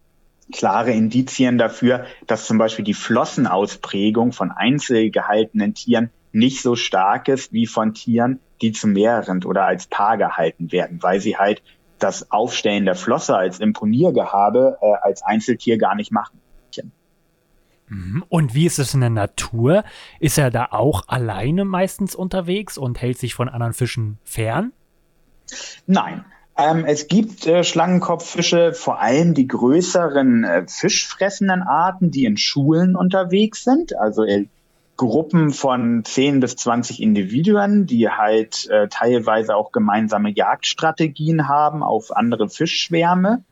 klare 0.53 0.93
Indizien 0.93 1.59
dafür, 1.59 2.07
dass 2.27 2.47
zum 2.47 2.59
Beispiel 2.59 2.85
die 2.85 2.95
Flossenausprägung 2.95 4.33
von 4.33 4.51
einzeln 4.51 5.13
gehaltenen 5.13 5.75
Tieren 5.75 6.11
nicht 6.33 6.63
so 6.63 6.77
stark 6.77 7.29
ist 7.29 7.53
wie 7.53 7.67
von 7.67 7.95
Tieren, 7.95 8.41
die 8.63 8.73
zu 8.73 8.87
mehreren 8.87 9.45
oder 9.45 9.65
als 9.65 9.87
Paar 9.87 10.17
gehalten 10.17 10.73
werden, 10.73 11.03
weil 11.03 11.21
sie 11.21 11.37
halt 11.37 11.63
das 11.99 12.31
Aufstellen 12.31 12.85
der 12.85 12.95
Flosse 12.95 13.37
als 13.37 13.61
Imponiergehabe 13.61 14.79
äh, 14.81 14.93
als 15.03 15.23
Einzeltier 15.23 15.77
gar 15.77 15.95
nicht 15.95 16.13
machen. 16.13 16.41
Mhm. 17.91 18.25
Und 18.29 18.55
wie 18.55 18.67
ist 18.67 18.79
es 18.79 18.95
in 18.95 19.01
der 19.01 19.11
Natur? 19.11 19.85
Ist 20.21 20.39
er 20.39 20.51
da 20.51 20.69
auch 20.71 21.09
alleine 21.09 21.65
meistens 21.65 22.15
unterwegs 22.15 22.79
und 22.79 23.03
hält 23.03 23.19
sich 23.19 23.35
von 23.35 23.49
anderen 23.49 23.75
Fischen 23.75 24.19
fern? 24.25 24.73
Nein, 25.87 26.25
Ähm, 26.57 26.85
es 26.85 27.09
gibt 27.09 27.47
äh, 27.47 27.65
Schlangenkopffische, 27.65 28.75
vor 28.75 29.01
allem 29.01 29.35
die 29.35 29.47
größeren 29.47 30.45
äh, 30.45 30.67
fischfressenden 30.69 31.63
Arten, 31.63 32.11
die 32.11 32.27
in 32.27 32.37
Schulen 32.37 32.97
unterwegs 32.97 33.65
sind. 33.65 33.97
Also 33.97 34.25
äh, 34.25 34.47
Gruppen 34.97 35.51
von 35.51 36.05
10 36.05 36.41
bis 36.41 36.57
20 36.57 37.01
Individuen, 37.01 37.87
die 37.87 38.11
halt 38.11 38.69
äh, 38.69 38.89
teilweise 38.89 39.57
auch 39.57 39.73
gemeinsame 39.73 40.31
Jagdstrategien 40.31 41.49
haben 41.49 41.83
auf 41.83 42.15
andere 42.15 42.51
Fischschwärme. 42.51 43.43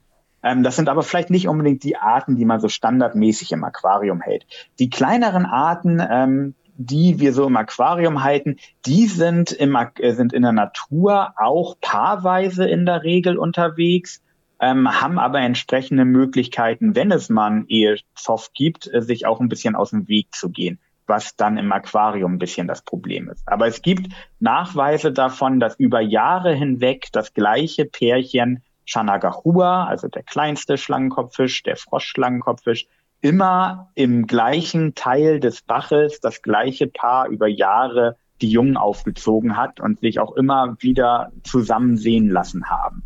Ähm, 0.43 0.63
das 0.63 0.77
sind 0.77 0.89
aber 0.89 1.03
vielleicht 1.03 1.31
nicht 1.31 1.49
unbedingt 1.49 1.83
die 1.83 1.97
Arten, 1.97 2.37
die 2.37 2.45
man 2.45 2.61
so 2.61 2.69
standardmäßig 2.69 3.53
im 3.53 3.65
Aquarium 3.65 4.21
hält. 4.21 4.47
Die 4.79 4.91
kleineren 4.91 5.47
Arten, 5.47 6.01
ähm, 6.09 6.55
die 6.79 7.19
wir 7.19 7.33
so 7.33 7.47
im 7.47 7.57
Aquarium 7.57 8.23
halten, 8.23 8.57
die 8.87 9.07
sind, 9.07 9.51
im, 9.53 9.77
äh, 9.77 10.13
sind 10.13 10.33
in 10.33 10.43
der 10.43 10.53
Natur 10.53 11.35
auch 11.37 11.77
paarweise 11.81 12.69
in 12.69 12.87
der 12.87 13.03
Regel 13.03 13.37
unterwegs, 13.37 14.23
ähm, 14.61 14.89
haben 14.89 15.19
aber 15.19 15.41
entsprechende 15.41 16.05
Möglichkeiten, 16.05 16.95
wenn 16.95 17.11
es 17.11 17.29
mal 17.29 17.51
einen 17.51 17.67
Ehezoff 17.67 18.53
gibt, 18.55 18.93
äh, 18.93 19.03
sich 19.03 19.27
auch 19.27 19.41
ein 19.41 19.49
bisschen 19.49 19.75
aus 19.75 19.91
dem 19.91 20.09
Weg 20.09 20.35
zu 20.35 20.51
gehen, 20.51 20.79
was 21.07 21.37
dann 21.37 21.59
im 21.59 21.73
Aquarium 21.73 22.35
ein 22.35 22.39
bisschen 22.39 22.69
das 22.69 22.83
Problem 22.83 23.29
ist. 23.29 23.43
Aber 23.47 23.67
es 23.67 23.83
gibt 23.83 24.13
Nachweise 24.39 25.13
davon, 25.13 25.59
dass 25.61 25.79
über 25.79 26.01
Jahre 26.01 26.55
hinweg 26.55 27.09
das 27.13 27.35
gleiche 27.35 27.87
Pärchen 27.87 28.63
Shanagahua, 28.89 29.85
also 29.85 30.09
der 30.09 30.23
kleinste 30.23 30.79
Schlangenkopffisch, 30.79 31.63
der 31.63 31.77
Froschschlangenkopffisch, 31.77 32.87
immer 33.21 33.91
im 33.95 34.27
gleichen 34.27 34.95
Teil 34.95 35.41
des 35.41 35.61
Baches 35.61 36.21
das 36.21 36.41
gleiche 36.41 36.87
Paar 36.87 37.29
über 37.29 37.49
Jahre 37.49 38.17
die 38.41 38.51
Jungen 38.51 38.79
aufgezogen 38.79 39.59
hat 39.59 39.79
und 39.79 40.01
sich 40.01 40.21
auch 40.21 40.35
immer 40.37 40.77
wieder 40.81 41.33
zusammen 41.43 41.99
sehen 41.99 42.31
lassen 42.31 42.71
haben. 42.71 43.03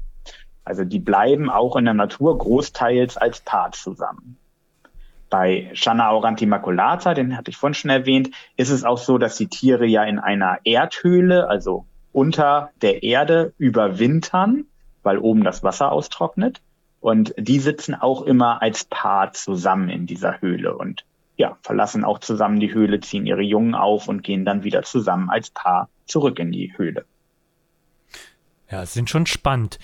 Also 0.65 0.85
die 0.85 1.01
bleiben 1.01 1.51
auch 1.51 1.75
in 1.75 1.87
der 1.87 1.95
Natur 1.95 2.39
großteils 2.39 3.17
als 3.17 3.41
Paar 3.41 3.73
zusammen. 3.73 4.37
Bei 5.31 5.71
Channa 5.75 6.11
aurantimaculata, 6.11 7.15
den 7.15 7.37
hatte 7.37 7.51
ich 7.51 7.57
vorhin 7.57 7.75
schon 7.75 7.91
erwähnt, 7.91 8.31
ist 8.57 8.71
es 8.71 8.85
auch 8.85 8.99
so, 8.99 9.19
dass 9.19 9.37
die 9.37 9.49
Tiere 9.49 9.87
ja 9.87 10.05
in 10.05 10.21
einer 10.21 10.59
Erdhöhle, 10.63 11.49
also 11.49 11.87
unter 12.13 12.71
der 12.83 13.03
Erde, 13.03 13.53
überwintern, 13.59 14.67
weil 15.03 15.19
oben 15.19 15.45
das 15.45 15.63
Wasser 15.63 15.93
austrocknet. 15.93 16.61
Und 17.01 17.35
die 17.37 17.59
sitzen 17.59 17.95
auch 17.95 18.23
immer 18.23 18.63
als 18.63 18.85
Paar 18.85 19.33
zusammen 19.33 19.89
in 19.89 20.07
dieser 20.07 20.41
Höhle 20.41 20.77
und 20.77 21.05
ja, 21.37 21.57
verlassen 21.63 22.05
auch 22.05 22.21
zusammen 22.21 22.61
die 22.61 22.73
Höhle, 22.73 23.01
ziehen 23.01 23.27
ihre 23.27 23.43
Jungen 23.43 23.75
auf 23.75 24.07
und 24.07 24.23
gehen 24.23 24.45
dann 24.45 24.65
wieder 24.65 24.83
zusammen 24.83 25.31
als 25.31 25.51
Paar 25.51 25.89
zurück 26.07 26.39
in 26.39 26.53
die 26.53 26.77
Höhle. 26.77 27.05
Ja, 28.71 28.87
sind 28.87 29.11
schon 29.11 29.27
spannend. 29.27 29.79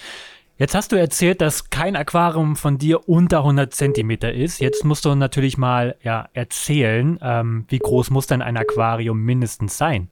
Jetzt 0.57 0.75
hast 0.75 0.91
du 0.93 0.97
erzählt, 0.97 1.41
dass 1.41 1.71
kein 1.71 1.95
Aquarium 1.95 2.57
von 2.57 2.79
dir 2.79 3.09
unter 3.09 3.39
100 3.39 3.73
Zentimeter 3.73 4.33
ist. 4.33 4.61
Jetzt 4.61 4.85
musst 4.85 5.05
du 5.05 5.15
natürlich 5.15 5.57
mal 5.57 5.97
ja, 6.03 6.29
erzählen, 6.33 7.19
ähm, 7.23 7.65
wie 7.69 7.79
groß 7.79 8.11
muss 8.11 8.27
denn 8.27 8.43
ein 8.43 8.57
Aquarium 8.57 9.21
mindestens 9.23 9.79
sein? 9.79 10.09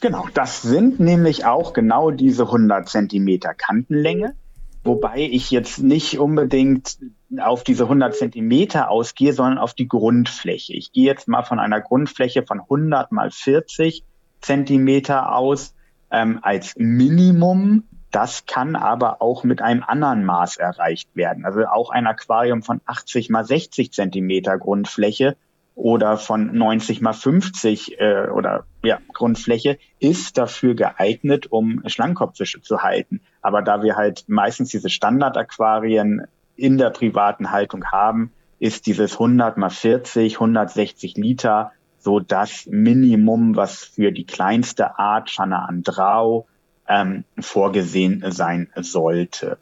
Genau, 0.00 0.26
das 0.32 0.62
sind 0.62 1.00
nämlich 1.00 1.44
auch 1.44 1.72
genau 1.72 2.10
diese 2.10 2.44
100 2.44 2.88
Zentimeter 2.88 3.52
Kantenlänge. 3.54 4.34
Wobei 4.84 5.18
ich 5.18 5.50
jetzt 5.50 5.80
nicht 5.82 6.18
unbedingt 6.18 6.98
auf 7.40 7.64
diese 7.64 7.84
100 7.84 8.14
Zentimeter 8.14 8.90
ausgehe, 8.90 9.32
sondern 9.32 9.58
auf 9.58 9.74
die 9.74 9.88
Grundfläche. 9.88 10.72
Ich 10.74 10.92
gehe 10.92 11.04
jetzt 11.04 11.26
mal 11.26 11.42
von 11.42 11.58
einer 11.58 11.80
Grundfläche 11.80 12.44
von 12.44 12.60
100 12.60 13.10
mal 13.10 13.30
40 13.30 14.04
Zentimeter 14.40 15.34
aus 15.34 15.74
ähm, 16.10 16.38
als 16.42 16.74
Minimum. 16.76 17.84
Das 18.12 18.46
kann 18.46 18.76
aber 18.76 19.20
auch 19.20 19.44
mit 19.44 19.60
einem 19.60 19.82
anderen 19.82 20.24
Maß 20.24 20.56
erreicht 20.56 21.14
werden. 21.14 21.44
Also 21.44 21.66
auch 21.66 21.90
ein 21.90 22.06
Aquarium 22.06 22.62
von 22.62 22.80
80 22.86 23.30
mal 23.30 23.44
60 23.44 23.92
Zentimeter 23.92 24.56
Grundfläche 24.58 25.36
oder 25.78 26.16
von 26.16 26.56
90 26.58 27.00
mal 27.02 27.12
50 27.12 28.00
äh, 28.00 28.26
oder 28.34 28.64
ja, 28.82 28.98
Grundfläche 29.12 29.78
ist 30.00 30.36
dafür 30.36 30.74
geeignet, 30.74 31.46
um 31.52 31.82
Schlangenkopffische 31.86 32.60
zu 32.60 32.82
halten. 32.82 33.20
Aber 33.42 33.62
da 33.62 33.80
wir 33.84 33.94
halt 33.94 34.24
meistens 34.26 34.70
diese 34.70 34.90
Standardaquarien 34.90 36.26
in 36.56 36.78
der 36.78 36.90
privaten 36.90 37.52
Haltung 37.52 37.84
haben, 37.92 38.32
ist 38.58 38.86
dieses 38.86 39.12
100 39.12 39.56
mal 39.56 39.70
40, 39.70 40.34
160 40.34 41.16
Liter 41.16 41.70
so 42.00 42.18
das 42.18 42.66
Minimum, 42.66 43.54
was 43.54 43.84
für 43.84 44.10
die 44.10 44.26
kleinste 44.26 44.98
Art 44.98 45.28
Channa 45.28 45.66
andrau 45.66 46.48
ähm, 46.88 47.22
vorgesehen 47.38 48.24
sein 48.32 48.68
sollte. 48.74 49.58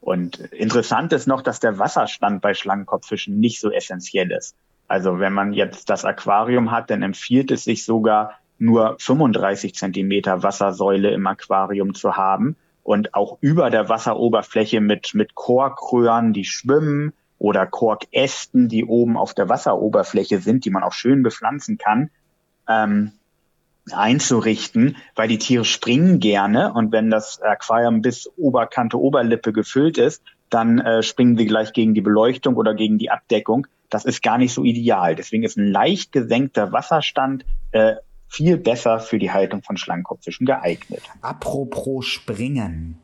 Und 0.00 0.38
interessant 0.38 1.12
ist 1.12 1.26
noch, 1.26 1.42
dass 1.42 1.60
der 1.60 1.78
Wasserstand 1.78 2.40
bei 2.40 2.54
Schlangenkopffischen 2.54 3.38
nicht 3.38 3.60
so 3.60 3.70
essentiell 3.70 4.30
ist. 4.32 4.56
Also 4.88 5.20
wenn 5.20 5.34
man 5.34 5.52
jetzt 5.52 5.90
das 5.90 6.04
Aquarium 6.04 6.70
hat, 6.70 6.90
dann 6.90 7.02
empfiehlt 7.02 7.50
es 7.50 7.64
sich 7.64 7.84
sogar 7.84 8.38
nur 8.58 8.96
35 8.98 9.74
Zentimeter 9.74 10.42
Wassersäule 10.42 11.10
im 11.10 11.26
Aquarium 11.26 11.94
zu 11.94 12.16
haben 12.16 12.56
und 12.82 13.14
auch 13.14 13.36
über 13.42 13.70
der 13.70 13.88
Wasseroberfläche 13.90 14.80
mit, 14.80 15.14
mit 15.14 15.34
Korkröhren, 15.34 16.32
die 16.32 16.44
schwimmen 16.44 17.12
oder 17.38 17.66
Korkästen, 17.66 18.68
die 18.68 18.84
oben 18.84 19.16
auf 19.16 19.34
der 19.34 19.48
Wasseroberfläche 19.48 20.38
sind, 20.38 20.64
die 20.64 20.70
man 20.70 20.82
auch 20.82 20.94
schön 20.94 21.22
bepflanzen 21.22 21.76
kann, 21.78 22.10
ähm, 22.66 23.12
einzurichten, 23.92 24.96
weil 25.14 25.28
die 25.28 25.38
Tiere 25.38 25.64
springen 25.64 26.18
gerne 26.18 26.72
und 26.72 26.92
wenn 26.92 27.10
das 27.10 27.40
Aquarium 27.42 28.02
bis 28.02 28.28
Oberkante 28.36 28.98
Oberlippe 28.98 29.52
gefüllt 29.52 29.98
ist, 29.98 30.22
dann 30.50 30.78
äh, 30.78 31.02
springen 31.02 31.36
sie 31.36 31.46
gleich 31.46 31.72
gegen 31.72 31.94
die 31.94 32.00
Beleuchtung 32.00 32.56
oder 32.56 32.74
gegen 32.74 32.98
die 32.98 33.10
Abdeckung 33.10 33.66
das 33.90 34.04
ist 34.04 34.22
gar 34.22 34.38
nicht 34.38 34.52
so 34.52 34.64
ideal. 34.64 35.14
Deswegen 35.14 35.44
ist 35.44 35.56
ein 35.56 35.70
leicht 35.70 36.12
gesenkter 36.12 36.72
Wasserstand 36.72 37.44
äh, 37.72 37.96
viel 38.28 38.58
besser 38.58 39.00
für 39.00 39.18
die 39.18 39.30
Haltung 39.30 39.62
von 39.62 39.76
Schlangenkopffischen 39.76 40.46
geeignet. 40.46 41.02
Apropos 41.22 42.06
Springen. 42.06 42.98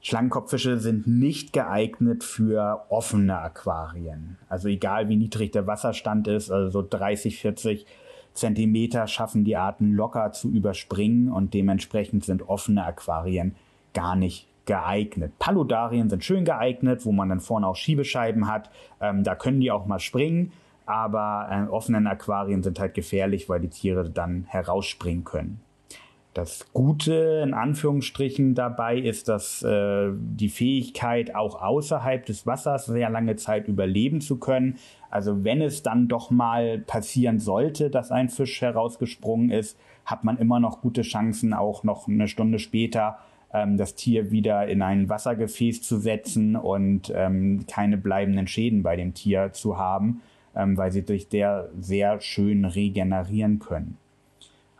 Schlangenkopffische 0.00 0.78
sind 0.78 1.06
nicht 1.06 1.52
geeignet 1.52 2.24
für 2.24 2.86
offene 2.88 3.38
Aquarien. 3.40 4.38
Also 4.48 4.68
egal 4.68 5.08
wie 5.08 5.16
niedrig 5.16 5.52
der 5.52 5.66
Wasserstand 5.66 6.28
ist, 6.28 6.50
also 6.50 6.70
so 6.70 6.88
30, 6.88 7.40
40 7.40 7.86
Zentimeter 8.32 9.06
schaffen 9.08 9.44
die 9.44 9.56
Arten 9.56 9.92
locker 9.92 10.32
zu 10.32 10.50
überspringen 10.50 11.30
und 11.30 11.52
dementsprechend 11.52 12.24
sind 12.24 12.48
offene 12.48 12.84
Aquarien 12.84 13.56
gar 13.92 14.14
nicht 14.14 14.46
geeignet. 14.68 15.32
Paludarien 15.38 16.10
sind 16.10 16.22
schön 16.22 16.44
geeignet, 16.44 17.04
wo 17.06 17.10
man 17.10 17.30
dann 17.30 17.40
vorne 17.40 17.66
auch 17.66 17.74
Schiebescheiben 17.74 18.46
hat. 18.46 18.70
Ähm, 19.00 19.24
da 19.24 19.34
können 19.34 19.60
die 19.60 19.72
auch 19.72 19.86
mal 19.86 19.98
springen, 19.98 20.52
aber 20.84 21.48
äh, 21.50 21.72
offenen 21.72 22.06
Aquarien 22.06 22.62
sind 22.62 22.78
halt 22.78 22.92
gefährlich, 22.94 23.48
weil 23.48 23.60
die 23.60 23.70
Tiere 23.70 24.10
dann 24.10 24.44
herausspringen 24.46 25.24
können. 25.24 25.60
Das 26.34 26.70
Gute 26.74 27.42
in 27.42 27.54
Anführungsstrichen 27.54 28.54
dabei 28.54 28.98
ist, 28.98 29.28
dass 29.28 29.62
äh, 29.62 30.10
die 30.12 30.50
Fähigkeit, 30.50 31.34
auch 31.34 31.60
außerhalb 31.60 32.26
des 32.26 32.46
Wassers 32.46 32.86
sehr 32.86 33.08
lange 33.08 33.36
Zeit 33.36 33.68
überleben 33.68 34.20
zu 34.20 34.38
können. 34.38 34.76
Also 35.10 35.44
wenn 35.44 35.62
es 35.62 35.82
dann 35.82 36.08
doch 36.08 36.30
mal 36.30 36.78
passieren 36.78 37.38
sollte, 37.40 37.88
dass 37.88 38.10
ein 38.10 38.28
Fisch 38.28 38.60
herausgesprungen 38.60 39.50
ist, 39.50 39.78
hat 40.04 40.24
man 40.24 40.36
immer 40.36 40.60
noch 40.60 40.82
gute 40.82 41.02
Chancen, 41.02 41.54
auch 41.54 41.84
noch 41.84 42.06
eine 42.06 42.28
Stunde 42.28 42.58
später 42.58 43.18
das 43.50 43.94
Tier 43.94 44.30
wieder 44.30 44.68
in 44.68 44.82
ein 44.82 45.08
Wassergefäß 45.08 45.82
zu 45.82 45.98
setzen 45.98 46.54
und 46.56 47.12
ähm, 47.14 47.64
keine 47.66 47.96
bleibenden 47.96 48.46
Schäden 48.46 48.82
bei 48.82 48.96
dem 48.96 49.14
Tier 49.14 49.52
zu 49.52 49.78
haben, 49.78 50.20
ähm, 50.54 50.76
weil 50.76 50.92
sie 50.92 51.04
durch 51.04 51.28
der 51.28 51.70
sehr 51.80 52.20
schön 52.20 52.64
regenerieren 52.64 53.58
können. 53.58 53.96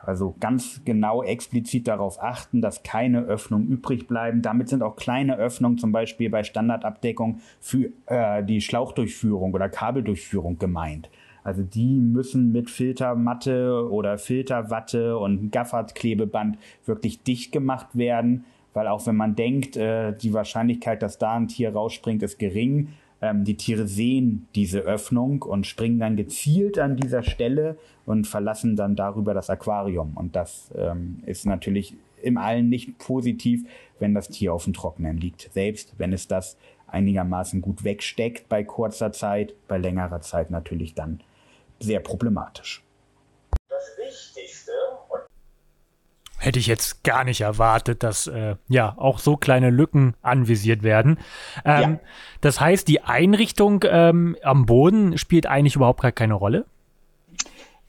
Also 0.09 0.35
ganz 0.41 0.83
genau 0.85 1.23
explizit 1.23 1.89
darauf 1.89 2.23
achten, 2.23 2.63
dass 2.63 2.83
keine 2.83 3.25
Öffnungen 3.25 3.69
übrig 3.69 4.07
bleiben. 4.07 4.43
Damit 4.43 4.69
sind 4.69 4.83
auch 4.83 4.97
kleine 4.97 5.37
Öffnungen, 5.37 5.77
zum 5.77 5.93
Beispiel 5.93 6.31
bei 6.31 6.45
Standardabdeckung 6.45 7.41
für 7.61 7.91
äh, 8.07 8.43
die 8.45 8.61
Schlauchdurchführung 8.61 9.53
oder 9.53 9.69
Kabeldurchführung 9.69 10.59
gemeint. 10.59 11.11
Also 11.45 11.63
die 11.63 11.99
müssen 11.99 12.53
mit 12.53 12.71
Filtermatte 12.71 13.89
oder 13.91 14.19
Filterwatte 14.19 15.19
und 15.19 15.51
Gaffertklebeband 15.51 16.59
wirklich 16.85 17.23
dicht 17.23 17.53
gemacht 17.53 17.89
werden, 17.93 18.45
weil 18.79 18.87
auch 18.87 19.05
wenn 19.07 19.17
man 19.17 19.35
denkt, 19.35 19.77
äh, 19.77 20.17
die 20.17 20.33
Wahrscheinlichkeit, 20.33 21.03
dass 21.03 21.19
da 21.19 21.35
ein 21.35 21.49
Tier 21.49 21.73
rausspringt, 21.73 22.23
ist 22.23 22.39
gering. 22.39 22.91
Ähm, 23.21 23.43
die 23.43 23.57
Tiere 23.57 23.89
sehen 23.89 24.47
diese 24.55 24.83
Öffnung 24.83 25.43
und 25.43 25.67
springen 25.67 25.99
dann 25.99 26.15
gezielt 26.15 26.79
an 26.79 26.97
dieser 26.97 27.25
Stelle 27.25 27.77
und 28.07 28.29
verlassen 28.29 28.77
dann 28.77 28.95
darüber 28.95 29.35
das 29.35 29.51
Aquarium. 29.51 30.17
Und 30.17 30.37
das 30.37 30.71
ähm, 30.77 31.25
ist 31.27 31.45
natürlich 31.45 31.97
im 32.23 32.39
Allen 32.39 32.69
nicht 32.69 32.99
positiv, 32.99 33.65
wenn 33.99 34.15
das 34.15 34.29
Tier 34.29 34.55
auf 34.55 34.63
dem 34.63 34.75
Trockenen 34.75 35.17
liegt. 35.17 35.51
Selbst 35.53 35.95
wenn 35.99 36.13
es 36.13 36.29
das 36.29 36.57
einigermaßen 36.87 37.61
gut 37.61 37.83
wegsteckt 37.83 38.49
bei 38.49 38.63
kurzer 38.63 39.11
Zeit, 39.11 39.55
bei 39.67 39.79
längerer 39.79 40.21
Zeit 40.21 40.53
natürlich 40.53 40.95
dann 40.95 41.19
sehr 41.81 41.99
problematisch. 41.99 42.85
Das 43.69 43.99
Wichtigste 43.99 44.71
hätte 46.39 46.59
ich 46.59 46.67
jetzt 46.67 47.05
gar 47.05 47.25
nicht 47.25 47.41
erwartet, 47.41 48.03
dass 48.03 48.27
äh, 48.27 48.57
ja 48.69 48.95
auch 48.97 49.19
so 49.19 49.37
kleine 49.37 49.71
Lücken 49.71 50.15
anvisiert 50.23 50.83
werden. 50.83 51.19
Ähm, 51.65 51.83
ja. 51.83 51.99
Das 52.41 52.61
heißt, 52.61 52.89
die 52.89 53.03
Einrichtung 53.03 53.85
ähm, 53.89 54.37
am 54.43 54.67
Boden 54.67 55.19
spielt 55.19 55.47
eigentlich 55.47 55.77
überhaupt 55.77 56.03
gar 56.03 56.13
keine 56.13 56.35
Rolle? 56.35 56.65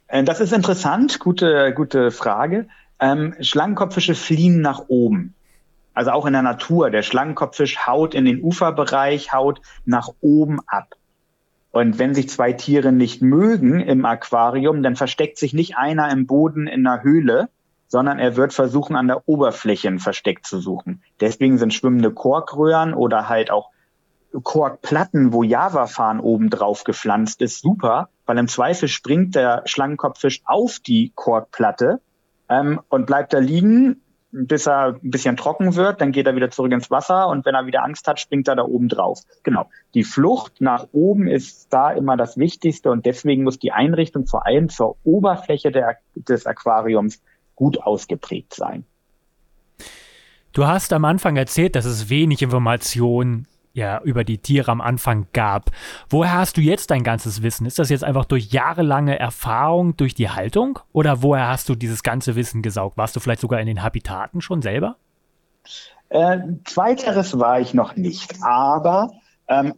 Äh, 0.07 0.23
das 0.23 0.39
ist 0.39 0.51
interessant, 0.51 1.19
gute, 1.19 1.73
gute 1.73 2.11
Frage. 2.11 2.67
Ähm, 2.99 3.35
Schlangenkopffische 3.39 4.15
fliehen 4.15 4.61
nach 4.61 4.85
oben. 4.87 5.35
Also 5.93 6.11
auch 6.11 6.25
in 6.25 6.33
der 6.33 6.41
Natur. 6.41 6.89
Der 6.89 7.03
Schlangenkopffisch 7.03 7.85
haut 7.85 8.13
in 8.13 8.25
den 8.25 8.41
Uferbereich, 8.41 9.33
haut 9.33 9.61
nach 9.85 10.09
oben 10.21 10.59
ab. 10.67 10.95
Und 11.71 11.99
wenn 11.99 12.15
sich 12.15 12.29
zwei 12.29 12.51
Tiere 12.53 12.91
nicht 12.91 13.21
mögen 13.21 13.79
im 13.79 14.05
Aquarium, 14.05 14.81
dann 14.81 14.95
versteckt 14.95 15.37
sich 15.37 15.53
nicht 15.53 15.77
einer 15.77 16.11
im 16.11 16.25
Boden 16.25 16.67
in 16.67 16.85
einer 16.87 17.03
Höhle, 17.03 17.49
sondern 17.89 18.19
er 18.19 18.37
wird 18.37 18.53
versuchen, 18.53 18.95
an 18.95 19.07
der 19.07 19.27
Oberfläche 19.27 19.89
ein 19.89 19.99
Versteck 19.99 20.45
zu 20.45 20.59
suchen. 20.61 21.03
Deswegen 21.19 21.57
sind 21.57 21.73
schwimmende 21.73 22.11
Korkröhren 22.11 22.93
oder 22.93 23.27
halt 23.27 23.51
auch 23.51 23.71
Korkplatten, 24.43 25.33
wo 25.33 25.43
Java-Farn 25.43 26.19
oben 26.19 26.51
drauf 26.51 26.83
gepflanzt 26.83 27.41
ist, 27.41 27.61
super, 27.61 28.09
weil 28.27 28.37
im 28.37 28.47
Zweifel 28.47 28.87
springt 28.87 29.33
der 29.33 29.63
Schlangenkopffisch 29.65 30.41
auf 30.45 30.79
die 30.79 31.11
Korkplatte 31.15 31.99
ähm, 32.47 32.79
und 32.89 33.07
bleibt 33.07 33.33
da 33.33 33.39
liegen, 33.39 34.01
bis 34.31 34.67
er 34.67 34.99
ein 35.01 35.09
bisschen 35.09 35.37
trocken 35.37 35.75
wird, 35.75 36.01
dann 36.01 36.11
geht 36.11 36.27
er 36.27 36.35
wieder 36.35 36.51
zurück 36.51 36.71
ins 36.71 36.91
Wasser 36.91 37.27
und 37.29 37.45
wenn 37.45 37.55
er 37.55 37.65
wieder 37.65 37.83
Angst 37.83 38.07
hat, 38.07 38.19
springt 38.19 38.47
er 38.47 38.55
da 38.55 38.63
oben 38.63 38.87
drauf. 38.87 39.21
Genau. 39.41 39.67
Die 39.95 40.03
Flucht 40.03 40.61
nach 40.61 40.87
oben 40.91 41.27
ist 41.27 41.73
da 41.73 41.91
immer 41.91 42.15
das 42.15 42.37
Wichtigste 42.37 42.91
und 42.91 43.07
deswegen 43.07 43.43
muss 43.43 43.57
die 43.57 43.71
Einrichtung 43.71 44.27
vor 44.27 44.45
allem 44.45 44.69
zur 44.69 44.97
Oberfläche 45.03 45.71
der, 45.71 45.97
des 46.13 46.45
Aquariums 46.45 47.23
gut 47.59 47.81
ausgeprägt 47.83 48.53
sein. 48.53 48.85
Du 50.53 50.65
hast 50.65 50.93
am 50.93 51.03
Anfang 51.03 51.35
erzählt, 51.35 51.75
dass 51.75 51.83
es 51.83 52.09
wenig 52.09 52.41
Informationen 52.41 53.47
ja, 53.73 54.01
über 54.01 54.23
die 54.23 54.37
Tiere 54.37 54.71
am 54.71 54.79
Anfang 54.79 55.27
gab. 55.33 55.71
Woher 56.09 56.33
hast 56.33 56.55
du 56.55 56.61
jetzt 56.61 56.89
dein 56.89 57.03
ganzes 57.03 57.43
Wissen? 57.43 57.67
Ist 57.67 57.77
das 57.77 57.89
jetzt 57.89 58.05
einfach 58.05 58.25
durch 58.25 58.51
jahrelange 58.51 59.19
Erfahrung, 59.19 59.95
durch 59.97 60.15
die 60.15 60.29
Haltung? 60.29 60.79
Oder 60.93 61.21
woher 61.21 61.49
hast 61.49 61.67
du 61.67 61.75
dieses 61.75 62.01
ganze 62.01 62.37
Wissen 62.37 62.61
gesaugt? 62.61 62.97
Warst 62.97 63.15
du 63.15 63.19
vielleicht 63.19 63.41
sogar 63.41 63.59
in 63.59 63.67
den 63.67 63.83
Habitaten 63.83 64.39
schon 64.39 64.61
selber? 64.61 64.95
Äh, 66.07 66.39
zweiteres 66.63 67.37
war 67.37 67.59
ich 67.59 67.73
noch 67.73 67.97
nicht, 67.97 68.41
aber 68.41 69.11
ähm, 69.49 69.75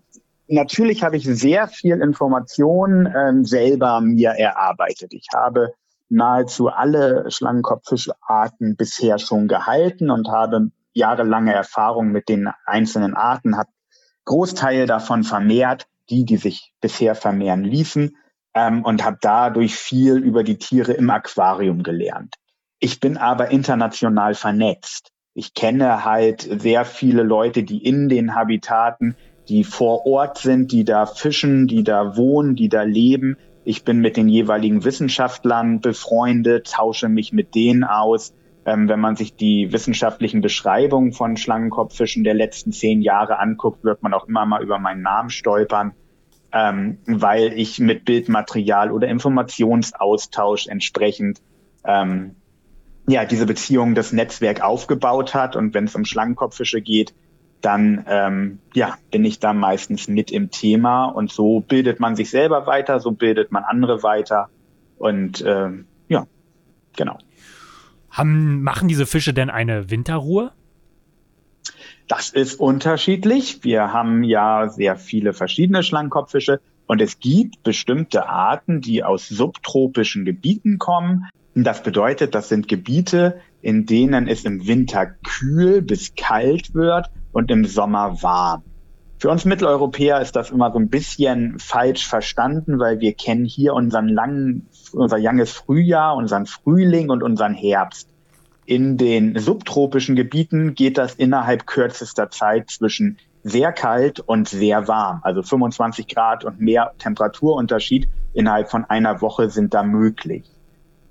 natürlich 0.48 1.04
habe 1.04 1.18
ich 1.18 1.26
sehr 1.26 1.68
viel 1.68 2.00
Information 2.00 3.12
ähm, 3.14 3.44
selber 3.44 4.02
mir 4.02 4.30
erarbeitet. 4.30 5.14
Ich 5.14 5.28
habe 5.34 5.74
nahezu 6.12 6.68
alle 6.70 7.32
Schlangenkopffischarten 7.32 8.76
bisher 8.76 9.18
schon 9.18 9.48
gehalten 9.48 10.10
und 10.10 10.28
habe 10.28 10.72
jahrelange 10.94 11.54
Erfahrung 11.54 12.12
mit 12.12 12.30
den 12.30 12.50
einzelnen 12.66 13.16
Arten, 13.16 13.58
habe 13.58 13.70
Großteil 14.26 14.86
davon 14.86 15.24
vermehrt, 15.24 15.88
die, 16.10 16.26
die 16.26 16.38
sich 16.38 16.74
bisher 16.82 17.16
vermehren 17.16 17.64
ließen, 17.64 18.16
ähm, 18.54 18.84
und 18.84 19.04
habe 19.04 19.18
dadurch 19.22 19.76
viel 19.76 20.18
über 20.18 20.44
die 20.44 20.58
Tiere 20.58 20.92
im 20.92 21.10
Aquarium 21.10 21.84
gelernt. 21.84 22.36
Ich 22.80 23.00
bin 23.00 23.18
aber 23.18 23.50
international 23.50 24.34
vernetzt. 24.34 25.12
Ich 25.34 25.54
kenne 25.54 26.04
halt 26.04 26.42
sehr 26.62 26.84
viele 26.84 27.24
Leute, 27.24 27.64
die 27.64 27.84
in 27.84 28.10
den 28.10 28.36
Habitaten, 28.36 29.16
die 29.48 29.64
vor 29.64 30.06
Ort 30.06 30.40
sind, 30.40 30.72
die 30.72 30.84
da 30.84 31.06
fischen, 31.06 31.68
die 31.68 31.84
da 31.84 32.18
wohnen, 32.18 32.56
die 32.56 32.70
da 32.70 32.84
leben, 32.84 33.38
ich 33.64 33.84
bin 33.84 34.00
mit 34.00 34.18
den 34.18 34.28
jeweiligen 34.28 34.84
Wissenschaftlern 34.84 35.82
befreundet, 35.82 36.72
tausche 36.72 37.10
mich 37.10 37.32
mit 37.32 37.56
denen 37.56 37.84
aus. 37.84 38.34
Ähm, 38.64 38.88
wenn 38.88 39.00
man 39.00 39.16
sich 39.16 39.36
die 39.36 39.72
wissenschaftlichen 39.72 40.42
Beschreibungen 40.42 41.14
von 41.14 41.36
Schlangenkopffischen 41.36 42.24
der 42.24 42.36
letzten 42.36 42.72
zehn 42.72 43.02
Jahre 43.02 43.40
anguckt, 43.40 43.84
wird 43.84 44.04
man 44.04 44.14
auch 44.14 44.28
immer 44.28 44.46
mal 44.46 44.62
über 44.62 44.78
meinen 44.78 45.02
Namen 45.02 45.32
stolpern, 45.32 45.94
ähm, 46.52 47.00
weil 47.06 47.54
ich 47.54 47.80
mit 47.80 48.06
Bildmaterial 48.06 48.92
oder 48.92 49.08
Informationsaustausch 49.08 50.68
entsprechend 50.68 51.42
ähm, 51.86 52.36
ja 53.08 53.26
diese 53.26 53.48
Beziehung, 53.48 53.96
das 53.96 54.14
Netzwerk 54.14 54.62
aufgebaut 54.62 55.34
hat. 55.34 55.56
Und 55.56 55.74
wenn 55.74 55.86
es 55.86 55.96
um 55.96 56.06
Schlangenkopffische 56.06 56.82
geht, 56.82 57.16
dann 57.62 58.06
ähm, 58.08 58.60
ja, 58.74 58.98
bin 59.12 59.24
ich 59.24 59.40
da 59.40 59.54
meistens 59.54 60.08
mit 60.08 60.32
im 60.32 60.52
Thema 60.52 61.06
und 61.06 61.32
so 61.32 61.62
bildet 61.62 62.00
man 62.00 62.16
sich 62.16 62.30
selber 62.30 62.68
weiter, 62.68 63.00
so 63.00 63.12
bildet 63.12 63.52
man 63.52 63.64
andere 63.64 64.04
weiter 64.04 64.50
und 64.98 65.44
ähm, 65.46 65.86
ja, 66.08 66.28
genau. 66.96 67.18
Haben, 68.10 68.62
machen 68.64 68.88
diese 68.88 69.06
Fische 69.06 69.34
denn 69.34 69.50
eine 69.50 69.90
Winterruhe? 69.90 70.52
Das 72.08 72.30
ist 72.30 72.56
unterschiedlich. 72.56 73.64
Wir 73.64 73.94
haben 73.94 74.24
ja 74.24 74.68
sehr 74.68 74.98
viele 74.98 75.34
verschiedene 75.34 75.82
Schlangenkopffische 75.82 76.60
und 76.88 77.02
es 77.02 77.20
gibt 77.20 77.64
bestimmte 77.64 78.28
Arten, 78.28 78.82
die 78.82 79.04
aus 79.04 79.30
subtropischen 79.30 80.26
Gebieten 80.26 80.78
kommen. 80.78 81.30
Das 81.56 81.84
bedeutet, 81.84 82.36
das 82.36 82.50
sind 82.50 82.68
Gebiete, 82.68 83.40
in 83.62 83.86
denen 83.86 84.28
es 84.28 84.44
im 84.44 84.68
Winter 84.68 85.06
kühl 85.06 85.82
bis 85.82 86.16
kalt 86.16 86.74
wird 86.74 87.10
und 87.32 87.52
im 87.52 87.66
Sommer 87.66 88.22
warm. 88.22 88.64
Für 89.20 89.30
uns 89.30 89.46
Mitteleuropäer 89.46 90.20
ist 90.20 90.36
das 90.36 90.50
immer 90.50 90.72
so 90.72 90.80
ein 90.80 90.90
bisschen 90.90 91.60
falsch 91.60 92.08
verstanden, 92.08 92.80
weil 92.80 93.00
wir 93.02 93.14
kennen 93.14 93.46
hier 93.46 93.76
unseren 93.76 94.08
langen, 94.08 94.68
unser 94.94 95.20
langes 95.20 95.52
Frühjahr, 95.52 96.16
unseren 96.16 96.48
Frühling 96.48 97.12
und 97.12 97.22
unseren 97.22 97.54
Herbst. 97.54 98.10
In 98.66 98.98
den 98.98 99.38
subtropischen 99.38 100.16
Gebieten 100.16 100.74
geht 100.74 100.98
das 100.98 101.14
innerhalb 101.14 101.68
kürzester 101.68 102.32
Zeit 102.32 102.72
zwischen 102.72 103.20
sehr 103.44 103.72
kalt 103.72 104.20
und 104.20 104.48
sehr 104.48 104.88
warm. 104.88 105.20
Also 105.24 105.44
25 105.44 106.08
Grad 106.08 106.44
und 106.44 106.60
mehr 106.60 106.94
Temperaturunterschied 106.98 108.08
innerhalb 108.34 108.72
von 108.72 108.86
einer 108.86 109.22
Woche 109.22 109.50
sind 109.50 109.74
da 109.74 109.84
möglich. 109.84 110.46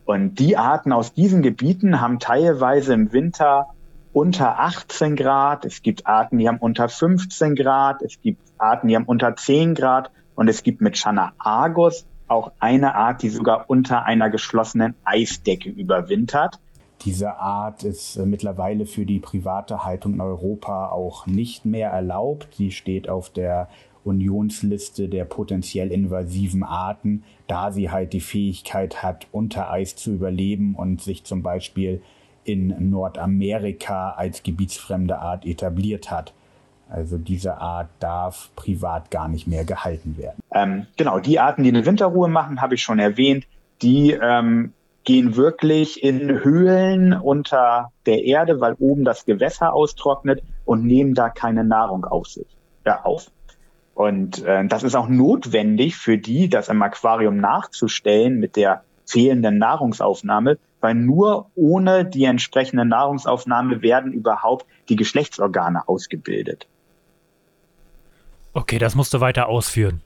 Und 0.05 0.41
die 0.41 0.57
Arten 0.57 0.93
aus 0.93 1.13
diesen 1.13 1.43
Gebieten 1.43 2.01
haben 2.01 2.19
teilweise 2.19 2.93
im 2.95 3.13
Winter 3.13 3.69
unter 4.13 4.59
18 4.59 5.17
Grad, 5.17 5.65
es 5.65 5.83
gibt 5.83 6.07
Arten, 6.07 6.39
die 6.39 6.49
haben 6.49 6.59
unter 6.59 6.89
15 6.89 7.55
Grad, 7.55 8.03
es 8.03 8.21
gibt 8.21 8.43
Arten, 8.59 8.89
die 8.89 8.97
haben 8.97 9.05
unter 9.05 9.37
10 9.37 9.75
Grad 9.75 10.11
und 10.35 10.49
es 10.49 10.63
gibt 10.63 10.81
mit 10.81 10.97
Channa 10.97 11.33
argus 11.39 12.07
auch 12.31 12.53
eine 12.61 12.95
Art, 12.95 13.23
die 13.23 13.29
sogar 13.29 13.65
unter 13.69 14.05
einer 14.05 14.31
geschlossenen 14.31 14.95
Eisdecke 15.05 15.69
überwintert. 15.69 16.61
Diese 17.05 17.37
Art 17.37 17.83
ist 17.83 18.17
äh, 18.17 18.27
mittlerweile 18.27 18.87
für 18.87 19.05
die 19.05 19.19
private 19.19 19.85
Haltung 19.85 20.15
in 20.15 20.21
Europa 20.21 20.91
auch 20.91 21.27
nicht 21.27 21.65
mehr 21.65 21.91
erlaubt. 21.91 22.49
Sie 22.55 22.71
steht 22.71 23.09
auf 23.09 23.31
der 23.31 23.69
Unionsliste 24.05 25.09
der 25.09 25.25
potenziell 25.25 25.91
invasiven 25.91 26.63
Arten, 26.63 27.25
da 27.47 27.73
sie 27.73 27.91
halt 27.91 28.13
die 28.13 28.21
Fähigkeit 28.21 29.03
hat, 29.03 29.27
unter 29.33 29.71
Eis 29.71 29.97
zu 29.97 30.13
überleben 30.13 30.75
und 30.75 31.03
sich 31.03 31.25
zum 31.25 31.43
Beispiel 31.43 32.01
in 32.45 32.91
Nordamerika 32.91 34.11
als 34.11 34.43
gebietsfremde 34.43 35.19
Art 35.19 35.45
etabliert 35.45 36.11
hat. 36.11 36.33
Also 36.89 37.19
diese 37.19 37.59
Art 37.59 37.89
darf 38.01 38.51
privat 38.57 39.11
gar 39.11 39.29
nicht 39.29 39.47
mehr 39.47 39.65
gehalten 39.65 40.17
werden. 40.19 40.41
Ähm, 40.53 40.87
genau, 40.97 41.21
die 41.21 41.39
Arten, 41.39 41.63
die 41.63 41.69
eine 41.69 41.87
Winterruhe 41.87 42.29
machen, 42.29 42.61
habe 42.61 42.75
ich 42.75 42.83
schon 42.83 42.99
erwähnt. 42.99 43.47
Die 43.81 44.11
ähm, 44.11 44.73
gehen 45.05 45.37
wirklich 45.37 46.03
in 46.03 46.43
Höhlen 46.43 47.13
unter 47.13 47.93
der 48.07 48.25
Erde, 48.25 48.61
weil 48.61 48.75
oben 48.79 49.05
das 49.05 49.25
Gewässer 49.25 49.73
austrocknet 49.73 50.43
und 50.65 50.85
nehmen 50.85 51.15
da 51.15 51.29
keine 51.29 51.65
Nahrung 51.65 52.05
auf 52.05 52.27
sich, 52.27 52.47
äh, 52.85 52.91
auf. 52.91 53.31
Und 53.95 54.45
äh, 54.45 54.67
das 54.67 54.83
ist 54.83 54.95
auch 54.95 55.09
notwendig 55.09 55.97
für 55.97 56.19
die, 56.19 56.49
das 56.49 56.69
im 56.69 56.83
Aquarium 56.83 57.39
nachzustellen 57.39 58.39
mit 58.39 58.57
der 58.57 58.83
fehlenden 59.05 59.59
Nahrungsaufnahme, 59.59 60.59
weil 60.81 60.95
nur 60.95 61.51
ohne 61.55 62.05
die 62.05 62.25
entsprechende 62.25 62.85
Nahrungsaufnahme 62.85 63.83
werden 63.83 64.13
überhaupt 64.13 64.67
die 64.89 64.97
Geschlechtsorgane 64.97 65.89
ausgebildet. 65.89 66.67
Okay, 68.53 68.79
das 68.79 68.95
musst 68.95 69.15
du 69.15 69.21
weiter 69.21 69.49
ausführen. 69.49 70.01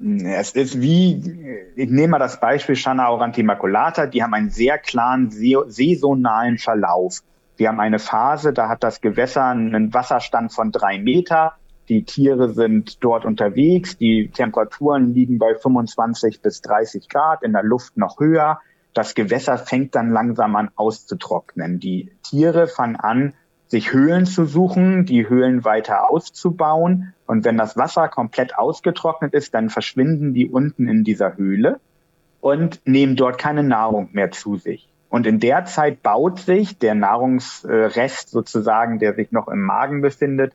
Es 0.00 0.52
ist 0.52 0.80
wie, 0.80 1.64
ich 1.74 1.90
nehme 1.90 2.08
mal 2.08 2.18
das 2.18 2.38
Beispiel 2.40 2.76
Shana 2.76 3.08
Aurantimaculata, 3.08 4.06
die 4.06 4.22
haben 4.22 4.34
einen 4.34 4.50
sehr 4.50 4.78
klaren 4.78 5.30
saisonalen 5.30 6.58
Verlauf. 6.58 7.22
Die 7.58 7.66
haben 7.66 7.80
eine 7.80 7.98
Phase, 7.98 8.52
da 8.52 8.68
hat 8.68 8.84
das 8.84 9.00
Gewässer 9.00 9.46
einen 9.46 9.92
Wasserstand 9.92 10.52
von 10.52 10.70
drei 10.70 11.00
Meter, 11.00 11.54
die 11.88 12.04
Tiere 12.04 12.52
sind 12.52 13.02
dort 13.02 13.24
unterwegs, 13.24 13.96
die 13.96 14.28
Temperaturen 14.28 15.14
liegen 15.14 15.38
bei 15.38 15.54
25 15.54 16.42
bis 16.42 16.60
30 16.60 17.08
Grad, 17.08 17.42
in 17.42 17.52
der 17.52 17.62
Luft 17.62 17.96
noch 17.96 18.20
höher. 18.20 18.60
Das 18.98 19.14
Gewässer 19.14 19.58
fängt 19.58 19.94
dann 19.94 20.10
langsam 20.10 20.56
an 20.56 20.72
auszutrocknen. 20.74 21.78
Die 21.78 22.10
Tiere 22.24 22.66
fangen 22.66 22.96
an, 22.96 23.32
sich 23.68 23.92
Höhlen 23.92 24.26
zu 24.26 24.44
suchen, 24.44 25.06
die 25.06 25.28
Höhlen 25.28 25.64
weiter 25.64 26.10
auszubauen. 26.10 27.14
Und 27.24 27.44
wenn 27.44 27.56
das 27.56 27.76
Wasser 27.76 28.08
komplett 28.08 28.58
ausgetrocknet 28.58 29.34
ist, 29.34 29.54
dann 29.54 29.70
verschwinden 29.70 30.34
die 30.34 30.50
unten 30.50 30.88
in 30.88 31.04
dieser 31.04 31.36
Höhle 31.36 31.78
und 32.40 32.80
nehmen 32.86 33.14
dort 33.14 33.38
keine 33.38 33.62
Nahrung 33.62 34.08
mehr 34.14 34.32
zu 34.32 34.56
sich. 34.56 34.88
Und 35.08 35.28
in 35.28 35.38
der 35.38 35.64
Zeit 35.64 36.02
baut 36.02 36.40
sich 36.40 36.76
der 36.76 36.96
Nahrungsrest 36.96 38.30
sozusagen, 38.30 38.98
der 38.98 39.14
sich 39.14 39.30
noch 39.30 39.46
im 39.46 39.60
Magen 39.60 40.00
befindet, 40.00 40.54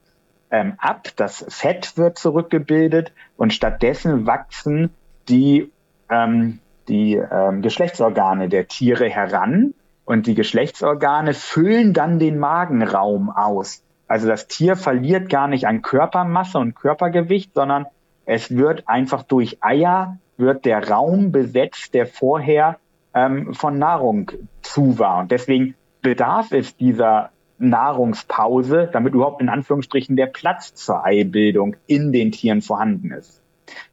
ähm, 0.51 0.73
ab. 0.79 1.07
Das 1.15 1.45
Fett 1.47 1.95
wird 1.95 2.17
zurückgebildet 2.17 3.13
und 3.37 3.53
stattdessen 3.53 4.27
wachsen 4.27 4.89
die, 5.29 5.71
ähm, 6.09 6.59
die 6.87 7.15
ähm, 7.15 7.61
Geschlechtsorgane 7.61 8.49
der 8.49 8.67
Tiere 8.67 9.09
heran 9.09 9.73
und 10.05 10.27
die 10.27 10.35
Geschlechtsorgane 10.35 11.33
füllen 11.33 11.93
dann 11.93 12.19
den 12.19 12.37
Magenraum 12.39 13.29
aus. 13.29 13.83
Also 14.07 14.27
das 14.27 14.47
Tier 14.47 14.75
verliert 14.75 15.29
gar 15.29 15.47
nicht 15.47 15.65
an 15.67 15.81
Körpermasse 15.81 16.59
und 16.59 16.75
Körpergewicht, 16.75 17.53
sondern 17.53 17.85
es 18.25 18.55
wird 18.55 18.87
einfach 18.87 19.23
durch 19.23 19.57
Eier 19.61 20.17
wird 20.37 20.65
der 20.65 20.89
Raum 20.89 21.31
besetzt, 21.31 21.93
der 21.93 22.07
vorher 22.07 22.77
ähm, 23.13 23.53
von 23.53 23.77
Nahrung 23.77 24.31
zu 24.61 24.99
war. 24.99 25.19
Und 25.19 25.31
deswegen 25.31 25.75
bedarf 26.01 26.51
es 26.51 26.75
dieser 26.75 27.29
Nahrungspause, 27.59 28.89
damit 28.91 29.13
überhaupt 29.13 29.41
in 29.41 29.49
Anführungsstrichen 29.49 30.15
der 30.15 30.27
Platz 30.27 30.73
zur 30.73 31.05
Eibildung 31.05 31.75
in 31.87 32.11
den 32.11 32.31
Tieren 32.31 32.61
vorhanden 32.61 33.11
ist. 33.11 33.41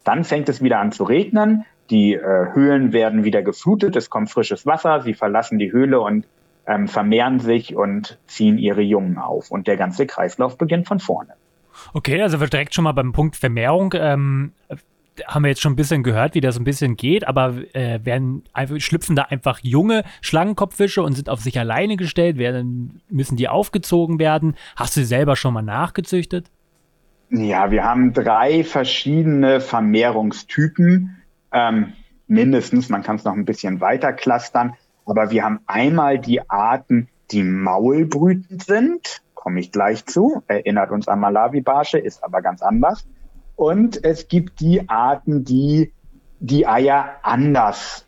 Dann 0.03 0.25
fängt 0.25 0.49
es 0.49 0.63
wieder 0.63 0.81
an 0.81 0.93
zu 0.93 1.05
regnen, 1.05 1.65
die 1.91 2.15
äh, 2.15 2.55
Höhlen 2.55 2.93
werden 2.93 3.25
wieder 3.25 3.43
geflutet, 3.43 3.97
es 3.97 4.11
kommt 4.11 4.31
frisches 4.31 4.67
Wasser, 4.67 5.01
sie 5.03 5.15
verlassen 5.15 5.59
die 5.59 5.73
Höhle 5.73 6.01
und 6.01 6.27
ähm, 6.67 6.89
vermehren 6.89 7.41
sich 7.41 7.75
und 7.75 8.19
ziehen 8.27 8.59
ihre 8.59 8.83
Jungen 8.83 9.19
auf. 9.19 9.51
Und 9.51 9.67
der 9.67 9.77
ganze 9.77 10.07
Kreislauf 10.07 10.57
beginnt 10.57 10.87
von 10.87 11.01
vorne. 11.01 11.33
Okay, 11.95 12.21
also 12.21 12.41
wir 12.41 12.47
direkt 12.47 12.75
schon 12.75 12.85
mal 12.85 12.93
beim 12.93 13.13
Punkt 13.13 13.37
Vermehrung. 13.37 13.95
Ähm, 13.97 14.53
haben 15.27 15.45
wir 15.45 15.49
jetzt 15.49 15.61
schon 15.61 15.73
ein 15.73 15.77
bisschen 15.77 16.03
gehört, 16.03 16.35
wie 16.35 16.41
das 16.41 16.57
ein 16.57 16.65
bisschen 16.65 16.97
geht, 16.97 17.27
aber 17.27 17.55
äh, 17.75 18.01
werden 18.05 18.45
schlüpfen 18.79 19.17
da 19.17 19.23
einfach 19.23 19.59
junge 19.63 20.05
Schlangenkopffische 20.21 21.03
und 21.03 21.15
sind 21.15 21.29
auf 21.29 21.41
sich 21.41 21.59
alleine 21.59 21.97
gestellt? 21.97 22.39
Werden, 22.39 23.03
müssen 23.09 23.37
die 23.37 23.49
aufgezogen 23.49 24.19
werden? 24.19 24.55
Hast 24.77 24.97
du 24.97 25.01
sie 25.01 25.07
selber 25.07 25.37
schon 25.37 25.55
mal 25.55 25.63
nachgezüchtet? 25.63 26.51
Ja, 27.31 27.71
wir 27.71 27.85
haben 27.85 28.13
drei 28.13 28.65
verschiedene 28.65 29.61
Vermehrungstypen, 29.61 31.20
ähm, 31.53 31.93
mindestens. 32.27 32.89
Man 32.89 33.03
kann 33.03 33.17
es 33.17 33.25
noch 33.25 33.35
ein 33.35 33.45
bisschen 33.45 33.81
weiter 33.81 34.13
clustern. 34.13 34.75
Aber 35.07 35.31
wir 35.31 35.45
haben 35.45 35.61
einmal 35.67 36.19
die 36.19 36.49
Arten, 36.49 37.09
die 37.31 37.43
maulbrütend 37.43 38.63
sind, 38.63 39.23
komme 39.35 39.61
ich 39.61 39.73
gleich 39.73 40.05
zu, 40.07 40.43
erinnert 40.47 40.91
uns 40.91 41.09
an 41.09 41.21
Malawi-Barsche, 41.21 41.99
ist 41.99 42.23
aber 42.23 42.43
ganz 42.43 42.63
anders. 42.63 43.07
Und 43.57 44.05
es 44.05 44.29
gibt 44.29 44.61
die 44.61 44.89
Arten, 44.89 45.45
die 45.45 45.93
die 46.39 46.67
Eier 46.67 47.17
anders 47.23 48.05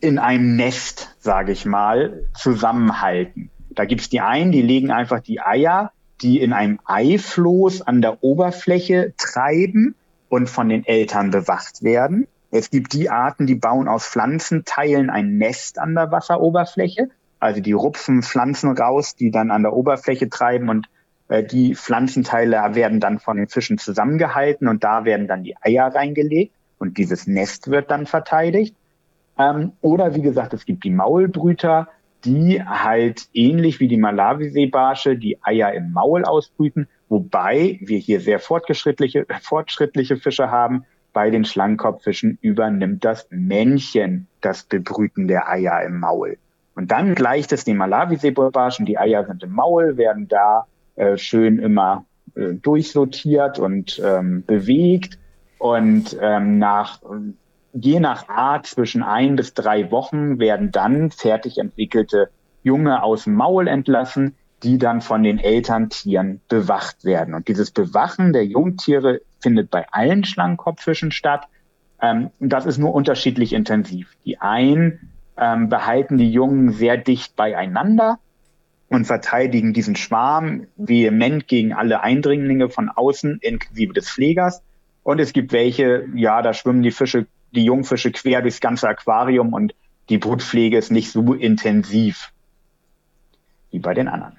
in 0.00 0.18
einem 0.18 0.56
Nest, 0.56 1.14
sage 1.18 1.52
ich 1.52 1.66
mal, 1.66 2.28
zusammenhalten. 2.34 3.50
Da 3.70 3.84
gibt 3.84 4.02
es 4.02 4.08
die 4.08 4.20
einen, 4.20 4.52
die 4.52 4.62
legen 4.62 4.90
einfach 4.90 5.20
die 5.20 5.40
Eier, 5.40 5.92
die 6.22 6.40
in 6.40 6.52
einem 6.52 6.80
Eifloß 6.84 7.82
an 7.82 8.02
der 8.02 8.22
Oberfläche 8.22 9.14
treiben 9.16 9.94
und 10.28 10.48
von 10.48 10.68
den 10.68 10.84
Eltern 10.84 11.30
bewacht 11.30 11.82
werden. 11.82 12.26
Es 12.50 12.70
gibt 12.70 12.92
die 12.92 13.10
Arten, 13.10 13.46
die 13.46 13.54
bauen 13.54 13.88
aus 13.88 14.06
Pflanzenteilen 14.06 15.10
ein 15.10 15.36
Nest 15.38 15.78
an 15.78 15.94
der 15.94 16.10
Wasseroberfläche. 16.10 17.08
Also 17.38 17.60
die 17.60 17.72
rupfen 17.72 18.22
Pflanzen 18.22 18.76
raus, 18.76 19.14
die 19.14 19.30
dann 19.30 19.50
an 19.50 19.62
der 19.62 19.72
Oberfläche 19.72 20.28
treiben 20.28 20.68
und 20.68 20.88
äh, 21.28 21.42
die 21.42 21.74
Pflanzenteile 21.74 22.74
werden 22.74 23.00
dann 23.00 23.18
von 23.18 23.36
den 23.36 23.48
Fischen 23.48 23.78
zusammengehalten 23.78 24.68
und 24.68 24.84
da 24.84 25.04
werden 25.04 25.26
dann 25.26 25.42
die 25.42 25.56
Eier 25.62 25.94
reingelegt 25.94 26.52
und 26.78 26.98
dieses 26.98 27.26
Nest 27.26 27.70
wird 27.70 27.90
dann 27.90 28.06
verteidigt. 28.06 28.74
Ähm, 29.38 29.72
oder 29.80 30.14
wie 30.14 30.22
gesagt, 30.22 30.52
es 30.52 30.66
gibt 30.66 30.84
die 30.84 30.90
Maulbrüter, 30.90 31.88
die 32.24 32.62
halt 32.62 33.28
ähnlich 33.32 33.80
wie 33.80 33.88
die 33.88 33.96
Malawiseebarsche 33.96 35.16
die 35.16 35.42
Eier 35.42 35.72
im 35.72 35.92
Maul 35.92 36.24
ausbrüten, 36.24 36.88
wobei 37.08 37.78
wir 37.80 37.98
hier 37.98 38.20
sehr 38.20 38.40
fortschrittliche, 38.40 39.26
fortschrittliche 39.40 40.16
Fische 40.16 40.50
haben. 40.50 40.84
Bei 41.12 41.30
den 41.30 41.44
Schlangenkopffischen 41.44 42.38
übernimmt 42.40 43.04
das 43.04 43.26
Männchen 43.30 44.28
das 44.40 44.62
Bebrüten 44.62 45.28
der 45.28 45.48
Eier 45.48 45.82
im 45.82 45.98
Maul. 46.00 46.38
Und 46.74 46.92
dann 46.92 47.14
gleicht 47.14 47.52
es 47.52 47.64
den 47.64 47.76
Malawiseebarschen, 47.76 48.86
die 48.86 48.98
Eier 48.98 49.26
sind 49.26 49.42
im 49.42 49.52
Maul, 49.52 49.96
werden 49.96 50.28
da 50.28 50.66
äh, 50.96 51.16
schön 51.16 51.58
immer 51.58 52.04
äh, 52.34 52.54
durchsortiert 52.54 53.58
und 53.58 54.00
ähm, 54.04 54.44
bewegt. 54.46 55.18
Und 55.58 56.16
ähm, 56.20 56.58
nach, 56.58 57.00
je 57.72 58.00
nach 58.00 58.28
Art 58.28 58.66
zwischen 58.66 59.02
ein 59.02 59.36
bis 59.36 59.52
drei 59.52 59.90
Wochen 59.90 60.38
werden 60.38 60.70
dann 60.70 61.10
fertig 61.10 61.58
entwickelte 61.58 62.30
Junge 62.62 63.02
aus 63.02 63.24
dem 63.24 63.34
Maul 63.34 63.68
entlassen, 63.68 64.36
die 64.62 64.78
dann 64.78 65.00
von 65.00 65.22
den 65.22 65.38
Elterntieren 65.38 66.40
bewacht 66.48 67.04
werden. 67.04 67.34
Und 67.34 67.48
dieses 67.48 67.70
Bewachen 67.70 68.32
der 68.32 68.46
Jungtiere 68.46 69.20
findet 69.40 69.70
bei 69.70 69.86
allen 69.90 70.24
Schlangenkopffischen 70.24 71.12
statt. 71.12 71.46
Ähm, 72.00 72.30
das 72.38 72.66
ist 72.66 72.78
nur 72.78 72.94
unterschiedlich 72.94 73.52
intensiv. 73.52 74.16
Die 74.24 74.40
einen 74.40 75.10
ähm, 75.36 75.68
behalten 75.68 76.18
die 76.18 76.30
Jungen 76.30 76.72
sehr 76.72 76.96
dicht 76.96 77.36
beieinander 77.36 78.18
und 78.88 79.06
verteidigen 79.06 79.72
diesen 79.72 79.96
Schwarm 79.96 80.66
vehement 80.76 81.46
gegen 81.46 81.72
alle 81.72 82.02
Eindringlinge 82.02 82.68
von 82.68 82.88
außen, 82.88 83.38
inklusive 83.40 83.92
des 83.92 84.10
Pflegers. 84.10 84.62
Und 85.02 85.20
es 85.20 85.32
gibt 85.32 85.52
welche, 85.52 86.06
ja, 86.14 86.42
da 86.42 86.52
schwimmen 86.52 86.82
die 86.82 86.90
Fische, 86.90 87.26
die 87.52 87.64
Jungfische 87.64 88.12
quer 88.12 88.42
durchs 88.42 88.60
ganze 88.60 88.88
Aquarium 88.88 89.52
und 89.52 89.74
die 90.08 90.18
Brutpflege 90.18 90.76
ist 90.76 90.90
nicht 90.90 91.12
so 91.12 91.34
intensiv 91.34 92.32
wie 93.70 93.78
bei 93.78 93.94
den 93.94 94.08
anderen. 94.08 94.36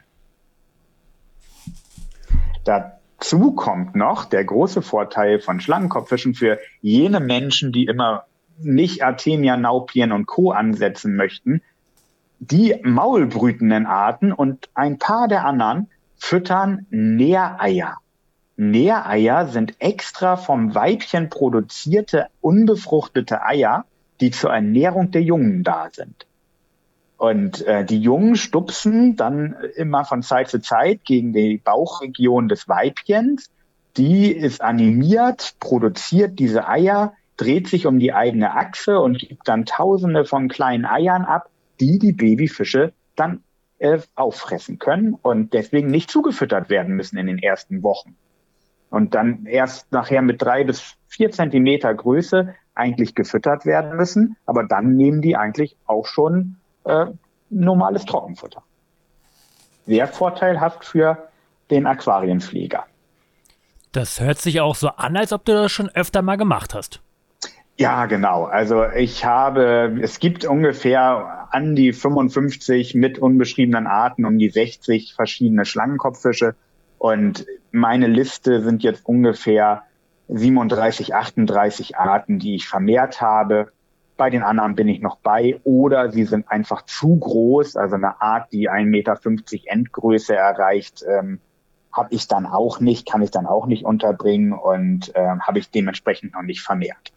Dazu 3.21 3.51
kommt 3.51 3.95
noch 3.95 4.25
der 4.25 4.43
große 4.43 4.81
Vorteil 4.81 5.39
von 5.39 5.60
Schlangenkopffischen 5.60 6.34
für 6.34 6.57
jene 6.81 7.19
Menschen, 7.19 7.71
die 7.71 7.86
immer 7.86 8.25
nicht 8.60 9.03
Artemia, 9.03 9.57
Naupien 9.57 10.12
und 10.12 10.25
Co. 10.25 10.49
ansetzen 10.49 11.15
möchten, 11.15 11.62
die 12.39 12.75
maulbrütenden 12.81 13.86
Arten 13.86 14.34
und 14.34 14.69
ein 14.73 14.97
paar 14.97 15.27
der 15.27 15.45
anderen 15.45 15.88
füttern 16.17 16.88
Nähreier. 16.89 17.97
Nähreier 18.57 19.45
sind 19.45 19.75
extra 19.77 20.36
vom 20.36 20.73
Weibchen 20.73 21.29
produzierte, 21.29 22.25
unbefruchtete 22.41 23.45
Eier, 23.45 23.86
die 24.19 24.31
zur 24.31 24.51
Ernährung 24.51 25.12
der 25.12 25.21
Jungen 25.21 25.62
da 25.63 25.89
sind. 25.91 26.25
Und 27.21 27.67
äh, 27.67 27.86
die 27.86 28.01
Jungen 28.01 28.36
stupsen 28.36 29.15
dann 29.15 29.55
immer 29.75 30.05
von 30.05 30.23
Zeit 30.23 30.49
zu 30.49 30.60
Zeit 30.60 31.05
gegen 31.05 31.34
die 31.34 31.62
Bauchregion 31.63 32.49
des 32.49 32.67
Weibchens. 32.67 33.51
Die 33.95 34.31
ist 34.31 34.63
animiert, 34.63 35.53
produziert 35.60 36.39
diese 36.39 36.67
Eier, 36.67 37.13
dreht 37.38 37.67
sich 37.67 37.86
um 37.86 37.99
die 37.99 38.12
eigene 38.12 38.55
Achse 38.55 38.99
und 38.99 39.19
gibt 39.19 39.47
dann 39.47 39.67
Tausende 39.67 40.25
von 40.25 40.47
kleinen 40.47 40.84
Eiern 40.86 41.23
ab, 41.23 41.51
die 41.79 41.99
die 41.99 42.13
Babyfische 42.13 42.91
dann 43.15 43.43
äh, 43.77 43.99
auffressen 44.15 44.79
können 44.79 45.13
und 45.13 45.53
deswegen 45.53 45.91
nicht 45.91 46.10
zugefüttert 46.10 46.71
werden 46.71 46.95
müssen 46.95 47.19
in 47.19 47.27
den 47.27 47.38
ersten 47.38 47.84
Wochen. 47.84 48.15
Und 48.89 49.13
dann 49.13 49.45
erst 49.45 49.91
nachher 49.91 50.23
mit 50.23 50.41
drei 50.41 50.63
bis 50.63 50.95
vier 51.07 51.29
Zentimeter 51.29 51.93
Größe 51.93 52.55
eigentlich 52.73 53.13
gefüttert 53.13 53.67
werden 53.67 53.95
müssen, 53.95 54.38
aber 54.47 54.63
dann 54.63 54.95
nehmen 54.95 55.21
die 55.21 55.36
eigentlich 55.38 55.77
auch 55.86 56.07
schon 56.07 56.55
äh, 56.86 57.08
normales 57.50 58.06
Trockenfutter. 58.06 58.63
Sehr 59.86 60.08
vorteilhaft 60.08 60.86
für 60.86 61.30
den 61.70 61.86
Aquarienpfleger. 61.86 62.86
Das 63.91 64.22
hört 64.22 64.38
sich 64.38 64.62
auch 64.62 64.76
so 64.76 64.89
an, 64.89 65.17
als 65.17 65.34
ob 65.34 65.44
du 65.46 65.54
das 65.54 65.72
schon 65.72 65.89
öfter 65.89 66.22
mal 66.22 66.38
gemacht 66.38 66.74
hast. 66.74 67.02
Ja, 67.78 68.06
genau. 68.06 68.46
Also 68.46 68.86
ich 68.86 69.26
habe, 69.26 69.98
es 70.02 70.20
gibt 70.20 70.46
ungefähr 70.46 71.48
an 71.52 71.76
die 71.76 71.94
55 71.94 72.96
mit 72.96 73.17
unbeschriebenen 73.17 73.88
Arten, 73.88 74.26
um 74.26 74.38
die 74.38 74.50
60 74.50 75.13
verschiedene 75.15 75.65
Schlangenkopffische. 75.65 76.56
Und 76.98 77.46
meine 77.72 78.08
Liste 78.08 78.62
sind 78.62 78.84
jetzt 78.84 79.06
ungefähr 79.06 79.84
37, 80.28 81.15
38 81.15 81.97
Arten, 81.97 82.39
die 82.39 82.55
ich 82.55 82.68
vermehrt 82.68 83.20
habe. 83.20 83.72
Bei 84.22 84.30
den 84.30 84.43
anderen 84.43 84.76
bin 84.76 84.88
ich 84.88 85.01
noch 85.01 85.17
bei 85.17 85.59
oder 85.63 86.11
sie 86.11 86.26
sind 86.26 86.47
einfach 86.47 86.84
zu 86.84 87.17
groß. 87.17 87.76
Also 87.76 87.95
eine 87.95 88.22
Art, 88.22 88.53
die 88.53 88.69
1,50 88.69 88.86
Meter 88.86 89.17
Endgröße 89.65 90.36
erreicht, 90.36 91.03
ähm, 91.07 91.39
habe 91.91 92.13
ich 92.13 92.28
dann 92.28 92.45
auch 92.45 92.80
nicht, 92.80 93.09
kann 93.09 93.24
ich 93.24 93.32
dann 93.32 93.47
auch 93.47 93.65
nicht 93.65 93.84
unterbringen 93.84 94.53
und 94.53 95.11
ähm, 95.15 95.41
habe 95.41 95.57
ich 95.57 95.72
dementsprechend 95.72 96.36
noch 96.36 96.43
nicht 96.43 96.61
vermehrt. 96.61 97.11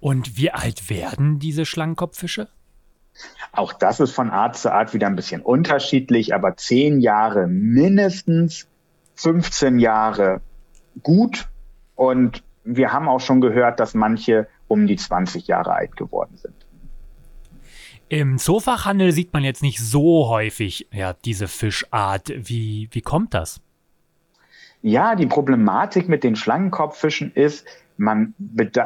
Und 0.00 0.38
wie 0.38 0.50
alt 0.50 0.88
werden 0.88 1.38
diese 1.38 1.66
Schlangenkopffische? 1.66 2.48
Auch 3.52 3.74
das 3.74 4.00
ist 4.00 4.12
von 4.12 4.30
Art 4.30 4.56
zu 4.56 4.72
Art 4.72 4.94
wieder 4.94 5.08
ein 5.08 5.16
bisschen 5.16 5.42
unterschiedlich, 5.42 6.34
aber 6.34 6.56
zehn 6.56 7.02
Jahre 7.02 7.48
mindestens, 7.48 8.66
15 9.16 9.78
Jahre 9.78 10.40
gut. 11.02 11.50
Und 11.96 12.42
wir 12.64 12.94
haben 12.94 13.10
auch 13.10 13.20
schon 13.20 13.42
gehört, 13.42 13.78
dass 13.78 13.92
manche 13.92 14.48
um 14.72 14.86
die 14.86 14.96
20 14.96 15.46
Jahre 15.46 15.74
alt 15.74 15.96
geworden 15.98 16.38
sind. 16.38 16.54
Im 18.08 18.38
Zoofachhandel 18.38 19.12
sieht 19.12 19.34
man 19.34 19.44
jetzt 19.44 19.62
nicht 19.62 19.78
so 19.78 20.28
häufig 20.28 20.88
ja, 20.90 21.12
diese 21.12 21.46
Fischart. 21.46 22.32
Wie, 22.34 22.88
wie 22.90 23.02
kommt 23.02 23.34
das? 23.34 23.60
Ja, 24.80 25.14
die 25.14 25.26
Problematik 25.26 26.08
mit 26.08 26.24
den 26.24 26.36
Schlangenkopffischen 26.36 27.32
ist, 27.34 27.66
man, 27.98 28.34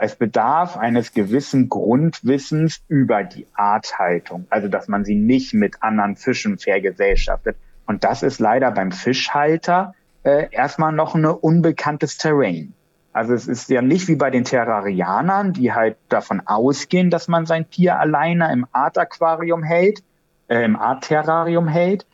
es 0.01 0.17
bedarf 0.17 0.77
eines 0.77 1.13
gewissen 1.13 1.69
Grundwissens 1.69 2.83
über 2.89 3.23
die 3.23 3.47
Arthaltung, 3.55 4.47
also 4.51 4.67
dass 4.67 4.89
man 4.89 5.05
sie 5.05 5.15
nicht 5.15 5.55
mit 5.55 5.83
anderen 5.83 6.17
Fischen 6.17 6.59
vergesellschaftet. 6.59 7.57
Und 7.87 8.03
das 8.03 8.25
ist 8.25 8.41
leider 8.41 8.73
beim 8.73 8.91
Fischhalter 8.91 9.95
äh, 10.25 10.49
erstmal 10.51 10.93
noch 10.93 11.15
ein 11.15 11.25
unbekanntes 11.25 12.19
Terrain. 12.19 12.75
Also 13.17 13.33
es 13.33 13.49
ist 13.49 13.71
ja 13.71 13.81
nicht 13.81 14.09
wie 14.09 14.17
bei 14.17 14.29
den 14.29 14.45
Terrarianern, 14.45 15.55
die 15.55 15.73
halt 15.73 15.97
davon 16.11 16.43
ausgehen, 16.45 17.09
dass 17.09 17.29
man 17.29 17.47
sein 17.47 17.71
Tier 17.71 17.99
alleine 17.99 18.53
im 18.53 18.67
Artaquarium 18.73 19.63
hält, 19.63 20.03
äh, 20.49 20.63
im 20.63 20.77
Artterrarium 20.77 21.67
hält. 21.67 22.07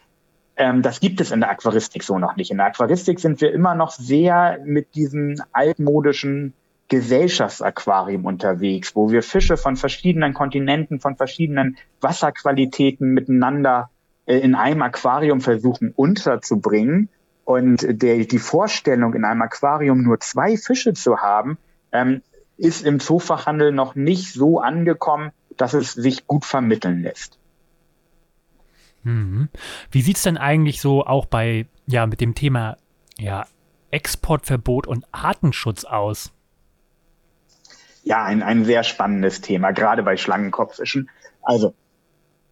Ähm, 0.57 0.81
das 0.83 1.01
gibt 1.01 1.21
es 1.21 1.33
in 1.33 1.41
der 1.41 1.51
Aquaristik 1.51 2.05
so 2.05 2.21
noch 2.21 2.37
nicht. 2.37 2.53
In 2.53 2.59
der 2.59 2.67
Aquaristik 2.67 3.19
sind 3.19 3.41
wir 3.41 3.53
immer 3.53 3.75
noch 3.75 3.91
sehr 3.91 4.61
mit 4.65 4.95
diesem 4.95 5.43
altmodischen 5.53 6.55
Gesellschaftsaquarium 6.87 8.25
unterwegs, 8.25 8.95
wo 8.95 9.11
wir 9.11 9.25
Fische 9.25 9.57
von 9.57 9.75
verschiedenen 9.75 10.35
Kontinenten, 10.35 11.01
von 11.01 11.17
verschiedenen 11.17 11.79
Wasserqualitäten 12.01 13.09
miteinander 13.13 13.91
äh, 14.27 14.39
in 14.39 14.55
einem 14.55 14.83
Aquarium 14.83 15.41
versuchen 15.41 15.93
unterzubringen. 15.97 17.09
Und 17.53 18.03
der, 18.03 18.25
die 18.25 18.39
Vorstellung, 18.39 19.15
in 19.15 19.25
einem 19.25 19.43
Aquarium 19.43 20.03
nur 20.03 20.21
zwei 20.21 20.57
Fische 20.57 20.95
zu 20.95 21.19
haben, 21.19 21.59
ähm, 21.93 22.23
ist 22.57 22.85
im 22.85 23.01
Zoofachhandel 23.01 23.73
noch 23.73 23.95
nicht 23.95 24.33
so 24.33 24.61
angekommen, 24.61 25.33
dass 25.57 25.75
es 25.75 25.93
sich 25.93 26.27
gut 26.27 26.45
vermitteln 26.45 27.03
lässt. 27.03 27.39
Mhm. 29.03 29.49
Wie 29.91 30.03
sieht's 30.03 30.23
denn 30.23 30.37
eigentlich 30.37 30.81
so 30.81 31.05
auch 31.05 31.27
bei, 31.27 31.67
ja, 31.87 32.07
mit 32.07 32.21
dem 32.21 32.35
Thema, 32.35 32.77
ja, 33.19 33.47
Exportverbot 33.91 34.87
und 34.87 35.05
Artenschutz 35.13 35.85
aus? 35.85 36.33
ja, 38.05 38.25
ein, 38.25 38.43
ein 38.43 38.65
sehr 38.65 38.83
spannendes 38.83 39.41
Thema, 39.41 39.73
gerade 39.73 40.03
bei 40.03 40.17
Schlangenkopffischen. 40.17 41.11
Also, 41.43 41.75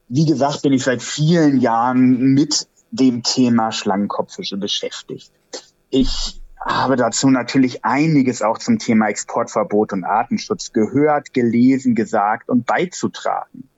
wie 0.09 0.27
gesagt, 0.27 0.63
bin 0.63 0.73
ich 0.73 0.85
seit 0.85 1.03
vielen 1.03 1.61
Jahren 1.61 2.35
mit 2.35 2.69
dem 2.91 3.23
Thema 3.23 3.73
Schlangenkopffische 3.73 4.57
beschäftigt. 4.57 5.33
Ich 5.91 6.41
habe 6.61 6.97
dazu 6.97 7.31
natürlich 7.31 7.85
einiges 7.85 8.43
auch 8.43 8.59
zum 8.59 8.79
Thema 8.79 9.09
Exportverbot 9.09 9.93
und 9.93 10.05
Artenschutz 10.05 10.73
gehört, 10.73 11.33
gelesen, 11.33 11.95
gesagt 11.95 12.49
und 12.49 12.67
beizutragen. 12.67 13.69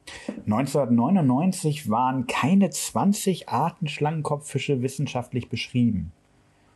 1999 0.45 1.89
waren 1.89 2.27
keine 2.27 2.71
20 2.71 3.49
Arten 3.49 3.89
Schlangenkopffische 3.89 4.83
wissenschaftlich 4.83 5.49
beschrieben. 5.49 6.13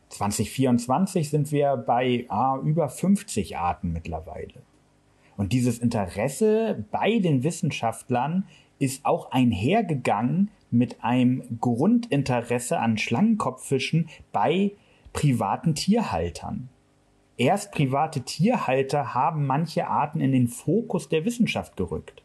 2024 0.09 1.29
sind 1.29 1.51
wir 1.51 1.75
bei 1.75 2.25
ah, 2.29 2.57
über 2.63 2.87
50 2.87 3.57
Arten 3.57 3.91
mittlerweile. 3.91 4.53
Und 5.35 5.51
dieses 5.51 5.79
Interesse 5.79 6.85
bei 6.89 7.19
den 7.19 7.43
Wissenschaftlern 7.43 8.45
ist 8.79 9.05
auch 9.05 9.31
einhergegangen 9.31 10.49
mit 10.71 11.03
einem 11.03 11.59
Grundinteresse 11.61 12.79
an 12.79 12.97
Schlangenkopffischen 12.97 14.09
bei 14.31 14.71
privaten 15.13 15.75
Tierhaltern. 15.75 16.69
Erst 17.37 17.71
private 17.71 18.21
Tierhalter 18.21 19.13
haben 19.13 19.45
manche 19.45 19.87
Arten 19.87 20.19
in 20.19 20.31
den 20.31 20.47
Fokus 20.47 21.07
der 21.07 21.23
Wissenschaft 21.23 21.77
gerückt. 21.77 22.23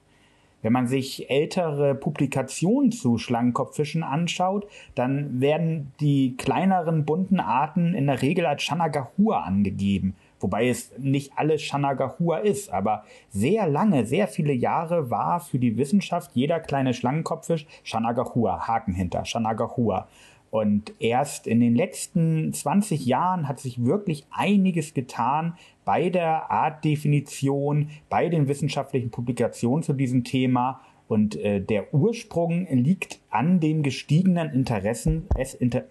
Wenn 0.62 0.72
man 0.72 0.86
sich 0.86 1.28
ältere 1.28 1.95
Publikationen 1.95 2.93
zu 2.93 3.18
Schlangenkopffischen 3.18 4.03
anschaut, 4.03 4.66
dann 4.95 5.40
werden 5.40 5.93
die 6.01 6.36
kleineren 6.36 7.05
bunten 7.05 7.40
Arten 7.40 7.95
in 7.95 8.07
der 8.07 8.22
Regel 8.22 8.47
als 8.47 8.62
Shanagahua 8.62 9.40
angegeben 9.40 10.14
wobei 10.43 10.68
es 10.68 10.93
nicht 10.99 11.32
alles 11.36 11.62
Shanagahua 11.62 12.38
ist, 12.38 12.72
aber 12.72 13.05
sehr 13.30 13.66
lange, 13.68 14.05
sehr 14.07 14.28
viele 14.28 14.53
Jahre 14.53 15.11
war 15.11 15.40
für 15.40 15.59
die 15.59 15.76
Wissenschaft 15.76 16.32
jeder 16.34 16.61
kleine 16.61 16.95
Schlangenkopffisch 16.95 17.66
Shanagahua, 17.82 18.66
Haken 18.66 18.95
hinter, 18.95 19.24
Shanagahua. 19.24 20.09
Und 20.53 20.93
erst 20.99 21.47
in 21.47 21.61
den 21.61 21.74
letzten 21.74 22.53
20 22.53 23.07
Jahren 23.07 23.49
hat 23.49 23.59
sich 23.59 23.86
wirklich 23.86 24.26
einiges 24.30 24.93
getan 24.93 25.55
bei 25.86 26.11
der 26.11 26.51
Artdefinition, 26.51 27.88
bei 28.11 28.28
den 28.28 28.49
wissenschaftlichen 28.49 29.11
Publikationen 29.11 29.82
zu 29.82 29.95
diesem 29.95 30.24
Thema. 30.24 30.82
Und 31.09 31.36
äh, 31.36 31.61
der 31.61 31.95
Ursprung 31.95 32.66
liegt 32.70 33.20
an 33.30 33.61
dem 33.61 33.82
gestiegenen 33.82 34.53
Interessen, 34.53 35.26
es 35.38 35.55
inter 35.55 35.84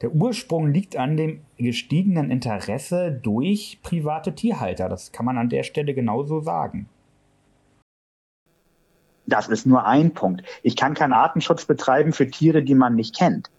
der 0.00 0.14
Ursprung 0.14 0.72
liegt 0.72 0.96
an 0.96 1.16
dem 1.16 1.40
gestiegenen 1.56 2.30
Interesse 2.30 3.12
durch 3.12 3.78
private 3.82 4.34
Tierhalter. 4.34 4.88
Das 4.88 5.12
kann 5.12 5.24
man 5.24 5.38
an 5.38 5.48
der 5.48 5.62
Stelle 5.62 5.94
genauso 5.94 6.40
sagen. 6.40 6.88
Das 9.26 9.48
ist 9.48 9.66
nur 9.66 9.86
ein 9.86 10.12
Punkt. 10.12 10.42
Ich 10.62 10.76
kann 10.76 10.94
keinen 10.94 11.12
Artenschutz 11.12 11.64
betreiben 11.64 12.12
für 12.12 12.28
Tiere, 12.28 12.62
die 12.62 12.74
man 12.74 12.94
nicht 12.94 13.16
kennt. 13.16 13.50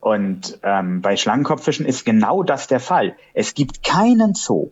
Und 0.00 0.58
ähm, 0.62 1.00
bei 1.02 1.16
Schlangenkopffischen 1.16 1.86
ist 1.86 2.04
genau 2.04 2.42
das 2.42 2.66
der 2.66 2.80
Fall. 2.80 3.16
Es 3.34 3.54
gibt 3.54 3.82
keinen 3.84 4.34
Zoo. 4.34 4.70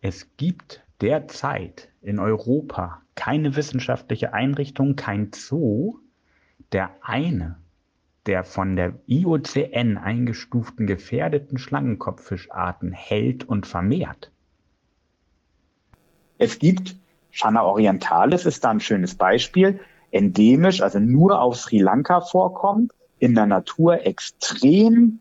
Es 0.00 0.28
gibt 0.36 0.82
derzeit 1.00 1.88
in 2.00 2.18
Europa 2.18 3.02
keine 3.14 3.54
wissenschaftliche 3.54 4.32
Einrichtung, 4.32 4.96
kein 4.96 5.30
Zoo, 5.32 5.98
der 6.72 6.90
eine 7.02 7.61
der 8.26 8.44
von 8.44 8.76
der 8.76 8.94
IUCN 9.06 9.98
eingestuften 9.98 10.86
gefährdeten 10.86 11.58
Schlangenkopffischarten 11.58 12.92
hält 12.92 13.44
und 13.44 13.66
vermehrt? 13.66 14.30
Es 16.38 16.58
gibt, 16.58 16.96
Channa 17.30 17.62
orientalis 17.62 18.46
ist 18.46 18.64
da 18.64 18.70
ein 18.70 18.80
schönes 18.80 19.14
Beispiel, 19.14 19.80
endemisch, 20.10 20.82
also 20.82 20.98
nur 20.98 21.40
auf 21.40 21.56
Sri 21.56 21.78
Lanka 21.78 22.20
vorkommt, 22.20 22.92
in 23.18 23.34
der 23.34 23.46
Natur 23.46 24.04
extrem 24.04 25.20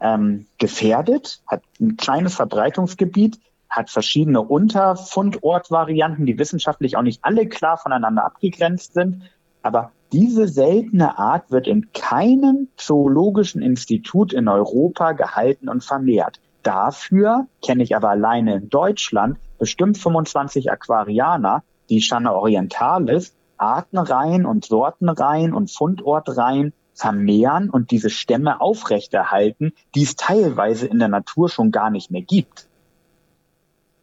ähm, 0.00 0.46
gefährdet, 0.58 1.42
hat 1.46 1.62
ein 1.80 1.96
kleines 1.96 2.36
Verbreitungsgebiet, 2.36 3.38
hat 3.68 3.90
verschiedene 3.90 4.40
Unterfundortvarianten, 4.40 6.26
die 6.26 6.38
wissenschaftlich 6.38 6.96
auch 6.96 7.02
nicht 7.02 7.24
alle 7.24 7.48
klar 7.48 7.78
voneinander 7.78 8.24
abgegrenzt 8.24 8.94
sind, 8.94 9.22
aber 9.62 9.92
diese 10.12 10.46
seltene 10.46 11.18
Art 11.18 11.50
wird 11.50 11.66
in 11.66 11.92
keinem 11.92 12.68
zoologischen 12.76 13.62
Institut 13.62 14.32
in 14.32 14.48
Europa 14.48 15.12
gehalten 15.12 15.68
und 15.68 15.82
vermehrt. 15.82 16.40
Dafür 16.62 17.46
kenne 17.64 17.82
ich 17.82 17.96
aber 17.96 18.10
alleine 18.10 18.56
in 18.56 18.68
Deutschland 18.68 19.38
bestimmt 19.58 19.98
25 19.98 20.70
Aquarianer, 20.70 21.64
die 21.88 22.00
Channa 22.00 22.32
orientalis 22.32 23.34
Artenreihen 23.62 24.44
und 24.44 24.64
Sortenreihen 24.64 25.54
und 25.54 25.70
Fundortreihen 25.70 26.72
vermehren 26.94 27.70
und 27.70 27.90
diese 27.90 28.10
Stämme 28.10 28.60
aufrechterhalten, 28.60 29.72
die 29.94 30.02
es 30.02 30.16
teilweise 30.16 30.86
in 30.86 30.98
der 30.98 31.08
Natur 31.08 31.48
schon 31.48 31.70
gar 31.70 31.90
nicht 31.90 32.10
mehr 32.10 32.22
gibt. 32.22 32.66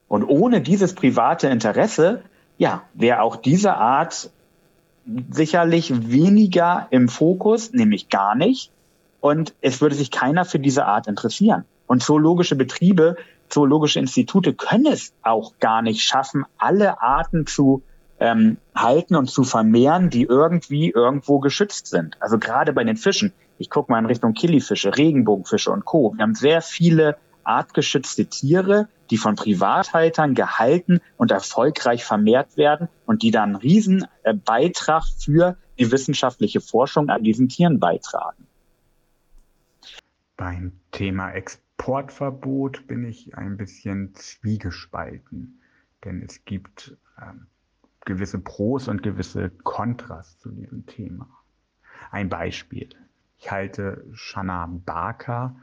Und 0.08 0.24
ohne 0.24 0.62
dieses 0.62 0.96
private 0.96 1.48
Interesse, 1.48 2.24
ja, 2.58 2.84
wäre 2.94 3.22
auch 3.22 3.36
diese 3.36 3.76
Art 3.76 4.32
sicherlich 5.32 6.12
weniger 6.12 6.88
im 6.90 7.10
Fokus, 7.10 7.72
nämlich 7.74 8.10
gar 8.10 8.36
nicht. 8.36 8.72
Und 9.22 9.54
es 9.62 9.82
würde 9.82 9.96
sich 9.96 10.12
keiner 10.12 10.46
für 10.46 10.60
diese 10.60 10.86
Art 10.86 11.08
interessieren. 11.08 11.66
Und 11.88 12.04
zoologische 12.04 12.56
Betriebe, 12.56 13.18
zoologische 13.50 14.00
Institute 14.00 14.54
können 14.54 14.86
es 14.86 15.14
auch 15.24 15.54
gar 15.60 15.82
nicht 15.82 16.04
schaffen, 16.04 16.46
alle 16.58 17.02
Arten 17.02 17.46
zu 17.46 17.82
ähm, 18.20 18.58
halten 18.76 19.16
und 19.16 19.30
zu 19.30 19.44
vermehren, 19.44 20.10
die 20.10 20.24
irgendwie 20.24 20.90
irgendwo 20.90 21.40
geschützt 21.40 21.88
sind. 21.88 22.18
Also 22.22 22.38
gerade 22.38 22.74
bei 22.74 22.84
den 22.84 22.98
Fischen. 22.98 23.34
Ich 23.58 23.70
gucke 23.70 23.92
mal 23.92 24.00
in 24.00 24.06
Richtung 24.06 24.34
Killifische, 24.34 24.96
Regenbogenfische 24.96 25.72
und 25.72 25.86
Co. 25.86 26.14
Wir 26.16 26.24
haben 26.24 26.36
sehr 26.36 26.62
viele 26.62 27.18
artgeschützte 27.44 28.26
Tiere, 28.26 28.88
die 29.10 29.18
von 29.18 29.36
Privathaltern 29.36 30.36
gehalten 30.36 31.02
und 31.18 31.32
erfolgreich 31.32 32.04
vermehrt 32.04 32.58
werden 32.58 32.90
und 33.06 33.24
die 33.24 33.32
dann 33.32 33.50
einen 33.50 33.56
riesen 33.56 34.06
äh, 34.24 34.34
Beitrag 34.34 35.04
für 35.06 35.58
die 35.78 35.92
wissenschaftliche 35.92 36.62
Forschung 36.62 37.10
an 37.10 37.24
diesen 37.24 37.50
Tieren 37.50 37.80
beitragen. 37.80 38.48
Beim 40.38 40.74
Thema 40.92 41.32
Exportverbot 41.32 42.88
bin 42.88 43.06
ich 43.06 43.38
ein 43.38 43.58
bisschen 43.58 44.14
zwiegespalten, 44.16 45.60
denn 46.06 46.22
es 46.22 46.46
gibt 46.46 46.98
ähm, 47.22 47.48
gewisse 48.06 48.40
Pros 48.40 48.88
und 48.88 49.04
gewisse 49.04 49.50
Kontras 49.50 50.40
zu 50.40 50.50
diesem 50.50 50.86
Thema. 50.86 51.30
Ein 52.12 52.30
Beispiel. 52.30 52.90
Ich 53.38 53.52
halte 53.52 54.06
Shanna 54.14 54.68
Barker, 54.68 55.56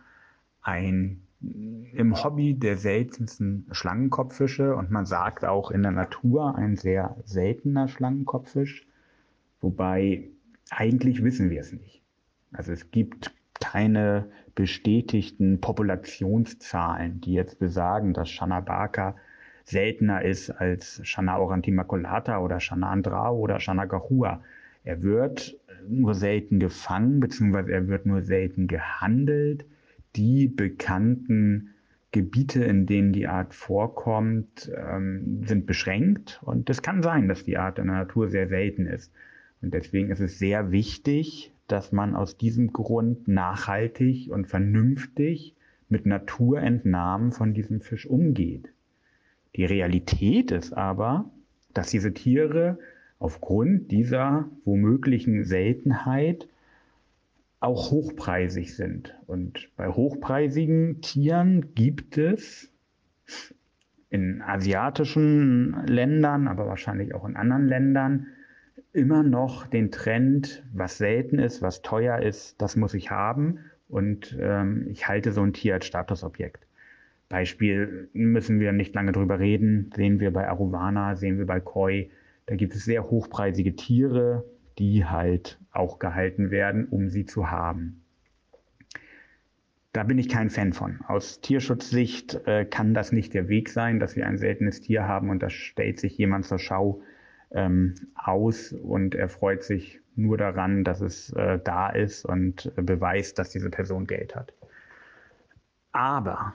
ein 0.62 1.25
im 1.40 2.22
Hobby 2.22 2.54
der 2.54 2.76
seltensten 2.76 3.66
Schlangenkopffische 3.70 4.74
und 4.74 4.90
man 4.90 5.06
sagt 5.06 5.44
auch 5.44 5.70
in 5.70 5.82
der 5.82 5.92
Natur 5.92 6.56
ein 6.56 6.76
sehr 6.76 7.16
seltener 7.24 7.88
Schlangenkopffisch, 7.88 8.86
wobei 9.60 10.28
eigentlich 10.70 11.22
wissen 11.22 11.50
wir 11.50 11.60
es 11.60 11.72
nicht. 11.72 12.02
Also 12.52 12.72
es 12.72 12.90
gibt 12.90 13.34
keine 13.60 14.28
bestätigten 14.54 15.60
Populationszahlen, 15.60 17.20
die 17.20 17.34
jetzt 17.34 17.58
besagen, 17.58 18.14
dass 18.14 18.30
Chanabaka 18.30 19.16
seltener 19.64 20.22
ist 20.22 20.50
als 20.50 21.02
Chana 21.04 21.36
aurantimaculata 21.36 22.38
oder 22.38 22.58
Chana 22.58 22.90
andrao 22.90 23.36
oder 23.36 23.58
Chana 23.58 23.84
gahua. 23.84 24.42
Er 24.84 25.02
wird 25.02 25.58
nur 25.88 26.14
selten 26.14 26.60
gefangen, 26.60 27.20
beziehungsweise 27.20 27.72
er 27.72 27.88
wird 27.88 28.06
nur 28.06 28.22
selten 28.22 28.68
gehandelt. 28.68 29.66
Die 30.16 30.48
bekannten 30.48 31.74
Gebiete, 32.12 32.64
in 32.64 32.86
denen 32.86 33.12
die 33.12 33.26
Art 33.26 33.52
vorkommt, 33.52 34.70
ähm, 34.74 35.42
sind 35.44 35.66
beschränkt. 35.66 36.40
Und 36.42 36.70
es 36.70 36.82
kann 36.82 37.02
sein, 37.02 37.28
dass 37.28 37.44
die 37.44 37.58
Art 37.58 37.78
in 37.78 37.86
der 37.86 37.96
Natur 37.96 38.28
sehr 38.28 38.48
selten 38.48 38.86
ist. 38.86 39.12
Und 39.60 39.74
deswegen 39.74 40.10
ist 40.10 40.20
es 40.20 40.38
sehr 40.38 40.70
wichtig, 40.72 41.52
dass 41.68 41.92
man 41.92 42.14
aus 42.14 42.36
diesem 42.36 42.72
Grund 42.72 43.28
nachhaltig 43.28 44.30
und 44.30 44.46
vernünftig 44.46 45.54
mit 45.88 46.06
Naturentnahmen 46.06 47.32
von 47.32 47.54
diesem 47.54 47.80
Fisch 47.80 48.06
umgeht. 48.06 48.72
Die 49.56 49.64
Realität 49.64 50.52
ist 50.52 50.72
aber, 50.72 51.30
dass 51.74 51.90
diese 51.90 52.14
Tiere 52.14 52.78
aufgrund 53.18 53.90
dieser 53.90 54.48
womöglichen 54.64 55.44
Seltenheit 55.44 56.48
auch 57.66 57.90
hochpreisig 57.90 58.74
sind. 58.74 59.14
Und 59.26 59.68
bei 59.76 59.88
hochpreisigen 59.88 61.00
Tieren 61.02 61.74
gibt 61.74 62.16
es 62.16 62.72
in 64.08 64.40
asiatischen 64.40 65.84
Ländern, 65.86 66.48
aber 66.48 66.66
wahrscheinlich 66.66 67.14
auch 67.14 67.26
in 67.26 67.36
anderen 67.36 67.66
Ländern 67.66 68.26
immer 68.92 69.22
noch 69.22 69.66
den 69.66 69.90
Trend, 69.90 70.64
was 70.72 70.96
selten 70.96 71.38
ist, 71.38 71.60
was 71.60 71.82
teuer 71.82 72.20
ist, 72.20 72.62
das 72.62 72.76
muss 72.76 72.94
ich 72.94 73.10
haben. 73.10 73.58
Und 73.88 74.36
ähm, 74.40 74.86
ich 74.90 75.06
halte 75.06 75.32
so 75.32 75.42
ein 75.42 75.52
Tier 75.52 75.74
als 75.74 75.86
Statusobjekt. 75.86 76.66
Beispiel 77.28 78.08
müssen 78.12 78.60
wir 78.60 78.72
nicht 78.72 78.94
lange 78.94 79.12
drüber 79.12 79.40
reden, 79.40 79.90
sehen 79.94 80.20
wir 80.20 80.32
bei 80.32 80.48
Arowana, 80.48 81.16
sehen 81.16 81.38
wir 81.38 81.46
bei 81.46 81.60
Koi. 81.60 82.10
Da 82.46 82.54
gibt 82.54 82.74
es 82.74 82.84
sehr 82.84 83.10
hochpreisige 83.10 83.74
Tiere, 83.74 84.44
die 84.78 85.04
halt 85.04 85.58
auch 85.72 85.98
gehalten 85.98 86.50
werden, 86.50 86.86
um 86.86 87.08
sie 87.08 87.24
zu 87.24 87.50
haben. 87.50 88.02
Da 89.92 90.02
bin 90.02 90.18
ich 90.18 90.28
kein 90.28 90.50
Fan 90.50 90.74
von. 90.74 91.00
Aus 91.06 91.40
Tierschutzsicht 91.40 92.46
äh, 92.46 92.66
kann 92.66 92.92
das 92.92 93.12
nicht 93.12 93.32
der 93.32 93.48
Weg 93.48 93.70
sein, 93.70 93.98
dass 93.98 94.14
wir 94.14 94.26
ein 94.26 94.36
seltenes 94.36 94.82
Tier 94.82 95.08
haben 95.08 95.30
und 95.30 95.42
da 95.42 95.48
stellt 95.48 95.98
sich 95.98 96.18
jemand 96.18 96.44
zur 96.44 96.58
Schau 96.58 97.00
ähm, 97.50 97.94
aus 98.14 98.72
und 98.72 99.14
er 99.14 99.28
freut 99.28 99.62
sich 99.62 100.00
nur 100.14 100.36
daran, 100.36 100.84
dass 100.84 101.00
es 101.00 101.32
äh, 101.32 101.58
da 101.62 101.88
ist 101.88 102.26
und 102.26 102.72
äh, 102.76 102.82
beweist, 102.82 103.38
dass 103.38 103.50
diese 103.50 103.70
Person 103.70 104.06
Geld 104.06 104.36
hat. 104.36 104.52
Aber 105.92 106.52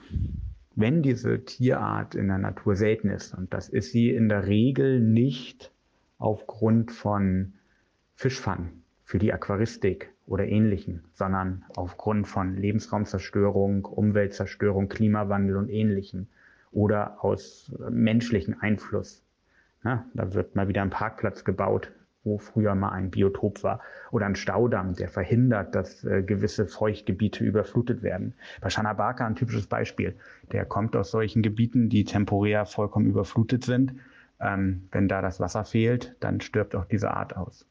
wenn 0.76 1.02
diese 1.02 1.44
Tierart 1.44 2.14
in 2.14 2.28
der 2.28 2.38
Natur 2.38 2.76
selten 2.76 3.10
ist, 3.10 3.34
und 3.34 3.52
das 3.52 3.68
ist 3.68 3.90
sie 3.90 4.10
in 4.10 4.28
der 4.28 4.46
Regel 4.46 5.00
nicht 5.00 5.72
aufgrund 6.18 6.92
von 6.92 7.54
Fischfang 8.14 8.70
für 9.04 9.18
die 9.18 9.32
Aquaristik 9.32 10.12
oder 10.26 10.46
ähnlichen, 10.46 11.04
sondern 11.12 11.64
aufgrund 11.76 12.26
von 12.26 12.56
Lebensraumzerstörung, 12.56 13.84
Umweltzerstörung, 13.84 14.88
Klimawandel 14.88 15.56
und 15.56 15.68
ähnlichem 15.68 16.28
oder 16.70 17.22
aus 17.24 17.70
menschlichen 17.90 18.60
Einfluss. 18.60 19.22
Ja, 19.84 20.06
da 20.14 20.32
wird 20.32 20.54
mal 20.54 20.68
wieder 20.68 20.82
ein 20.82 20.90
Parkplatz 20.90 21.44
gebaut, 21.44 21.92
wo 22.24 22.38
früher 22.38 22.74
mal 22.74 22.90
ein 22.90 23.10
Biotop 23.10 23.62
war. 23.62 23.80
Oder 24.10 24.26
ein 24.26 24.36
Staudamm, 24.36 24.94
der 24.94 25.08
verhindert, 25.08 25.74
dass 25.74 26.04
äh, 26.04 26.22
gewisse 26.22 26.66
Feuchtgebiete 26.66 27.44
überflutet 27.44 28.02
werden. 28.02 28.34
Bei 28.60 28.70
Shanabaka 28.70 29.26
ein 29.26 29.34
typisches 29.34 29.66
Beispiel. 29.66 30.14
Der 30.52 30.64
kommt 30.64 30.94
aus 30.94 31.10
solchen 31.10 31.42
Gebieten, 31.42 31.88
die 31.88 32.04
temporär 32.04 32.64
vollkommen 32.64 33.06
überflutet 33.06 33.64
sind. 33.64 33.96
Ähm, 34.40 34.88
wenn 34.92 35.08
da 35.08 35.20
das 35.20 35.40
Wasser 35.40 35.64
fehlt, 35.64 36.16
dann 36.20 36.40
stirbt 36.40 36.74
auch 36.76 36.84
diese 36.84 37.12
Art 37.12 37.36
aus. 37.36 37.66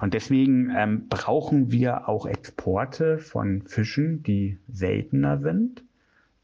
Und 0.00 0.14
deswegen 0.14 0.70
ähm, 0.76 1.08
brauchen 1.08 1.70
wir 1.70 2.08
auch 2.08 2.26
Exporte 2.26 3.18
von 3.18 3.62
Fischen, 3.62 4.22
die 4.22 4.58
seltener 4.68 5.38
sind, 5.38 5.84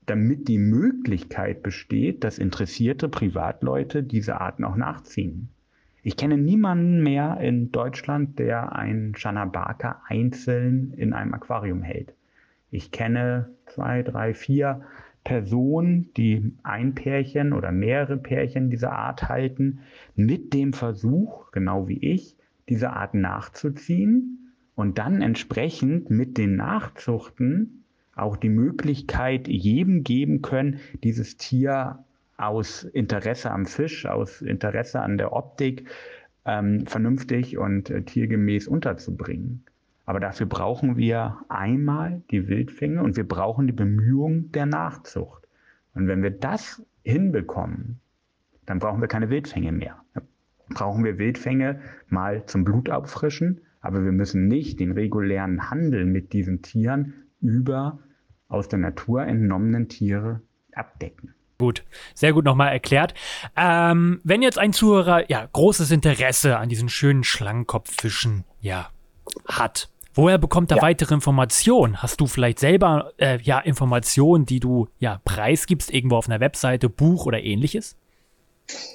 damit 0.05 0.49
die 0.49 0.59
Möglichkeit 0.59 1.62
besteht, 1.62 2.25
dass 2.25 2.39
interessierte 2.39 3.09
Privatleute 3.09 4.03
diese 4.03 4.41
Arten 4.41 4.64
auch 4.64 4.77
nachziehen. 4.77 5.49
Ich 6.03 6.17
kenne 6.17 6.39
niemanden 6.39 7.03
mehr 7.03 7.39
in 7.41 7.73
Deutschland, 7.73 8.39
der 8.39 8.77
einen 8.77 9.17
Chanabaka 9.17 10.03
einzeln 10.07 10.93
in 10.97 11.12
einem 11.12 11.35
Aquarium 11.35 11.83
hält. 11.83 12.14
Ich 12.71 12.93
kenne 12.93 13.51
zwei, 13.67 14.03
drei, 14.03 14.33
vier 14.35 14.83
Personen, 15.25 16.12
die 16.17 16.53
ein 16.62 16.95
Pärchen 16.95 17.53
oder 17.53 17.73
mehrere 17.73 18.17
Pärchen 18.17 18.71
dieser 18.71 18.93
Art 18.93 19.29
halten, 19.29 19.81
mit 20.14 20.55
dem 20.55 20.73
Versuch, 20.73 21.51
genau 21.51 21.89
wie 21.89 21.99
ich, 21.99 22.36
diese 22.69 22.91
Art 22.91 23.14
nachzuziehen 23.14 24.53
und 24.75 24.99
dann 24.99 25.23
entsprechend 25.23 26.11
mit 26.11 26.39
den 26.39 26.57
Nachzuchten 26.57 27.85
auch 28.14 28.37
die 28.37 28.49
Möglichkeit 28.49 29.47
jedem 29.49 30.03
geben 30.03 30.43
können, 30.43 30.81
dieses 31.05 31.37
Tier 31.37 32.05
aus 32.37 32.85
Interesse 32.85 33.51
am 33.51 33.67
Fisch, 33.67 34.07
aus 34.07 34.43
Interesse 34.43 35.01
an 35.01 35.19
der 35.19 35.33
Optik 35.33 35.89
ähm, 36.45 36.87
vernünftig 36.87 37.59
und 37.59 37.91
äh, 37.91 38.03
tiergemäß 38.03 38.69
unterzubringen. 38.69 39.64
Aber 40.05 40.21
dafür 40.21 40.47
brauchen 40.47 40.97
wir 40.97 41.39
einmal 41.49 42.23
die 42.31 42.47
Wildfänge 42.49 43.03
und 43.03 43.17
wir 43.17 43.27
brauchen 43.27 43.67
die 43.67 43.73
Bemühungen 43.73 44.53
der 44.53 44.67
Nachzucht. 44.67 45.47
Und 45.95 46.07
wenn 46.07 46.23
wir 46.23 46.31
das 46.31 46.83
hinbekommen, 47.03 47.99
dann 48.67 48.79
brauchen 48.79 49.01
wir 49.01 49.09
keine 49.09 49.31
Wildfänge 49.31 49.73
mehr. 49.73 49.97
Brauchen 50.69 51.05
wir 51.05 51.19
Wildfänge 51.19 51.81
mal 52.09 52.45
zum 52.47 52.64
Blutauffrischen, 52.64 53.61
aber 53.81 54.05
wir 54.05 54.12
müssen 54.12 54.49
nicht 54.49 54.81
den 54.81 54.93
regulären 54.93 55.71
Handel 55.71 56.05
mit 56.05 56.33
diesen 56.33 56.62
Tieren 56.62 57.14
über 57.41 58.01
aus 58.49 58.69
der 58.69 58.79
Natur 58.79 59.23
entnommenen 59.23 59.89
Tiere 59.89 60.43
abdecken. 60.73 61.35
Gut, 61.59 61.85
sehr 62.14 62.33
gut 62.33 62.45
nochmal 62.45 62.73
erklärt. 62.73 63.14
Ähm, 63.57 64.21
wenn 64.25 64.43
jetzt 64.43 64.59
ein 64.59 64.73
Zuhörer 64.73 65.31
ja 65.31 65.49
großes 65.51 65.91
Interesse 65.91 66.59
an 66.59 66.69
diesen 66.69 66.89
schönen 66.89 67.25
Schlangenkopffischen 67.25 68.45
ja 68.61 68.91
hat, 69.49 69.89
woher 70.14 70.37
bekommt 70.37 70.71
er 70.71 70.79
ja. 70.79 70.83
weitere 70.83 71.14
Informationen? 71.14 72.03
Hast 72.03 72.21
du 72.21 72.27
vielleicht 72.27 72.59
selber 72.59 73.12
äh, 73.17 73.39
ja 73.41 73.59
Informationen, 73.59 74.45
die 74.45 74.61
du 74.61 74.89
ja 74.99 75.21
preisgibst 75.25 75.93
irgendwo 75.93 76.17
auf 76.17 76.29
einer 76.29 76.41
Webseite, 76.41 76.91
Buch 76.91 77.25
oder 77.25 77.43
ähnliches? 77.43 77.97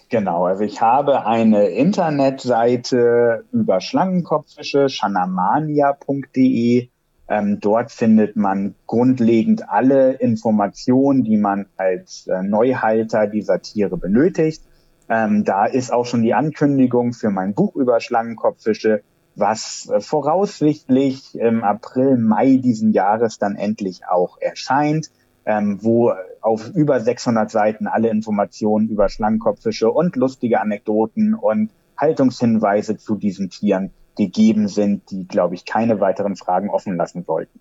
Genau, 0.09 0.45
also 0.45 0.63
ich 0.63 0.81
habe 0.81 1.25
eine 1.25 1.67
Internetseite 1.67 3.45
über 3.51 3.79
Schlangenkopffische, 3.79 4.89
shanamania.de 4.89 6.89
ähm, 7.31 7.61
dort 7.61 7.93
findet 7.93 8.35
man 8.35 8.75
grundlegend 8.87 9.69
alle 9.69 10.11
Informationen, 10.11 11.23
die 11.23 11.37
man 11.37 11.67
als 11.77 12.27
äh, 12.27 12.43
Neuhalter 12.43 13.25
dieser 13.25 13.61
Tiere 13.61 13.95
benötigt. 13.95 14.61
Ähm, 15.07 15.45
da 15.45 15.65
ist 15.65 15.93
auch 15.93 16.05
schon 16.05 16.23
die 16.23 16.33
Ankündigung 16.33 17.13
für 17.13 17.29
mein 17.29 17.53
Buch 17.53 17.77
über 17.77 18.01
Schlangenkopffische, 18.01 19.01
was 19.35 19.89
äh, 19.89 20.01
voraussichtlich 20.01 21.33
im 21.35 21.63
April, 21.63 22.17
Mai 22.17 22.57
diesen 22.57 22.91
Jahres 22.91 23.37
dann 23.37 23.55
endlich 23.55 24.01
auch 24.09 24.37
erscheint, 24.41 25.09
ähm, 25.45 25.79
wo 25.81 26.13
auf 26.41 26.69
über 26.69 26.99
600 26.99 27.49
Seiten 27.49 27.87
alle 27.87 28.09
Informationen 28.09 28.89
über 28.89 29.09
Schlangenkopffische 29.09 29.89
und 29.89 30.15
lustige 30.15 30.59
Anekdoten 30.59 31.33
und 31.33 31.71
Haltungshinweise 31.97 32.97
zu 32.97 33.15
diesen 33.15 33.49
Tieren 33.49 33.91
gegeben 34.17 34.67
sind, 34.67 35.09
die, 35.11 35.27
glaube 35.27 35.55
ich, 35.55 35.65
keine 35.65 35.99
weiteren 35.99 36.35
Fragen 36.35 36.69
offen 36.69 36.95
lassen 36.95 37.23
sollten. 37.23 37.59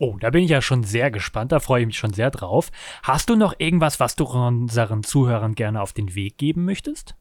Oh, 0.00 0.16
da 0.20 0.30
bin 0.30 0.44
ich 0.44 0.50
ja 0.50 0.62
schon 0.62 0.84
sehr 0.84 1.10
gespannt, 1.10 1.50
da 1.50 1.58
freue 1.58 1.80
ich 1.80 1.86
mich 1.86 1.98
schon 1.98 2.12
sehr 2.12 2.30
drauf. 2.30 2.70
Hast 3.02 3.30
du 3.30 3.36
noch 3.36 3.54
irgendwas, 3.58 3.98
was 3.98 4.14
du 4.14 4.24
unseren 4.24 5.02
Zuhörern 5.02 5.54
gerne 5.54 5.82
auf 5.82 5.92
den 5.92 6.14
Weg 6.14 6.38
geben 6.38 6.64
möchtest? 6.64 7.16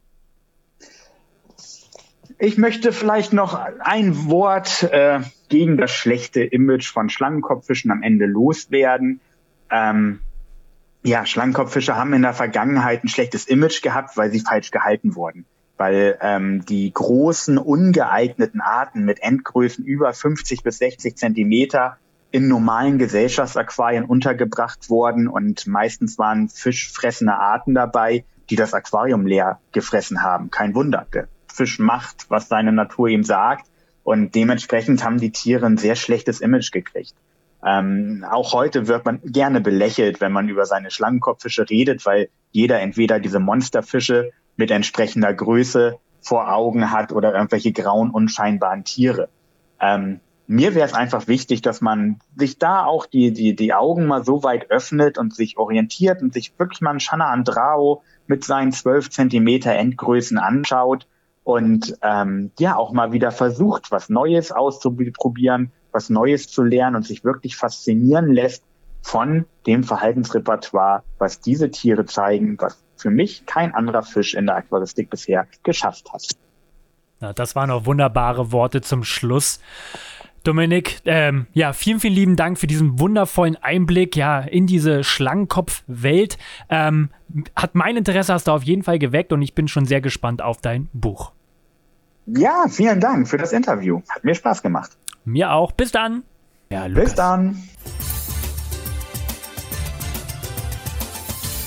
Ich 2.39 2.57
möchte 2.59 2.91
vielleicht 2.91 3.33
noch 3.33 3.55
ein 3.79 4.27
Wort 4.29 4.83
äh, 4.91 5.21
gegen 5.49 5.77
das 5.77 5.89
schlechte 5.89 6.43
Image 6.43 6.91
von 6.91 7.09
Schlangenkopffischen 7.09 7.89
am 7.89 8.03
Ende 8.03 8.27
loswerden. 8.27 9.21
Ähm, 9.69 10.19
ja, 11.03 11.25
Schlangenkopffische 11.25 11.95
haben 11.95 12.13
in 12.13 12.21
der 12.21 12.33
Vergangenheit 12.33 13.03
ein 13.03 13.07
schlechtes 13.07 13.45
Image 13.45 13.81
gehabt, 13.81 14.17
weil 14.17 14.31
sie 14.31 14.39
falsch 14.39 14.71
gehalten 14.71 15.15
wurden 15.15 15.45
weil 15.77 16.17
ähm, 16.21 16.65
die 16.65 16.91
großen 16.91 17.57
ungeeigneten 17.57 18.61
Arten 18.61 19.05
mit 19.05 19.21
Endgrößen 19.21 19.85
über 19.85 20.11
50 20.11 20.63
bis 20.63 20.79
60 20.79 21.15
Zentimeter 21.15 21.97
in 22.31 22.47
normalen 22.47 22.97
Gesellschaftsaquarien 22.97 24.03
untergebracht 24.03 24.89
worden 24.89 25.27
und 25.27 25.65
meistens 25.67 26.17
waren 26.17 26.49
fischfressende 26.49 27.35
Arten 27.35 27.73
dabei, 27.73 28.25
die 28.49 28.55
das 28.55 28.73
Aquarium 28.73 29.25
leer 29.25 29.59
gefressen 29.71 30.23
haben. 30.23 30.51
Kein 30.51 30.75
Wunder. 30.75 31.07
Der 31.13 31.27
Fisch 31.47 31.79
macht, 31.79 32.25
was 32.29 32.49
seine 32.49 32.73
Natur 32.73 33.07
ihm 33.07 33.23
sagt 33.23 33.67
und 34.03 34.35
dementsprechend 34.35 35.03
haben 35.03 35.19
die 35.19 35.31
Tiere 35.31 35.65
ein 35.65 35.77
sehr 35.77 35.95
schlechtes 35.95 36.41
Image 36.41 36.71
gekriegt. 36.71 37.13
Ähm, 37.65 38.25
auch 38.29 38.53
heute 38.53 38.87
wird 38.87 39.05
man 39.05 39.19
gerne 39.23 39.61
belächelt, 39.61 40.21
wenn 40.21 40.31
man 40.31 40.47
über 40.49 40.65
seine 40.65 40.91
Schlangenkopffische 40.91 41.69
redet, 41.69 42.05
weil 42.05 42.29
jeder 42.51 42.79
entweder 42.79 43.19
diese 43.19 43.39
Monsterfische 43.39 44.31
mit 44.57 44.71
entsprechender 44.71 45.33
Größe 45.33 45.97
vor 46.21 46.53
Augen 46.53 46.91
hat 46.91 47.11
oder 47.11 47.33
irgendwelche 47.33 47.71
grauen, 47.71 48.11
unscheinbaren 48.11 48.83
Tiere. 48.83 49.29
Ähm, 49.79 50.19
mir 50.47 50.75
wäre 50.75 50.87
es 50.87 50.93
einfach 50.93 51.27
wichtig, 51.27 51.61
dass 51.61 51.81
man 51.81 52.19
sich 52.35 52.57
da 52.57 52.85
auch 52.85 53.05
die, 53.05 53.33
die, 53.33 53.55
die 53.55 53.73
Augen 53.73 54.05
mal 54.05 54.23
so 54.23 54.43
weit 54.43 54.71
öffnet 54.71 55.17
und 55.17 55.35
sich 55.35 55.57
orientiert 55.57 56.21
und 56.21 56.33
sich 56.33 56.57
wirklich 56.57 56.81
mal 56.81 56.91
einen 56.91 57.01
Shana 57.01 57.29
Andrao 57.29 58.01
mit 58.27 58.45
seinen 58.45 58.71
12 58.71 59.09
Zentimeter 59.09 59.73
Endgrößen 59.73 60.37
anschaut 60.37 61.05
und 61.43 61.97
ähm, 62.01 62.51
ja 62.59 62.77
auch 62.77 62.93
mal 62.93 63.11
wieder 63.11 63.31
versucht, 63.31 63.91
was 63.91 64.09
Neues 64.09 64.51
auszuprobieren, 64.51 65.71
was 65.97 66.11
Neues 66.11 66.47
zu 66.47 66.61
lernen 66.61 66.95
und 66.95 67.05
sich 67.07 67.23
wirklich 67.23 67.55
faszinieren 67.55 68.31
lässt 68.31 68.63
von 69.01 69.45
dem 69.65 69.83
Verhaltensrepertoire, 69.83 71.01
was 71.17 71.39
diese 71.39 71.71
Tiere 71.71 72.05
zeigen, 72.05 72.55
was 72.59 72.77
für 72.97 73.09
mich 73.09 73.47
kein 73.47 73.73
anderer 73.73 74.03
Fisch 74.03 74.35
in 74.35 74.45
der 74.45 74.57
Aquaristik 74.57 75.09
bisher 75.09 75.47
geschafft 75.63 76.13
hat. 76.13 76.27
Na, 77.19 77.33
das 77.33 77.55
waren 77.55 77.71
auch 77.71 77.87
wunderbare 77.87 78.51
Worte 78.51 78.81
zum 78.81 79.03
Schluss. 79.03 79.59
Dominik, 80.43 81.01
ähm, 81.05 81.47
ja, 81.53 81.73
vielen, 81.73 81.99
vielen 81.99 82.13
lieben 82.13 82.35
Dank 82.35 82.59
für 82.59 82.67
diesen 82.67 82.99
wundervollen 82.99 83.55
Einblick 83.55 84.15
ja, 84.15 84.39
in 84.39 84.67
diese 84.67 85.03
Schlangenkopf-Welt. 85.03 86.37
Ähm, 86.69 87.09
hat 87.55 87.73
mein 87.73 87.97
Interesse 87.97 88.33
hast 88.33 88.47
du 88.47 88.51
auf 88.51 88.63
jeden 88.63 88.83
Fall 88.83 88.99
geweckt 88.99 89.33
und 89.33 89.41
ich 89.41 89.55
bin 89.55 89.67
schon 89.67 89.85
sehr 89.85 89.99
gespannt 89.99 90.43
auf 90.43 90.61
dein 90.61 90.89
Buch. 90.93 91.31
Ja, 92.27 92.65
vielen 92.69 92.99
Dank 92.99 93.27
für 93.27 93.37
das 93.37 93.51
Interview. 93.51 94.01
Hat 94.09 94.23
mir 94.23 94.35
Spaß 94.35 94.61
gemacht. 94.61 94.91
Mir 95.27 95.51
auch. 95.51 95.73
Bis 95.73 95.91
dann. 95.91 96.23
Ja, 96.69 96.87
Bis 96.87 97.13
dann. 97.13 97.61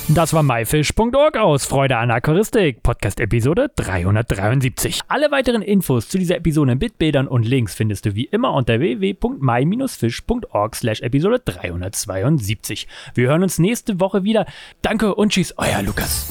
Das 0.09 0.33
war 0.33 0.43
myfish.org 0.43 1.37
aus 1.37 1.67
Freude 1.67 1.97
an 1.99 2.11
Aquaristik, 2.11 2.83
Podcast 2.83 3.21
Episode 3.21 3.71
373. 3.77 5.03
Alle 5.07 5.31
weiteren 5.31 5.63
Infos 5.63 6.09
zu 6.09 6.19
dieser 6.19 6.37
Episode 6.37 6.75
mit 6.75 6.99
Bildern 6.99 7.29
und 7.29 7.47
Links 7.47 7.75
findest 7.77 8.07
du 8.07 8.17
wie 8.17 8.25
immer 8.25 8.55
unter 8.55 8.81
www.my-fish.org 8.81 10.75
slash 10.75 11.01
Episode 11.03 11.39
372. 11.39 12.89
Wir 13.15 13.29
hören 13.29 13.45
uns 13.45 13.61
nächste 13.61 14.01
Woche 14.01 14.25
wieder. 14.25 14.47
Danke 14.83 15.15
und 15.15 15.33
tschüss, 15.33 15.55
euer 15.59 15.83
Lukas. 15.83 16.29